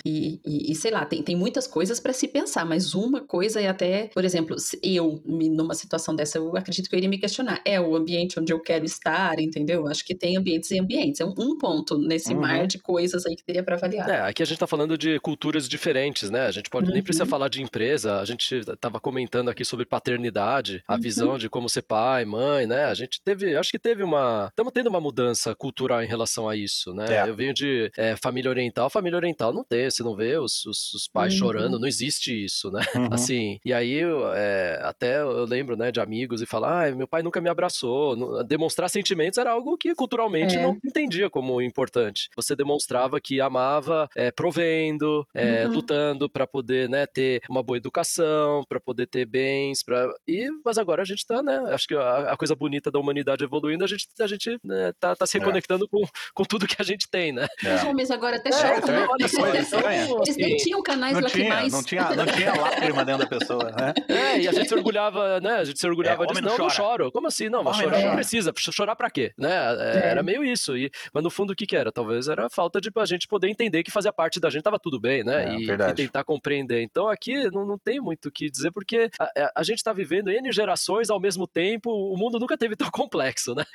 E, 0.05 0.39
e- 0.45 0.71
e 0.71 0.75
sei 0.75 0.91
lá, 0.91 1.05
tem, 1.05 1.21
tem 1.23 1.35
muitas 1.35 1.67
coisas 1.67 1.99
para 1.99 2.13
se 2.13 2.27
pensar, 2.27 2.65
mas 2.65 2.93
uma 2.93 3.21
coisa 3.21 3.59
é 3.61 3.67
até, 3.67 4.07
por 4.13 4.23
exemplo, 4.25 4.55
eu, 4.81 5.21
numa 5.25 5.73
situação 5.73 6.15
dessa, 6.15 6.37
eu 6.37 6.55
acredito 6.55 6.89
que 6.89 6.95
eu 6.95 6.97
iria 6.97 7.09
me 7.09 7.17
questionar. 7.17 7.61
É 7.65 7.79
o 7.79 7.95
ambiente 7.95 8.39
onde 8.39 8.51
eu 8.53 8.59
quero 8.59 8.85
estar, 8.85 9.39
entendeu? 9.39 9.87
Acho 9.87 10.05
que 10.05 10.15
tem 10.15 10.37
ambientes 10.37 10.71
e 10.71 10.79
ambientes. 10.79 11.21
É 11.21 11.25
um, 11.25 11.33
um 11.37 11.57
ponto 11.57 11.97
nesse 11.97 12.33
Uhum. 12.33 12.41
mar 12.41 12.67
de 12.67 12.77
coisas 12.79 13.25
aí 13.25 13.35
que 13.35 13.43
teria 13.43 13.63
para 13.63 13.75
avaliar. 13.75 14.09
É, 14.09 14.21
aqui 14.21 14.41
a 14.41 14.45
gente 14.45 14.57
tá 14.59 14.67
falando 14.67 14.97
de 14.97 15.19
culturas 15.19 15.67
diferentes, 15.69 16.29
né? 16.29 16.41
A 16.47 16.51
gente 16.51 16.69
pode 16.69 16.91
nem 16.91 17.01
precisa 17.03 17.23
Uhum. 17.23 17.29
falar 17.29 17.47
de 17.49 17.61
empresa, 17.61 18.19
a 18.19 18.25
gente 18.25 18.61
tava 18.79 18.99
comentando 18.99 19.49
aqui 19.49 19.63
sobre 19.65 19.85
paternidade, 19.85 20.83
a 20.87 20.95
Uhum. 20.95 20.99
visão 21.01 21.37
de 21.37 21.49
como 21.49 21.69
ser 21.69 21.83
pai, 21.83 22.25
mãe, 22.25 22.65
né? 22.65 22.85
A 22.85 22.93
gente 22.93 23.21
teve, 23.23 23.55
acho 23.55 23.71
que 23.71 23.79
teve 23.79 24.03
uma, 24.03 24.47
estamos 24.49 24.71
tendo 24.73 24.87
uma 24.87 24.99
mudança 25.01 25.55
cultural 25.55 26.01
em 26.03 26.07
relação 26.07 26.47
a 26.49 26.55
isso, 26.55 26.93
né? 26.93 27.05
É. 27.25 27.29
Eu 27.29 27.35
venho 27.35 27.53
de 27.53 27.91
é, 27.97 28.15
família 28.15 28.49
oriental, 28.49 28.89
família 28.89 29.17
oriental 29.17 29.52
não 29.53 29.63
tem, 29.63 29.89
você 29.89 30.03
não 30.03 30.15
vê 30.15 30.37
os, 30.37 30.65
os- 30.65 30.93
os 30.93 31.07
pais 31.07 31.33
Uhum. 31.33 31.39
chorando, 31.39 31.79
não 31.79 31.87
existe 31.87 32.43
isso, 32.45 32.71
né? 32.71 32.81
Uhum. 32.95 33.13
Assim, 33.13 33.59
e 33.65 33.73
aí 33.73 34.01
é, 34.35 34.79
até 34.83 35.21
eu 35.21 35.45
lembro, 35.45 35.75
né, 35.75 35.91
de 35.91 35.99
amigos 35.99 36.41
e 36.41 36.45
falar, 36.45 36.87
ah, 36.87 36.95
meu 36.95 37.07
pai 37.07 37.21
nunca 37.23 37.39
me 37.41 37.49
abraçou. 37.49 38.15
Não- 38.15 38.43
Demonstrar 38.43 38.89
sentimentos 38.89 39.37
era 39.37 39.51
algo 39.51 39.77
que 39.77 39.93
culturalmente 39.95 40.55
É. 40.57 40.61
não 40.61 40.77
entendia 40.83 41.29
como 41.29 41.61
importante. 41.61 42.29
Você 42.35 42.55
demonstrava 42.55 43.19
que 43.21 43.39
amava 43.41 44.09
é, 44.15 44.31
provendo, 44.31 45.25
é, 45.33 45.65
Uhum. 45.65 45.73
lutando 45.73 46.29
para 46.29 46.45
poder, 46.47 46.89
né, 46.89 47.05
ter 47.05 47.41
uma 47.49 47.61
boa 47.63 47.77
educação, 47.77 48.63
para 48.67 48.79
poder 48.79 49.07
ter 49.07 49.25
bens, 49.25 49.83
para 49.83 50.07
e 50.27 50.47
mas 50.65 50.77
agora 50.77 51.01
a 51.01 51.05
gente 51.05 51.25
tá, 51.25 51.41
né, 51.43 51.57
acho 51.73 51.87
que 51.87 51.95
a, 51.95 52.31
a 52.31 52.37
coisa 52.37 52.55
bonita 52.55 52.89
da 52.91 52.99
humanidade 52.99 53.43
evoluindo, 53.43 53.83
a 53.83 53.87
gente 53.87 54.07
a 54.19 54.27
gente 54.27 54.57
né, 54.63 54.91
tá, 54.99 55.15
tá 55.15 55.25
se 55.25 55.37
É. 55.37 55.39
reconectando 55.39 55.87
com, 55.87 56.01
com 56.33 56.43
tudo 56.43 56.67
que 56.67 56.75
a 56.79 56.83
gente 56.85 57.07
tem, 57.09 57.31
né? 57.31 57.47
É. 57.63 57.75
Os 57.75 57.83
homens 57.83 58.11
agora 58.11 58.37
até 58.37 58.49
É, 58.49 58.51
choram, 58.53 58.77
então, 58.77 58.95
né? 58.95 59.07
olha 59.09 59.27
só, 59.27 59.42
eles 59.47 60.37
nem 60.37 60.55
tinham 60.57 60.81
canais 60.81 61.13
Não 61.13 61.21
tinha, 61.27 61.43
lacrimais. 61.49 61.73
não, 61.73 61.83
tinha, 61.83 62.15
não 62.15 62.25
tinha 62.25 62.53
lágrima 62.59 63.05
dentro 63.05 63.27
da 63.27 63.39
pessoa, 63.39 63.71
né? 63.71 63.93
É, 64.09 64.39
e 64.39 64.47
a 64.47 64.51
gente 64.51 64.67
se 64.67 64.73
orgulhava, 64.75 65.39
né? 65.41 65.55
A 65.57 65.63
gente 65.63 65.79
se 65.79 65.87
orgulhava 65.87 66.23
É, 66.23 66.27
disso. 66.27 66.41
não 66.41 66.57
Não, 66.57 66.69
choro. 66.69 67.11
Como 67.11 67.27
assim? 67.27 67.49
Não, 67.49 67.63
mas 67.63 67.77
chorar 67.77 67.99
não 68.01 68.15
precisa. 68.15 68.53
Chorar 68.57 68.95
pra 68.95 69.09
quê? 69.09 69.31
Né? 69.37 69.49
É, 69.51 69.97
É. 70.07 70.09
Era 70.11 70.23
meio 70.23 70.43
isso. 70.43 70.77
E, 70.77 70.89
mas 71.13 71.23
no 71.23 71.29
fundo, 71.29 71.51
o 71.53 71.55
que, 71.55 71.65
que 71.65 71.75
era? 71.75 71.91
Talvez 71.91 72.27
era 72.27 72.45
a 72.45 72.49
falta 72.49 72.79
de 72.81 72.89
a 72.95 73.05
gente 73.05 73.27
poder 73.27 73.47
entender 73.49 73.83
que 73.83 73.91
fazia 73.91 74.11
parte 74.13 74.39
da 74.39 74.49
gente, 74.49 74.63
tava 74.63 74.79
tudo 74.79 74.99
bem, 74.99 75.23
né? 75.23 75.45
É, 75.55 75.55
e, 75.55 75.69
e 75.69 75.93
tentar 75.93 76.23
compreender. 76.23 76.81
Então 76.81 77.07
aqui 77.09 77.49
não, 77.51 77.65
não 77.65 77.77
tem 77.77 77.99
muito 77.99 78.27
o 78.27 78.31
que 78.31 78.49
dizer, 78.49 78.71
porque 78.71 79.09
a, 79.19 79.23
a- 79.25 79.51
a 79.57 79.63
gente 79.63 79.83
tá 79.83 79.91
vivendo 79.93 80.29
N 80.29 80.51
gerações 80.51 81.09
ao 81.09 81.19
mesmo 81.19 81.47
tempo, 81.47 81.89
o 81.91 82.17
mundo 82.17 82.39
nunca 82.39 82.57
teve 82.57 82.75
tão 82.75 82.89
complexo, 82.91 83.53
né? 83.55 83.65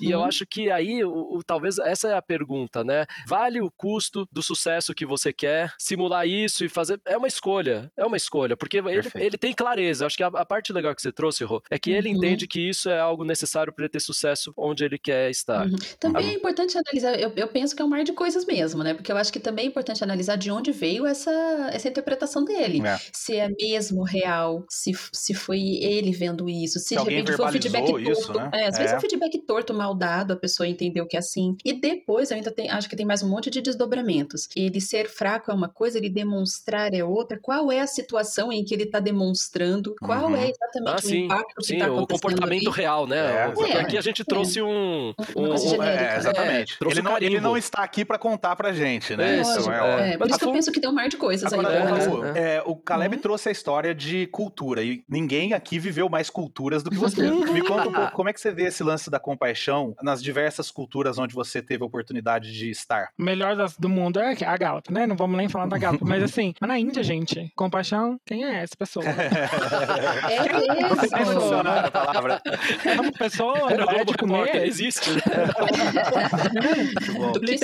E 0.00 0.10
eu 0.10 0.18
Uhum. 0.20 0.24
acho 0.24 0.44
que 0.46 0.70
aí, 0.70 1.04
o, 1.04 1.10
o- 1.36 1.42
talvez 1.44 1.78
essa 1.78 2.08
é 2.08 2.14
a 2.14 2.22
pergunta, 2.22 2.82
né? 2.84 3.06
Vale 3.26 3.60
o 3.60 3.70
custo 3.70 4.26
do 4.32 4.42
sucesso 4.42 4.94
que 4.98 5.06
você 5.06 5.32
quer? 5.32 5.72
Simular 5.78 6.26
isso 6.26 6.64
e 6.64 6.68
fazer. 6.68 7.00
É 7.04 7.16
uma 7.16 7.28
escolha. 7.28 7.90
É 7.96 8.04
uma 8.04 8.16
escolha. 8.16 8.56
Porque 8.56 8.78
ele, 8.78 9.08
ele 9.14 9.38
tem 9.38 9.52
clareza. 9.52 10.06
Acho 10.06 10.16
que 10.16 10.22
a, 10.22 10.26
a 10.28 10.44
parte 10.44 10.72
legal 10.72 10.94
que 10.94 11.00
você 11.02 11.12
trouxe, 11.12 11.44
Rô, 11.44 11.62
é 11.70 11.78
que 11.78 11.90
ele 11.90 12.08
Uhum. 12.08 12.16
entende 12.16 12.46
que 12.46 12.60
isso 12.68 12.88
é 12.90 12.98
algo 12.98 13.24
necessário 13.24 13.72
para 13.72 13.84
ele 13.84 13.90
ter 13.92 14.00
sucesso 14.00 14.52
onde 14.56 14.84
ele 14.84 14.98
quer 14.98 15.30
estar. 15.30 15.66
Uhum. 15.66 15.76
Também 16.00 16.30
é 16.30 16.32
importante 16.34 16.76
analisar, 16.76 17.18
eu, 17.20 17.32
eu 17.36 17.48
penso 17.48 17.76
que 17.76 17.82
é 17.82 17.84
um 17.84 17.88
mar 17.88 18.02
de 18.02 18.12
coisas 18.12 18.44
mesmo, 18.46 18.82
né? 18.82 18.94
Porque 18.94 19.12
eu 19.12 19.16
acho 19.16 19.32
que 19.32 19.38
também 19.40 19.66
é 19.66 19.68
importante 19.68 20.02
analisar 20.02 20.36
de 20.36 20.50
onde 20.50 20.72
veio 20.72 21.06
essa, 21.06 21.30
essa 21.72 21.88
interpretação 21.88 22.44
dele. 22.44 22.80
É. 22.86 22.98
Se 23.12 23.36
é 23.36 23.48
mesmo 23.48 24.02
real, 24.04 24.64
se, 24.70 24.92
se 25.12 25.34
foi 25.34 25.60
ele 25.82 26.10
vendo 26.12 26.48
isso, 26.48 26.78
se, 26.78 26.88
Se 26.88 26.94
de 26.94 26.98
alguém 26.98 27.18
repente 27.18 27.36
foi 27.36 27.46
um 27.46 27.52
feedback 27.52 27.84
isso, 28.10 28.32
torto. 28.32 28.40
né? 28.40 28.50
É, 28.54 28.66
às 28.68 28.76
vezes 28.78 28.92
é 28.92 28.94
É. 28.94 28.98
um 28.98 29.00
feedback 29.00 29.38
torto, 29.46 29.74
mal 29.74 29.94
dado, 29.94 30.32
a 30.32 30.36
pessoa 30.36 30.66
entendeu 30.66 31.06
que 31.06 31.16
é 31.16 31.18
assim. 31.20 31.56
E 31.64 31.72
depois 31.72 32.30
eu 32.30 32.36
ainda 32.36 32.50
tenho, 32.50 32.72
acho 32.72 32.88
que 32.88 32.96
tem 32.96 33.06
mais 33.06 33.22
um 33.22 33.28
monte 33.28 33.50
de 33.50 33.60
desdobramentos. 33.60 34.48
Ele 34.56 34.80
ser 34.88 35.08
fraco 35.08 35.50
é 35.50 35.54
uma 35.54 35.68
coisa, 35.68 35.98
ele 35.98 36.08
demonstrar 36.08 36.94
é 36.94 37.04
outra. 37.04 37.38
Qual 37.40 37.70
é 37.70 37.80
a 37.80 37.86
situação 37.86 38.52
em 38.52 38.64
que 38.64 38.74
ele 38.74 38.84
está 38.84 39.00
demonstrando? 39.00 39.94
Qual 40.00 40.26
Uhum. 40.26 40.36
é 40.36 40.50
exatamente 40.50 40.88
Ah, 40.90 40.96
o 40.96 41.00
sim, 41.02 41.24
impacto 41.24 41.54
que 41.56 41.64
sim, 41.66 41.74
está 41.74 41.86
o 41.86 41.92
acontecendo 41.94 42.20
comportamento 42.22 42.68
ali? 42.70 42.76
real, 42.76 43.06
né? 43.06 43.44
É, 43.44 43.46
O- 43.48 43.52
porque 43.52 43.72
é, 43.72 43.80
aqui 43.80 43.98
a 43.98 44.00
gente 44.00 44.24
trouxe 44.24 44.62
um, 44.62 45.12
um- 45.36 45.56
genérica. 45.58 46.14
É, 46.14 46.16
exatamente. 46.16 46.74
É, 46.74 46.78
trouxe 46.78 46.98
ele, 46.98 47.06
um 47.06 47.10
não, 47.10 47.18
ele 47.18 47.40
não 47.40 47.56
está 47.56 47.82
aqui 47.82 48.04
para 48.04 48.18
contar 48.18 48.56
pra 48.56 48.72
gente, 48.72 49.16
né? 49.16 49.40
Isso, 49.40 49.60
Então 49.60 49.72
é 49.72 49.78
é. 49.78 50.08
É, 50.08 50.12
por 50.12 50.20
Mas 50.20 50.30
isso 50.30 50.38
que 50.38 50.44
eu 50.46 50.52
penso 50.52 50.72
que 50.72 50.80
tem 50.80 50.90
um 50.90 50.94
mar 50.94 51.08
de 51.08 51.16
coisas 51.16 51.52
aí. 51.52 51.58
Agora, 51.58 51.80
pra 51.82 51.90
é, 51.90 51.94
fazer. 51.94 52.10
Raul, 52.10 52.24
é, 52.24 52.62
o 52.64 52.76
Caleb 52.76 53.16
trouxe 53.18 53.48
a 53.48 53.52
história 53.52 53.94
de 53.94 54.26
cultura 54.28 54.82
e 54.82 55.02
ninguém 55.08 55.52
aqui 55.52 55.78
viveu 55.78 56.08
mais 56.08 56.30
culturas 56.30 56.82
do 56.82 56.90
que 56.90 56.96
você. 56.96 57.28
Me 57.30 57.62
conta 57.62 57.88
um 57.88 57.92
pouco 57.92 58.12
como 58.12 58.28
é 58.28 58.32
que 58.32 58.40
você 58.40 58.50
vê 58.52 58.64
esse 58.64 58.82
lance 58.82 59.10
da 59.10 59.18
compaixão 59.20 59.94
nas 60.02 60.22
diversas 60.22 60.70
culturas 60.70 61.18
onde 61.18 61.34
você 61.34 61.60
teve 61.62 61.82
a 61.82 61.86
oportunidade 61.86 62.52
de 62.52 62.70
estar. 62.70 63.08
O 63.18 63.22
melhor 63.22 63.56
do 63.78 63.88
mundo 63.88 64.18
é 64.20 64.32
a 64.44 64.56
Gallup, 64.78 64.92
né? 64.92 65.06
Não 65.06 65.16
vamos 65.16 65.36
nem 65.36 65.48
falar 65.48 65.66
da 65.66 65.76
Gallup, 65.78 66.04
mas 66.04 66.22
assim, 66.22 66.54
mas 66.60 66.68
na 66.68 66.78
Índia, 66.78 67.02
gente, 67.02 67.50
compaixão, 67.56 68.18
quem 68.24 68.44
é 68.44 68.62
essa 68.62 68.76
pessoa? 68.76 69.04
É 70.28 70.42
mesmo. 70.42 70.96
pessoa, 70.96 71.62
Não 71.62 71.72
era 71.72 71.88
a 71.88 71.90
palavra. 71.90 72.42
É 72.84 73.00
uma 73.00 73.12
pessoa 73.12 73.72
Era 73.72 73.86
o 73.86 73.90
é 73.90 74.04
de 74.04 74.14
comer? 74.14 74.66
existe. 74.66 75.10
né? 75.10 75.20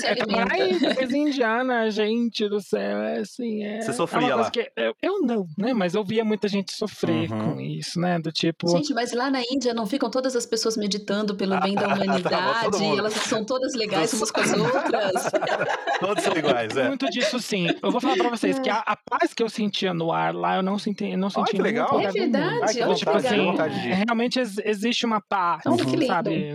É. 0.05 0.95
Mas 0.95 1.13
indiana, 1.13 1.91
gente 1.91 2.49
do 2.49 2.61
céu, 2.61 3.03
é 3.03 3.19
assim, 3.19 3.65
é... 3.65 3.81
Você 3.81 3.91
é 3.91 3.95
sofria 3.95 4.21
coisa 4.21 4.37
lá? 4.37 4.51
que 4.51 4.71
eu, 4.77 4.95
eu 5.03 5.21
não, 5.21 5.47
né? 5.59 5.73
Mas 5.75 5.95
eu 5.95 6.05
via 6.05 6.25
muita 6.25 6.49
gente 6.49 6.73
sofrer 6.73 7.31
Uhum. 7.31 7.55
com 7.55 7.61
isso, 7.61 8.01
né? 8.01 8.19
Do 8.19 8.33
tipo... 8.33 8.69
Gente, 8.69 8.93
mas 8.93 9.13
lá 9.13 9.31
na 9.31 9.41
Índia 9.51 9.73
não 9.75 9.87
ficam 9.87 10.11
todas 10.11 10.35
as 10.35 10.47
pessoas 10.47 10.77
meditando 10.77 11.35
pelo 11.37 11.59
bem 11.61 11.75
da 11.75 11.83
Tá 11.85 11.95
bom, 11.95 12.03
humanidade, 12.03 12.99
elas 12.99 13.13
são 13.15 13.45
todas 13.45 13.75
legais 13.75 14.13
umas 14.15 14.31
com 14.31 14.41
as 14.41 14.53
outras. 14.53 15.31
Todos 16.01 16.25
são 16.25 16.37
iguais, 16.37 16.77
é. 16.77 16.94
Muito 16.95 17.11
disso 17.11 17.39
sim. 17.41 17.67
Eu 17.83 17.91
vou 17.91 18.01
falar 18.01 18.17
pra 18.17 18.29
vocês 18.31 18.59
que 18.61 18.71
a, 18.71 18.77
a 18.79 18.97
paz 18.97 19.35
que 19.35 19.43
eu 19.43 19.49
sentia 19.49 19.93
no 19.93 20.13
ar 20.13 20.33
lá, 20.35 20.57
eu 20.57 20.63
não 20.63 20.79
senti, 20.79 21.11
eu 21.11 21.19
não 21.19 21.29
senti 21.29 21.51
que 21.53 21.61
legal. 21.63 21.89
lugar 21.93 22.09
É 22.09 22.13
verdade, 22.13 22.79
que 22.79 22.95
Tipo 22.95 23.11
assim, 23.11 23.95
realmente 23.95 24.39
ex- 24.39 24.59
existe 24.65 25.05
uma 25.05 25.21
paz, 25.21 25.65
lindo. 25.65 26.07
sabe? 26.07 26.53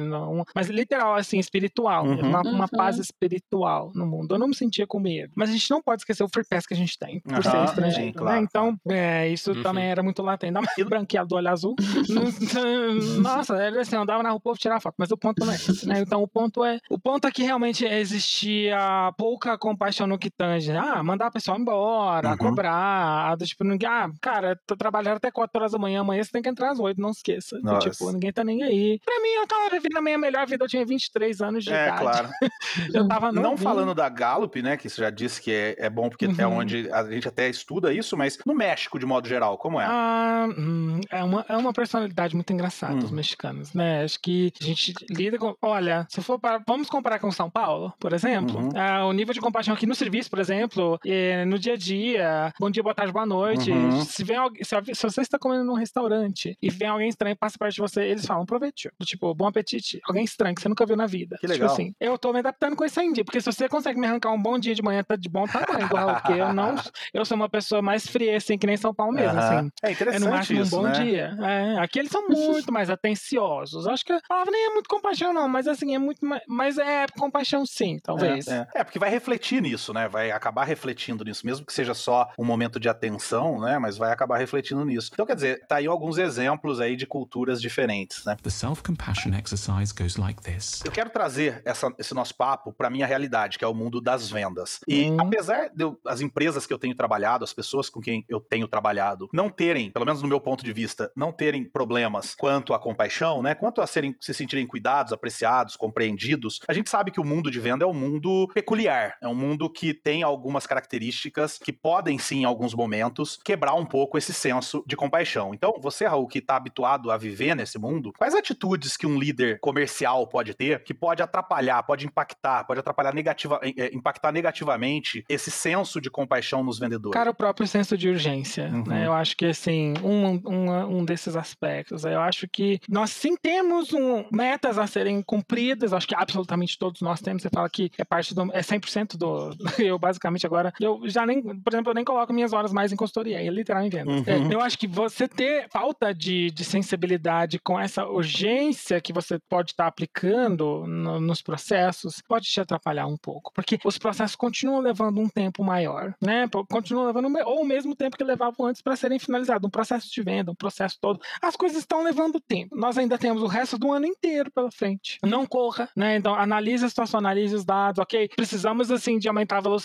Mas 0.56 0.70
literal, 0.70 1.16
assim, 1.16 1.40
espiritual, 1.40 2.06
Uhum. 2.06 2.20
uma, 2.22 2.42
uma 2.42 2.64
Uhum. 2.64 2.68
paz 2.78 2.98
espiritual 3.00 3.92
no 3.94 4.06
mundo. 4.06 4.34
Eu 4.36 4.40
não 4.40 4.48
me 4.48 4.56
sentia 4.56 4.88
com 4.88 5.00
medo. 5.00 5.32
Mas 5.36 5.50
a 5.50 5.54
gente 5.54 5.70
não 5.70 5.82
pode 5.82 6.02
esquecer 6.02 6.24
o 6.24 6.30
free 6.30 6.46
pass 6.50 6.66
que 6.66 6.74
a 6.74 6.78
gente 6.78 6.98
tem, 6.98 7.20
por 7.20 7.44
ser 7.44 7.64
estrangeiro. 7.66 8.08
sim, 8.08 8.14
claro, 8.14 8.40
né? 8.40 8.48
Então, 8.48 8.78
é, 8.90 9.28
isso 9.30 9.52
Uhum. 9.52 9.62
também 9.62 9.86
era 9.90 10.02
muito 10.02 10.22
latente. 10.22 10.50
Ainda 10.58 10.62
mais 10.62 10.70
branqueado 10.90 11.28
do 11.30 11.36
olho 11.36 11.50
azul. 11.50 11.76
Nossa, 13.22 13.56
era 13.58 13.82
assim, 13.82 13.96
eu 13.96 14.02
andava 14.02 14.24
na 14.24 14.30
rua, 14.32 14.40
povo 14.40 14.58
tirava 14.58 14.80
foto, 14.80 14.96
mas 14.98 15.12
o 15.12 15.18
ponto 15.18 15.46
não 15.46 15.52
é 15.54 15.56
esse, 15.56 15.88
né? 15.88 16.00
Então, 16.00 16.22
o 16.24 16.28
ponto 16.28 16.64
é, 16.64 16.80
o 16.90 16.98
ponto 17.00 17.28
é 17.28 17.32
que 17.32 17.44
realmente 17.44 17.86
existia 17.86 18.78
pouca 19.18 19.58
compaixão 19.58 20.08
no 20.08 20.18
que 20.18 20.29
tange. 20.38 20.72
Ah, 20.72 21.04
mandar 21.04 21.28
a 21.28 21.32
pessoa 21.32 21.58
embora, 21.58 22.30
Uhum. 22.32 22.38
cobrar, 22.38 23.36
do 23.36 23.46
tipo, 23.46 23.64
ninguém, 23.64 23.90
ah, 23.90 24.10
cara, 24.22 24.60
tô 24.68 24.76
trabalhando 24.76 25.18
até 25.18 25.32
4 25.32 25.60
horas 25.60 25.72
da 25.72 25.78
manhã, 25.80 26.02
amanhã 26.02 26.24
você 26.24 26.32
tem 26.32 26.42
que 26.42 26.50
entrar 26.50 26.72
às 26.72 26.80
8, 26.80 27.00
não 27.02 27.10
esqueça. 27.12 27.60
Do. 27.62 27.80
Tipo, 27.80 28.12
ninguém 28.12 28.32
tá 28.32 28.44
nem 28.44 28.64
aí. 28.64 29.00
Pra 29.06 29.20
mim, 29.22 29.30
eu 29.30 29.48
tava 29.48 29.70
vivendo 29.70 29.98
a 29.98 30.02
minha 30.02 30.18
melhor 30.18 30.46
vida, 30.48 30.64
eu 30.66 30.70
tinha 30.70 30.86
23 30.86 31.42
anos 31.42 31.64
de 31.64 31.72
É, 31.74 31.88
idade. 31.88 32.02
claro. 32.02 32.30
Eu 32.94 33.08
tava 33.08 33.32
Não 33.32 33.58
falando 33.58 33.94
da 33.96 34.10
Gallup, 34.10 34.62
né, 34.62 34.76
que 34.78 34.90
você 34.90 35.02
já 35.02 35.10
disse 35.10 35.42
que 35.42 35.52
é, 35.52 35.76
é 35.80 35.90
bom 35.90 36.10
porque 36.10 36.26
é 36.26 36.48
Uhum. 36.48 36.58
onde 36.58 36.90
a 36.92 37.04
gente 37.10 37.28
até 37.28 37.48
estuda 37.50 37.94
isso, 37.94 38.16
mas 38.18 38.38
no 38.46 38.54
México, 38.54 38.98
de 39.00 39.06
modo 39.06 39.28
geral, 39.28 39.58
como 39.58 39.80
é? 39.80 39.86
Ah, 39.88 40.48
hum, 40.58 41.00
é, 41.10 41.24
uma, 41.24 41.46
é 41.48 41.56
uma 41.58 41.72
personalidade 41.74 42.36
muito 42.36 42.52
engraçada, 42.52 42.96
os 42.98 43.12
Hum. 43.12 43.16
mexicanos, 43.16 43.74
né? 43.74 44.04
Acho 44.04 44.20
que 44.22 44.52
a 44.62 44.64
gente 44.64 44.94
lida 45.10 45.38
com. 45.38 45.56
Olha, 45.62 46.06
se 46.10 46.22
for 46.22 46.40
para. 46.40 46.62
Vamos 46.68 46.90
comparar 46.90 47.20
com 47.20 47.32
São 47.32 47.50
Paulo, 47.50 47.94
por 48.00 48.14
exemplo. 48.14 48.58
Uhum. 48.60 48.70
Ah, 48.76 49.06
o 49.06 49.14
nível 49.14 49.34
de 49.34 49.40
compaixão 49.40 49.74
aqui 49.74 49.86
no 49.86 49.96
serviço, 49.96 50.19
por 50.28 50.40
exemplo, 50.40 51.00
no 51.48 51.60
dia 51.60 51.74
a 51.74 51.78
dia, 51.78 52.54
bom 52.60 52.70
dia, 52.70 52.84
boa 52.84 52.96
tarde, 52.96 53.12
boa 53.14 53.26
noite. 53.26 53.72
Uhum. 53.72 54.04
Se, 54.04 54.24
vem 54.24 54.38
alguém, 54.38 54.64
se, 54.64 54.76
se 54.94 55.04
você 55.04 55.22
está 55.22 55.38
comendo 55.38 55.64
num 55.64 55.74
restaurante 55.74 56.58
e 56.62 56.70
vem 56.70 56.88
alguém 56.88 57.10
estranho 57.10 57.34
e 57.34 57.36
passa 57.36 57.58
perto 57.58 57.76
de 57.76 57.82
você, 57.82 58.04
eles 58.04 58.26
falam 58.26 58.46
proveito. 58.46 58.92
Tipo, 59.04 59.34
bom 59.34 59.48
apetite. 59.48 60.00
Alguém 60.06 60.24
estranho 60.24 60.56
que 60.56 60.62
você 60.62 60.70
nunca 60.70 60.86
viu 60.86 60.96
na 60.96 61.06
vida. 61.06 61.38
Que 61.38 61.48
Tipo 61.48 61.54
legal. 61.54 61.72
assim, 61.74 61.94
eu 62.00 62.18
tô 62.18 62.32
me 62.34 62.40
adaptando 62.40 62.76
com 62.76 62.86
isso 62.86 63.00
ainda, 63.00 63.24
porque 63.24 63.40
se 63.42 63.46
você 63.52 63.68
consegue 63.68 64.00
me 64.00 64.08
arrancar 64.08 64.32
um 64.32 64.42
bom 64.42 64.58
dia 64.58 64.74
de 64.76 64.82
manhã, 64.82 65.04
tá 65.04 65.16
de 65.16 65.30
bom 65.30 65.46
tamanho, 65.46 65.86
igual, 65.86 66.16
porque 66.16 66.34
eu 66.34 66.54
não. 66.54 66.76
Eu 67.14 67.26
sou 67.26 67.36
uma 67.36 67.50
pessoa 67.50 67.82
mais 67.82 68.06
fria, 68.06 68.38
assim, 68.38 68.58
que 68.58 68.68
nem 68.68 68.78
São 68.78 68.94
Paulo 68.94 69.14
mesmo, 69.14 69.38
Aham. 69.38 69.58
assim. 69.58 69.72
É 69.84 69.92
interessante 69.92 70.24
no 70.26 70.32
máximo 70.32 70.62
isso, 70.62 70.76
um 70.78 70.82
bom 70.82 70.88
né? 70.88 71.04
dia. 71.04 71.38
É, 71.42 71.80
aqui 71.80 72.00
eles 72.00 72.12
são 72.12 72.28
muito 72.28 72.72
mais 72.72 72.90
atenciosos. 72.90 73.88
Acho 73.88 74.06
que 74.06 74.14
a 74.14 74.22
palavra 74.28 74.52
nem 74.52 74.68
é 74.68 74.70
muito 74.74 74.88
compaixão, 74.88 75.34
não, 75.34 75.48
mas 75.48 75.68
assim, 75.68 75.96
é 75.96 76.00
muito 76.00 76.26
mais. 76.26 76.42
Mas 76.48 76.78
é 76.78 77.06
compaixão 77.18 77.66
sim, 77.66 77.98
talvez. 78.04 78.48
É, 78.48 78.68
é. 78.76 78.82
É, 78.82 78.84
porque 78.84 79.00
vai 79.00 79.10
refletir 79.10 79.62
nisso, 79.62 79.94
né? 79.94 80.09
Vai 80.10 80.32
acabar 80.32 80.64
refletindo 80.66 81.24
nisso, 81.24 81.46
mesmo 81.46 81.66
que 81.66 81.74
seja 81.74 81.94
só 81.94 82.30
um 82.38 82.44
momento 82.46 82.80
de 82.80 82.90
atenção, 82.90 83.60
né? 83.60 83.78
Mas 83.80 83.98
vai 83.98 84.12
acabar 84.12 84.38
refletindo 84.38 84.84
nisso. 84.86 85.10
Então, 85.14 85.26
quer 85.26 85.36
dizer, 85.36 85.66
tá 85.68 85.78
aí 85.78 85.88
alguns 85.88 86.18
exemplos 86.18 86.80
aí 86.80 86.96
de 86.96 87.06
culturas 87.06 87.62
diferentes, 87.62 88.26
né? 88.26 88.36
The 88.42 88.50
self 88.50 88.84
compassion 88.84 89.34
exercise 89.34 89.94
goes 89.94 90.16
like 90.18 90.42
this. 90.42 90.82
Eu 90.86 90.92
quero 90.92 91.10
trazer 91.10 91.62
essa- 91.66 91.94
esse 91.98 92.14
nosso 92.14 92.36
papo 92.36 92.74
para 92.74 92.90
minha 92.90 93.06
realidade, 93.08 93.58
que 93.58 93.64
é 93.64 93.68
o 93.68 93.74
mundo 93.74 94.02
das 94.02 94.30
vendas. 94.30 94.80
E 94.88 95.10
Hum. 95.10 95.18
apesar 95.20 95.70
de 95.70 95.84
eu- 95.84 96.00
as 96.06 96.22
empresas 96.22 96.66
que 96.66 96.74
eu 96.74 96.80
tenho 96.80 96.96
trabalhado, 96.96 97.44
as 97.44 97.54
pessoas 97.54 97.90
com 97.90 98.00
quem 98.02 98.26
eu 98.28 98.40
tenho 98.40 98.68
trabalhado, 98.68 99.30
não 99.34 99.50
terem, 99.50 99.92
pelo 99.92 100.06
menos 100.06 100.22
no 100.22 100.28
meu 100.28 100.40
ponto 100.42 100.64
de 100.64 100.74
vista, 100.74 101.12
não 101.16 101.32
terem 101.32 101.64
problemas 101.64 102.36
quanto 102.36 102.74
à 102.74 102.80
compaixão, 102.80 103.42
né? 103.42 103.54
Quanto 103.56 103.82
a 103.82 103.88
serem, 103.88 104.16
se 104.20 104.34
sentirem 104.34 104.66
cuidados, 104.68 105.14
apreciados, 105.14 105.76
compreendidos, 105.76 106.60
a 106.68 106.74
gente 106.74 106.90
sabe 106.90 107.12
que 107.12 107.20
o 107.20 107.26
mundo 107.26 107.52
de 107.52 107.60
venda 107.60 107.84
é 107.84 107.88
um 107.88 107.94
mundo 107.94 108.48
peculiar, 108.54 109.16
é 109.22 109.28
um 109.28 109.36
mundo 109.36 109.70
que 109.70 109.94
tem 110.04 110.24
algumas 110.24 110.66
características 110.66 111.58
que 111.58 111.72
podem 111.72 112.18
sim, 112.18 112.42
em 112.42 112.46
alguns 112.46 112.74
momentos, 112.74 113.38
quebrar 113.44 113.74
um 113.74 113.86
pouco 113.86 114.18
esse 114.18 114.34
senso 114.34 114.84
de 114.88 114.96
compaixão. 114.96 115.54
Então, 115.54 115.74
você, 115.82 116.06
Raul, 116.06 116.28
que 116.28 116.40
está 116.40 116.56
habituado 116.56 117.12
a 117.12 117.18
viver 117.18 117.56
nesse 117.56 117.78
mundo, 117.78 118.12
quais 118.18 118.34
atitudes 118.36 118.98
que 118.98 119.06
um 119.08 119.18
líder 119.20 119.60
comercial 119.60 120.28
pode 120.28 120.54
ter 120.54 120.84
que 120.84 120.94
pode 120.94 121.22
atrapalhar, 121.22 121.82
pode 121.84 122.06
impactar, 122.06 122.64
pode 122.66 122.80
atrapalhar 122.80 123.14
negativa, 123.14 123.60
eh, 123.64 123.74
eh, 123.78 123.92
impactar 123.94 124.32
negativamente 124.32 125.24
esse 125.30 125.52
senso 125.52 126.00
de 126.02 126.10
compaixão 126.10 126.64
nos 126.64 126.80
vendedores? 126.80 127.14
Cara, 127.14 127.32
o 127.32 127.34
próprio 127.34 127.68
senso 127.68 127.98
de 127.98 128.10
urgência, 128.10 128.70
Uhum. 128.72 128.84
né? 128.88 129.06
Eu 129.06 129.14
acho 129.14 129.36
que, 129.38 129.46
assim, 129.46 129.94
um, 130.04 130.42
um, 130.46 130.98
um 131.00 131.06
desses 131.06 131.36
aspectos. 131.36 132.04
Eu 132.04 132.20
acho 132.22 132.48
que 132.48 132.80
nós 132.90 133.12
sim 133.12 133.36
temos 133.36 133.94
um, 133.94 134.26
metas 134.32 134.78
a 134.78 134.86
serem 134.88 135.22
cumpridas, 135.22 135.94
acho 135.94 136.08
que 136.08 136.16
absolutamente 136.16 136.78
todos 136.78 137.02
nós 137.02 137.22
temos. 137.22 137.42
Você 137.42 137.50
fala 137.50 137.70
que 137.70 137.92
é 137.98 138.04
parte 138.04 138.34
do. 138.34 138.44
é 138.54 138.62
100% 138.62 139.18
do. 139.18 139.50
Eu, 139.90 140.00
basicamente, 140.00 140.46
agora. 140.46 140.74
Eu 140.80 141.02
já 141.06 141.26
nem. 141.26 141.42
Por 141.42 141.74
exemplo, 141.74 141.92
eu 141.92 141.96
nem 141.96 142.04
coloco 142.04 142.32
minhas 142.34 142.54
horas 142.54 142.72
mais 142.72 142.92
em 142.92 142.96
consultoria, 142.96 143.42
é 143.42 143.50
literal 143.50 143.84
em 143.84 143.90
vendas. 143.90 144.16
Uhum. 144.16 144.24
É, 144.52 144.54
eu 144.54 144.62
acho 144.62 144.78
que 144.78 144.88
você 144.88 145.28
ter 145.28 145.68
falta 145.70 146.14
de, 146.14 146.52
de 146.52 146.64
sensibilidade 146.64 147.60
com 147.60 147.80
essa 147.80 148.06
urgência 148.06 149.02
que 149.02 149.12
você 149.14 149.40
pode 149.50 149.72
estar 149.72 149.88
aplicando 149.88 150.86
no- 150.88 151.20
nos 151.20 151.42
processos 151.42 152.22
pode 152.28 152.48
te 152.48 152.60
atrapalhar 152.62 153.08
um 153.08 153.18
pouco, 153.18 153.52
porque 153.54 153.80
os 153.84 153.98
processos 153.98 154.36
continuam 154.36 154.80
levando 154.82 155.20
um 155.20 155.28
tempo 155.28 155.64
maior, 155.64 156.14
né? 156.22 156.48
Continuam 156.70 157.06
levando 157.08 157.30
ou 157.46 157.62
o 157.62 157.66
mesmo 157.66 157.96
tempo 157.96 158.18
que 158.18 158.24
levavam 158.24 158.66
antes 158.68 158.82
para 158.82 158.96
serem 158.96 159.20
finalizados, 159.20 159.66
um 159.68 159.70
processo 159.72 160.12
de 160.12 160.22
venda, 160.22 160.52
um 160.52 160.56
processo 160.56 160.98
todo. 161.02 161.20
As 161.42 161.56
coisas 161.56 161.80
estão 161.80 162.04
levando 162.04 162.40
tempo. 162.40 162.76
Nós 162.76 162.98
ainda 162.98 163.18
temos 163.18 163.42
o 163.44 163.48
resto 163.48 163.78
do 163.78 163.92
ano 163.92 164.06
inteiro 164.06 164.52
pela 164.52 164.72
frente. 164.72 165.18
Não 165.24 165.46
corra, 165.46 165.90
né? 165.96 166.16
Então 166.18 166.34
analise 166.36 166.86
a 166.86 166.90
situação, 166.90 167.20
analise 167.20 167.56
os 167.56 167.66
dados, 167.66 168.00
ok? 168.00 168.30
Precisamos 168.36 168.92
assim 168.92 169.18
de 169.18 169.28
aumentar 169.28 169.58
a 169.58 169.62
velocidade, 169.62 169.79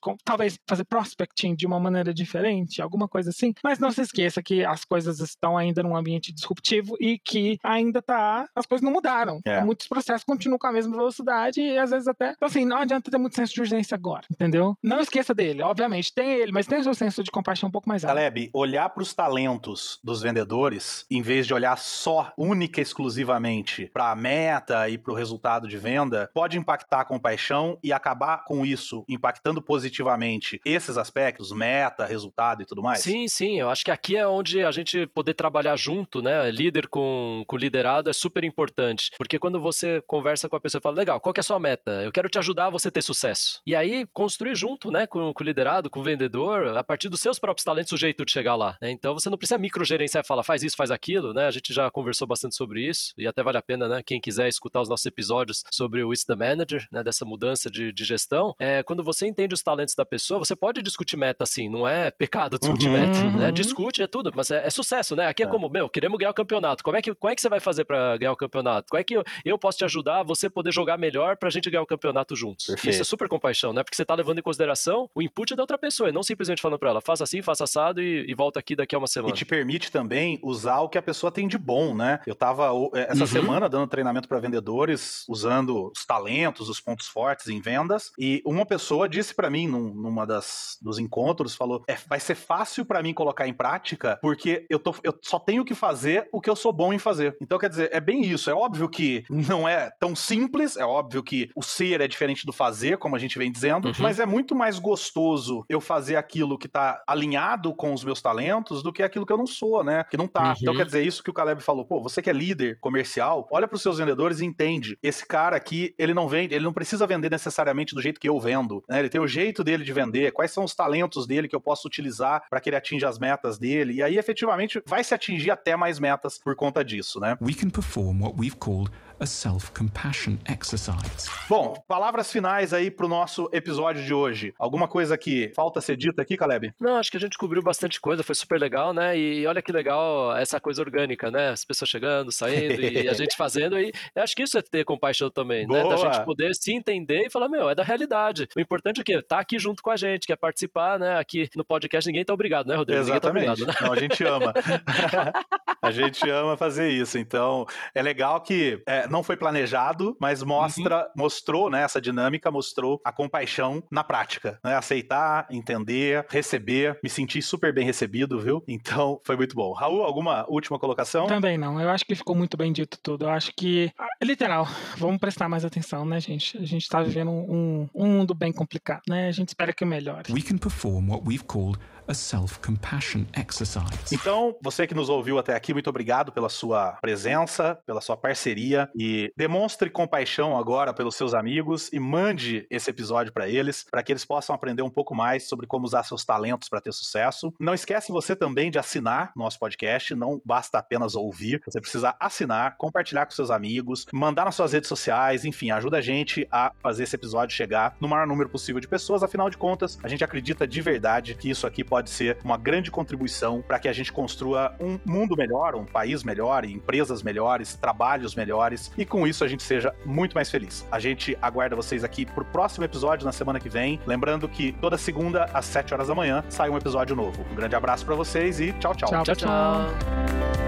com, 0.00 0.16
talvez 0.24 0.58
fazer 0.68 0.84
prospecting 0.84 1.54
de 1.54 1.66
uma 1.66 1.80
maneira 1.80 2.12
diferente, 2.12 2.82
alguma 2.82 3.08
coisa 3.08 3.30
assim. 3.30 3.54
Mas 3.62 3.78
não 3.78 3.90
se 3.90 4.02
esqueça 4.02 4.42
que 4.42 4.64
as 4.64 4.84
coisas 4.84 5.20
estão 5.20 5.56
ainda 5.56 5.82
num 5.82 5.96
ambiente 5.96 6.32
disruptivo 6.32 6.96
e 7.00 7.18
que 7.18 7.58
ainda 7.62 8.02
tá, 8.02 8.48
as 8.54 8.66
coisas 8.66 8.84
não 8.84 8.92
mudaram. 8.92 9.40
É. 9.44 9.62
Muitos 9.62 9.86
processos 9.86 10.24
continuam 10.24 10.58
com 10.58 10.66
a 10.66 10.72
mesma 10.72 10.96
velocidade 10.96 11.60
e 11.60 11.78
às 11.78 11.90
vezes 11.90 12.08
até, 12.08 12.32
então, 12.32 12.46
assim, 12.46 12.64
não 12.64 12.78
adianta 12.78 13.10
ter 13.10 13.18
muito 13.18 13.36
senso 13.36 13.54
de 13.54 13.60
urgência 13.60 13.94
agora, 13.94 14.24
entendeu? 14.30 14.76
Não 14.82 15.00
esqueça 15.00 15.34
dele, 15.34 15.62
obviamente, 15.62 16.12
tem 16.12 16.32
ele, 16.32 16.52
mas 16.52 16.66
tem 16.66 16.80
o 16.80 16.84
seu 16.84 16.94
senso 16.94 17.22
de 17.22 17.30
compaixão 17.30 17.68
um 17.68 17.72
pouco 17.72 17.88
mais 17.88 18.04
alto. 18.04 18.14
Caleb, 18.14 18.50
olhar 18.52 18.88
para 18.90 19.02
os 19.02 19.14
talentos 19.14 19.98
dos 20.02 20.22
vendedores, 20.22 21.06
em 21.10 21.22
vez 21.22 21.46
de 21.46 21.54
olhar 21.54 21.76
só, 21.78 22.32
única 22.36 22.80
e 22.80 22.82
exclusivamente, 22.82 23.90
para 23.92 24.10
a 24.10 24.16
meta 24.16 24.88
e 24.88 24.98
para 24.98 25.12
o 25.12 25.16
resultado 25.16 25.68
de 25.68 25.76
venda, 25.76 26.30
pode 26.34 26.58
impactar 26.58 27.00
a 27.00 27.04
compaixão 27.04 27.78
e 27.82 27.92
acabar 27.92 28.44
com 28.44 28.64
isso 28.64 29.04
impactando 29.08 29.37
positivamente 29.62 30.60
esses 30.64 30.96
aspectos, 30.96 31.52
meta, 31.52 32.04
resultado 32.04 32.62
e 32.62 32.66
tudo 32.66 32.82
mais? 32.82 33.00
Sim, 33.00 33.28
sim, 33.28 33.58
eu 33.60 33.70
acho 33.70 33.84
que 33.84 33.90
aqui 33.90 34.16
é 34.16 34.26
onde 34.26 34.64
a 34.64 34.70
gente 34.70 35.06
poder 35.08 35.34
trabalhar 35.34 35.76
junto, 35.76 36.20
né? 36.22 36.50
Líder 36.50 36.88
com, 36.88 37.44
com 37.46 37.56
liderado 37.56 38.10
é 38.10 38.12
super 38.12 38.44
importante. 38.44 39.10
Porque 39.16 39.38
quando 39.38 39.60
você 39.60 40.02
conversa 40.06 40.48
com 40.48 40.56
a 40.56 40.60
pessoa 40.60 40.80
e 40.80 40.82
fala, 40.82 40.96
legal, 40.96 41.20
qual 41.20 41.32
que 41.32 41.40
é 41.40 41.42
a 41.42 41.44
sua 41.44 41.58
meta? 41.58 41.90
Eu 42.02 42.12
quero 42.12 42.28
te 42.28 42.38
ajudar 42.38 42.66
a 42.66 42.70
você 42.70 42.90
ter 42.90 43.02
sucesso. 43.02 43.60
E 43.66 43.74
aí, 43.74 44.06
construir 44.12 44.54
junto, 44.54 44.90
né, 44.90 45.06
com, 45.06 45.32
com 45.32 45.42
o 45.42 45.46
liderado, 45.46 45.90
com 45.90 46.00
o 46.00 46.02
vendedor, 46.02 46.76
a 46.76 46.84
partir 46.84 47.08
dos 47.08 47.20
seus 47.20 47.38
próprios 47.38 47.64
talentos, 47.64 47.92
o 47.92 47.96
jeito 47.96 48.24
de 48.24 48.32
chegar 48.32 48.54
lá. 48.54 48.76
né? 48.80 48.90
Então 48.90 49.14
você 49.14 49.30
não 49.30 49.38
precisa 49.38 49.58
microgerenciar 49.58 50.24
e 50.24 50.26
falar, 50.26 50.42
faz 50.42 50.62
isso, 50.62 50.76
faz 50.76 50.90
aquilo, 50.90 51.32
né? 51.32 51.46
A 51.46 51.50
gente 51.50 51.72
já 51.72 51.90
conversou 51.90 52.26
bastante 52.26 52.54
sobre 52.56 52.86
isso, 52.88 53.12
e 53.16 53.26
até 53.26 53.42
vale 53.42 53.58
a 53.58 53.62
pena, 53.62 53.88
né? 53.88 54.02
Quem 54.04 54.20
quiser 54.20 54.48
escutar 54.48 54.80
os 54.80 54.88
nossos 54.88 55.06
episódios 55.06 55.64
sobre 55.72 56.02
o 56.02 56.12
It's 56.12 56.24
the 56.24 56.34
Manager, 56.34 56.86
né? 56.90 57.02
Dessa 57.02 57.24
mudança 57.24 57.70
de, 57.70 57.92
de 57.92 58.04
gestão, 58.04 58.54
é 58.58 58.82
quando 58.82 59.02
você 59.04 59.17
você 59.18 59.26
entende 59.26 59.54
os 59.54 59.62
talentos 59.62 59.94
da 59.94 60.04
pessoa, 60.04 60.38
você 60.38 60.54
pode 60.54 60.82
discutir 60.82 61.16
meta 61.16 61.44
assim, 61.44 61.68
não 61.68 61.86
é 61.86 62.10
pecado 62.10 62.58
discutir 62.58 62.86
Uhum, 62.88 62.92
meta, 62.94 63.22
né? 63.38 63.46
uhum. 63.46 63.52
Discute, 63.52 64.02
é 64.02 64.06
tudo, 64.06 64.30
mas 64.34 64.50
é, 64.50 64.66
é 64.66 64.70
sucesso, 64.70 65.16
né? 65.16 65.26
Aqui 65.26 65.42
é, 65.42 65.46
É. 65.46 65.48
como, 65.48 65.68
meu, 65.68 65.88
queremos 65.88 66.18
ganhar 66.18 66.30
o 66.30 66.34
campeonato. 66.34 66.82
Como 66.84 66.96
é 66.96 67.02
que, 67.02 67.14
como 67.14 67.30
é 67.32 67.34
que 67.34 67.40
você 67.40 67.48
vai 67.48 67.60
fazer 67.60 67.84
pra 67.84 68.16
ganhar 68.16 68.32
o 68.32 68.36
campeonato? 68.36 68.88
Como 68.90 69.00
é 69.00 69.04
que 69.04 69.14
eu, 69.14 69.24
eu 69.44 69.58
posso 69.58 69.78
te 69.78 69.84
ajudar 69.84 70.20
a 70.20 70.22
você 70.22 70.48
poder 70.48 70.72
jogar 70.72 70.96
melhor 70.98 71.36
pra 71.36 71.50
gente 71.50 71.68
ganhar 71.70 71.82
o 71.82 71.86
campeonato 71.86 72.36
juntos? 72.36 72.66
Perfeito. 72.66 72.92
Isso 72.94 73.02
é 73.02 73.04
super 73.04 73.28
compaixão, 73.28 73.72
né? 73.72 73.82
Porque 73.82 73.96
você 73.96 74.04
tá 74.04 74.14
levando 74.14 74.38
em 74.38 74.42
consideração 74.42 75.10
o 75.14 75.20
input 75.22 75.54
da 75.56 75.62
outra 75.62 75.78
pessoa, 75.78 76.08
e 76.10 76.12
não 76.12 76.22
simplesmente 76.22 76.62
falando 76.62 76.78
pra 76.78 76.90
ela, 76.90 77.00
faça 77.00 77.24
assim, 77.24 77.42
faça 77.42 77.64
assado 77.64 78.00
e, 78.00 78.24
e 78.30 78.34
volta 78.34 78.58
aqui 78.60 78.76
daqui 78.76 78.94
a 78.94 78.98
uma 78.98 79.06
E 79.06 79.08
semana. 79.08 79.34
te 79.34 79.44
permite 79.44 79.90
também 79.90 80.38
usar 80.42 80.80
o 80.80 80.88
que 80.88 80.98
a 80.98 81.02
pessoa 81.02 81.32
tem 81.32 81.48
de 81.48 81.58
bom, 81.58 81.94
né? 81.94 82.20
Eu 82.26 82.34
tava 82.34 82.68
eh, 82.94 83.06
essa 83.10 83.20
Uhum. 83.22 83.26
semana 83.26 83.68
dando 83.68 83.86
treinamento 83.88 84.28
para 84.28 84.38
vendedores, 84.38 85.24
usando 85.28 85.90
os 85.94 86.04
talentos, 86.06 86.68
os 86.68 86.80
pontos 86.80 87.08
fortes 87.08 87.48
em 87.48 87.60
vendas, 87.60 88.12
e 88.18 88.42
uma 88.44 88.64
pessoa 88.66 89.07
disse 89.08 89.34
para 89.34 89.50
mim 89.50 89.66
num, 89.66 89.92
numa 89.94 90.26
das 90.26 90.76
dos 90.80 90.98
encontros, 90.98 91.54
falou: 91.54 91.82
"É, 91.88 91.96
vai 92.08 92.20
ser 92.20 92.34
fácil 92.34 92.84
para 92.84 93.02
mim 93.02 93.12
colocar 93.14 93.46
em 93.48 93.54
prática, 93.54 94.18
porque 94.22 94.66
eu 94.70 94.78
tô 94.78 94.94
eu 95.02 95.14
só 95.22 95.38
tenho 95.38 95.64
que 95.64 95.74
fazer 95.74 96.28
o 96.32 96.40
que 96.40 96.50
eu 96.50 96.56
sou 96.56 96.72
bom 96.72 96.92
em 96.92 96.98
fazer". 96.98 97.36
Então 97.40 97.58
quer 97.58 97.68
dizer, 97.68 97.90
é 97.92 98.00
bem 98.00 98.22
isso, 98.22 98.50
é 98.50 98.54
óbvio 98.54 98.88
que 98.88 99.24
não 99.30 99.68
é 99.68 99.90
tão 100.00 100.14
simples, 100.14 100.76
é 100.76 100.84
óbvio 100.84 101.22
que 101.22 101.50
o 101.56 101.62
ser 101.62 102.00
é 102.00 102.08
diferente 102.08 102.44
do 102.46 102.52
fazer, 102.52 102.98
como 102.98 103.16
a 103.16 103.18
gente 103.18 103.38
vem 103.38 103.50
dizendo, 103.50 103.88
Uhum. 103.88 103.94
mas 104.00 104.20
é 104.20 104.26
muito 104.26 104.54
mais 104.54 104.78
gostoso 104.78 105.64
eu 105.68 105.80
fazer 105.80 106.16
aquilo 106.16 106.58
que 106.58 106.68
tá 106.68 107.02
alinhado 107.06 107.74
com 107.74 107.92
os 107.92 108.04
meus 108.04 108.20
talentos 108.20 108.82
do 108.82 108.92
que 108.92 109.02
aquilo 109.02 109.24
que 109.26 109.32
eu 109.32 109.36
não 109.38 109.46
sou, 109.46 109.82
né? 109.84 110.04
Que 110.04 110.16
não 110.16 110.26
tá. 110.28 110.48
Uhum. 110.50 110.54
Então 110.60 110.76
quer 110.76 110.84
dizer, 110.86 111.02
isso 111.06 111.22
que 111.22 111.30
o 111.30 111.34
Caleb 111.34 111.62
falou, 111.62 111.84
pô, 111.84 112.00
você 112.02 112.20
que 112.20 112.28
é 112.30 112.32
líder 112.32 112.78
comercial, 112.80 113.46
olha 113.50 113.66
pros 113.68 113.82
seus 113.82 113.98
vendedores 113.98 114.40
e 114.40 114.44
entende. 114.44 114.98
Esse 115.02 115.26
cara 115.26 115.56
aqui, 115.56 115.94
ele 115.98 116.12
não 116.14 116.28
vende, 116.28 116.54
ele 116.54 116.64
não 116.64 116.72
precisa 116.72 117.06
vender 117.06 117.30
necessariamente 117.30 117.94
do 117.94 118.02
jeito 118.02 118.20
que 118.20 118.28
eu 118.28 118.38
vendo, 118.40 118.82
né? 118.88 118.97
Ele 118.98 119.08
tem 119.08 119.20
o 119.20 119.26
jeito 119.26 119.64
dele 119.64 119.84
de 119.84 119.92
vender, 119.92 120.32
quais 120.32 120.50
são 120.50 120.64
os 120.64 120.74
talentos 120.74 121.26
dele 121.26 121.48
que 121.48 121.56
eu 121.56 121.60
posso 121.60 121.86
utilizar 121.86 122.44
para 122.48 122.60
que 122.60 122.68
ele 122.68 122.76
atinja 122.76 123.08
as 123.08 123.18
metas 123.18 123.58
dele. 123.58 123.94
E 123.94 124.02
aí, 124.02 124.18
efetivamente, 124.18 124.82
vai 124.86 125.02
se 125.04 125.14
atingir 125.14 125.50
até 125.50 125.76
mais 125.76 125.98
metas 125.98 126.38
por 126.38 126.54
conta 126.54 126.84
disso, 126.84 127.20
né? 127.20 127.36
We 127.40 127.54
can 127.54 127.70
perform 127.70 128.22
what 128.22 128.38
we've 128.38 128.56
called 128.56 128.90
a 129.20 129.26
self 129.26 129.70
compassion 129.72 130.36
exercise. 130.48 131.28
Bom, 131.48 131.74
palavras 131.86 132.30
finais 132.30 132.72
aí 132.72 132.90
pro 132.90 133.08
nosso 133.08 133.48
episódio 133.52 134.04
de 134.04 134.14
hoje. 134.14 134.54
Alguma 134.58 134.86
coisa 134.86 135.18
que 135.18 135.52
falta 135.54 135.80
ser 135.80 135.96
dita 135.96 136.22
aqui, 136.22 136.36
Caleb? 136.36 136.72
Não, 136.80 136.96
acho 136.96 137.10
que 137.10 137.16
a 137.16 137.20
gente 137.20 137.36
cobriu 137.36 137.62
bastante 137.62 138.00
coisa, 138.00 138.22
foi 138.22 138.34
super 138.34 138.60
legal, 138.60 138.92
né? 138.92 139.18
E 139.18 139.46
olha 139.46 139.60
que 139.60 139.72
legal 139.72 140.36
essa 140.36 140.60
coisa 140.60 140.82
orgânica, 140.82 141.30
né? 141.30 141.50
As 141.50 141.64
pessoas 141.64 141.90
chegando, 141.90 142.30
saindo 142.30 142.80
e 142.80 143.08
a 143.08 143.12
gente 143.14 143.36
fazendo. 143.36 143.78
E 143.78 143.92
eu 144.14 144.22
acho 144.22 144.36
que 144.36 144.42
isso 144.42 144.56
é 144.58 144.62
ter 144.62 144.84
compaixão 144.84 145.30
também, 145.30 145.66
né? 145.66 145.82
Da 145.82 145.96
Boa. 145.96 145.96
gente 145.96 146.24
poder 146.24 146.54
se 146.54 146.72
entender 146.72 147.26
e 147.26 147.30
falar, 147.30 147.48
meu, 147.48 147.68
é 147.68 147.74
da 147.74 147.82
realidade. 147.82 148.48
O 148.56 148.60
importante 148.60 149.00
é 149.00 149.04
que 149.04 149.20
tá 149.22 149.40
aqui 149.40 149.58
junto 149.58 149.82
com 149.82 149.90
a 149.90 149.96
gente, 149.96 150.26
quer 150.26 150.36
participar, 150.36 150.98
né? 150.98 151.18
Aqui 151.18 151.48
no 151.56 151.64
podcast 151.64 152.06
ninguém 152.08 152.24
tá 152.24 152.32
obrigado, 152.32 152.66
né, 152.66 152.76
Rodrigo? 152.76 153.00
Exatamente. 153.00 153.48
Ninguém 153.48 153.66
tá 153.66 153.70
obrigado, 153.70 153.80
né? 153.80 153.86
Não, 153.86 153.92
a 153.92 154.00
gente 154.00 154.24
ama. 154.24 154.54
a 155.82 155.90
gente 155.90 156.28
ama 156.30 156.56
fazer 156.56 156.88
isso. 156.90 157.18
Então, 157.18 157.66
é 157.94 158.02
legal 158.02 158.40
que 158.40 158.80
é, 158.86 159.07
não 159.10 159.22
foi 159.22 159.36
planejado, 159.36 160.16
mas 160.20 160.42
mostra, 160.42 160.98
Uhum. 160.98 161.04
mostrou, 161.16 161.70
né, 161.70 161.82
essa 161.82 162.00
dinâmica, 162.00 162.50
mostrou 162.50 163.00
a 163.04 163.12
compaixão 163.12 163.82
na 163.90 164.02
prática, 164.04 164.58
né? 164.64 164.74
Aceitar, 164.76 165.46
entender, 165.50 166.24
receber, 166.28 166.98
me 167.02 167.08
senti 167.10 167.40
super 167.42 167.72
bem 167.72 167.84
recebido, 167.84 168.38
viu? 168.40 168.62
Então, 168.68 169.20
foi 169.24 169.36
muito 169.36 169.54
bom. 169.54 169.72
Raul, 169.72 170.02
alguma 170.02 170.44
última 170.48 170.78
colocação? 170.78 171.26
Também 171.26 171.56
não. 171.58 171.80
Eu 171.80 171.90
acho 171.90 172.04
que 172.04 172.14
ficou 172.14 172.34
muito 172.36 172.56
bem 172.56 172.72
dito 172.72 172.98
tudo. 173.02 173.24
Eu 173.26 173.30
acho 173.30 173.52
que, 173.56 173.90
ah, 173.98 174.06
literal, 174.22 174.66
vamos 174.96 175.18
prestar 175.18 175.48
mais 175.48 175.64
atenção, 175.64 176.04
né, 176.04 176.20
gente? 176.20 176.56
A 176.58 176.64
gente 176.64 176.88
tá 176.88 177.02
vivendo 177.02 177.30
um, 177.30 177.88
um 177.94 178.06
mundo 178.06 178.34
bem 178.34 178.52
complicado, 178.52 179.02
né? 179.08 179.28
A 179.28 179.32
gente 179.32 179.48
espera 179.48 179.72
que 179.72 179.84
melhore. 179.84 180.32
We 180.32 180.42
can 180.42 180.58
perform 180.58 181.10
what 181.10 181.22
we've 181.26 181.44
called 181.44 181.78
a 182.08 182.14
self 182.14 182.58
compassion 182.60 183.24
exercise. 183.36 184.12
Então, 184.12 184.56
você 184.62 184.86
que 184.86 184.94
nos 184.94 185.08
ouviu 185.08 185.38
até 185.38 185.54
aqui, 185.54 185.72
muito 185.72 185.90
obrigado 185.90 186.32
pela 186.32 186.48
sua 186.48 186.92
presença, 187.00 187.78
pela 187.86 188.00
sua 188.00 188.16
parceria 188.16 188.88
e 188.96 189.32
demonstre 189.36 189.90
compaixão 189.90 190.56
agora 190.56 190.92
pelos 190.94 191.14
seus 191.14 191.34
amigos 191.34 191.90
e 191.92 192.00
mande 192.00 192.66
esse 192.70 192.90
episódio 192.90 193.32
para 193.32 193.48
eles, 193.48 193.84
para 193.90 194.02
que 194.02 194.12
eles 194.12 194.24
possam 194.24 194.54
aprender 194.54 194.82
um 194.82 194.90
pouco 194.90 195.14
mais 195.14 195.48
sobre 195.48 195.66
como 195.66 195.84
usar 195.84 196.02
seus 196.02 196.24
talentos 196.24 196.68
para 196.68 196.80
ter 196.80 196.92
sucesso. 196.92 197.52
Não 197.60 197.74
esquece 197.74 198.10
você 198.10 198.34
também 198.34 198.70
de 198.70 198.78
assinar 198.78 199.32
nosso 199.36 199.58
podcast, 199.58 200.14
não 200.14 200.40
basta 200.44 200.78
apenas 200.78 201.14
ouvir, 201.14 201.60
você 201.64 201.80
precisa 201.80 202.16
assinar, 202.18 202.76
compartilhar 202.76 203.26
com 203.26 203.32
seus 203.32 203.50
amigos, 203.50 204.06
mandar 204.12 204.46
nas 204.46 204.54
suas 204.54 204.72
redes 204.72 204.88
sociais, 204.88 205.44
enfim, 205.44 205.70
ajuda 205.70 205.98
a 205.98 206.00
gente 206.00 206.48
a 206.50 206.72
fazer 206.80 207.04
esse 207.04 207.16
episódio 207.16 207.54
chegar 207.54 207.96
no 208.00 208.08
maior 208.08 208.26
número 208.26 208.48
possível 208.48 208.80
de 208.80 208.88
pessoas, 208.88 209.22
afinal 209.22 209.50
de 209.50 209.58
contas, 209.58 209.98
a 210.02 210.08
gente 210.08 210.24
acredita 210.24 210.66
de 210.66 210.80
verdade 210.80 211.34
que 211.34 211.50
isso 211.50 211.66
aqui 211.66 211.84
pode 211.84 211.97
ser 212.06 212.38
uma 212.44 212.56
grande 212.56 212.90
contribuição 212.90 213.62
para 213.62 213.78
que 213.78 213.88
a 213.88 213.92
gente 213.92 214.12
construa 214.12 214.74
um 214.80 214.98
mundo 215.04 215.36
melhor, 215.36 215.74
um 215.74 215.84
país 215.84 216.22
melhor, 216.22 216.64
empresas 216.64 217.22
melhores, 217.22 217.74
trabalhos 217.74 218.34
melhores 218.34 218.92
e 218.96 219.04
com 219.04 219.26
isso 219.26 219.44
a 219.44 219.48
gente 219.48 219.62
seja 219.62 219.94
muito 220.04 220.34
mais 220.34 220.50
feliz. 220.50 220.86
A 220.90 220.98
gente 220.98 221.36
aguarda 221.40 221.76
vocês 221.76 222.04
aqui 222.04 222.26
pro 222.26 222.44
próximo 222.44 222.84
episódio 222.84 223.24
na 223.24 223.32
semana 223.32 223.60
que 223.60 223.68
vem. 223.68 224.00
Lembrando 224.06 224.48
que 224.48 224.72
toda 224.72 224.96
segunda 224.96 225.44
às 225.52 225.64
7 225.64 225.94
horas 225.94 226.08
da 226.08 226.14
manhã 226.14 226.44
sai 226.48 226.68
um 226.70 226.76
episódio 226.76 227.16
novo. 227.16 227.44
Um 227.50 227.54
grande 227.54 227.74
abraço 227.74 228.04
para 228.04 228.14
vocês 228.14 228.60
e 228.60 228.72
tchau, 228.74 228.94
tchau. 228.94 229.08
Tchau, 229.08 229.22
Tchau, 229.22 229.36
tchau. 229.36 230.67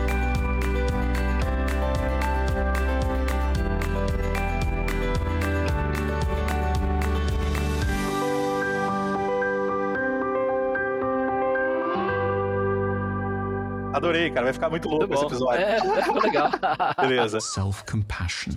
Adorei, 14.01 14.31
cara. 14.31 14.45
Vai 14.45 14.53
ficar 14.53 14.69
muito 14.69 14.89
louco 14.89 15.07
Muito 15.07 15.13
esse 15.19 15.25
episódio. 15.25 15.63
É, 15.63 16.01
ficou 16.01 16.21
legal. 16.21 16.49
Beleza. 16.99 17.39
Self 17.39 17.83
compassion. 17.85 18.53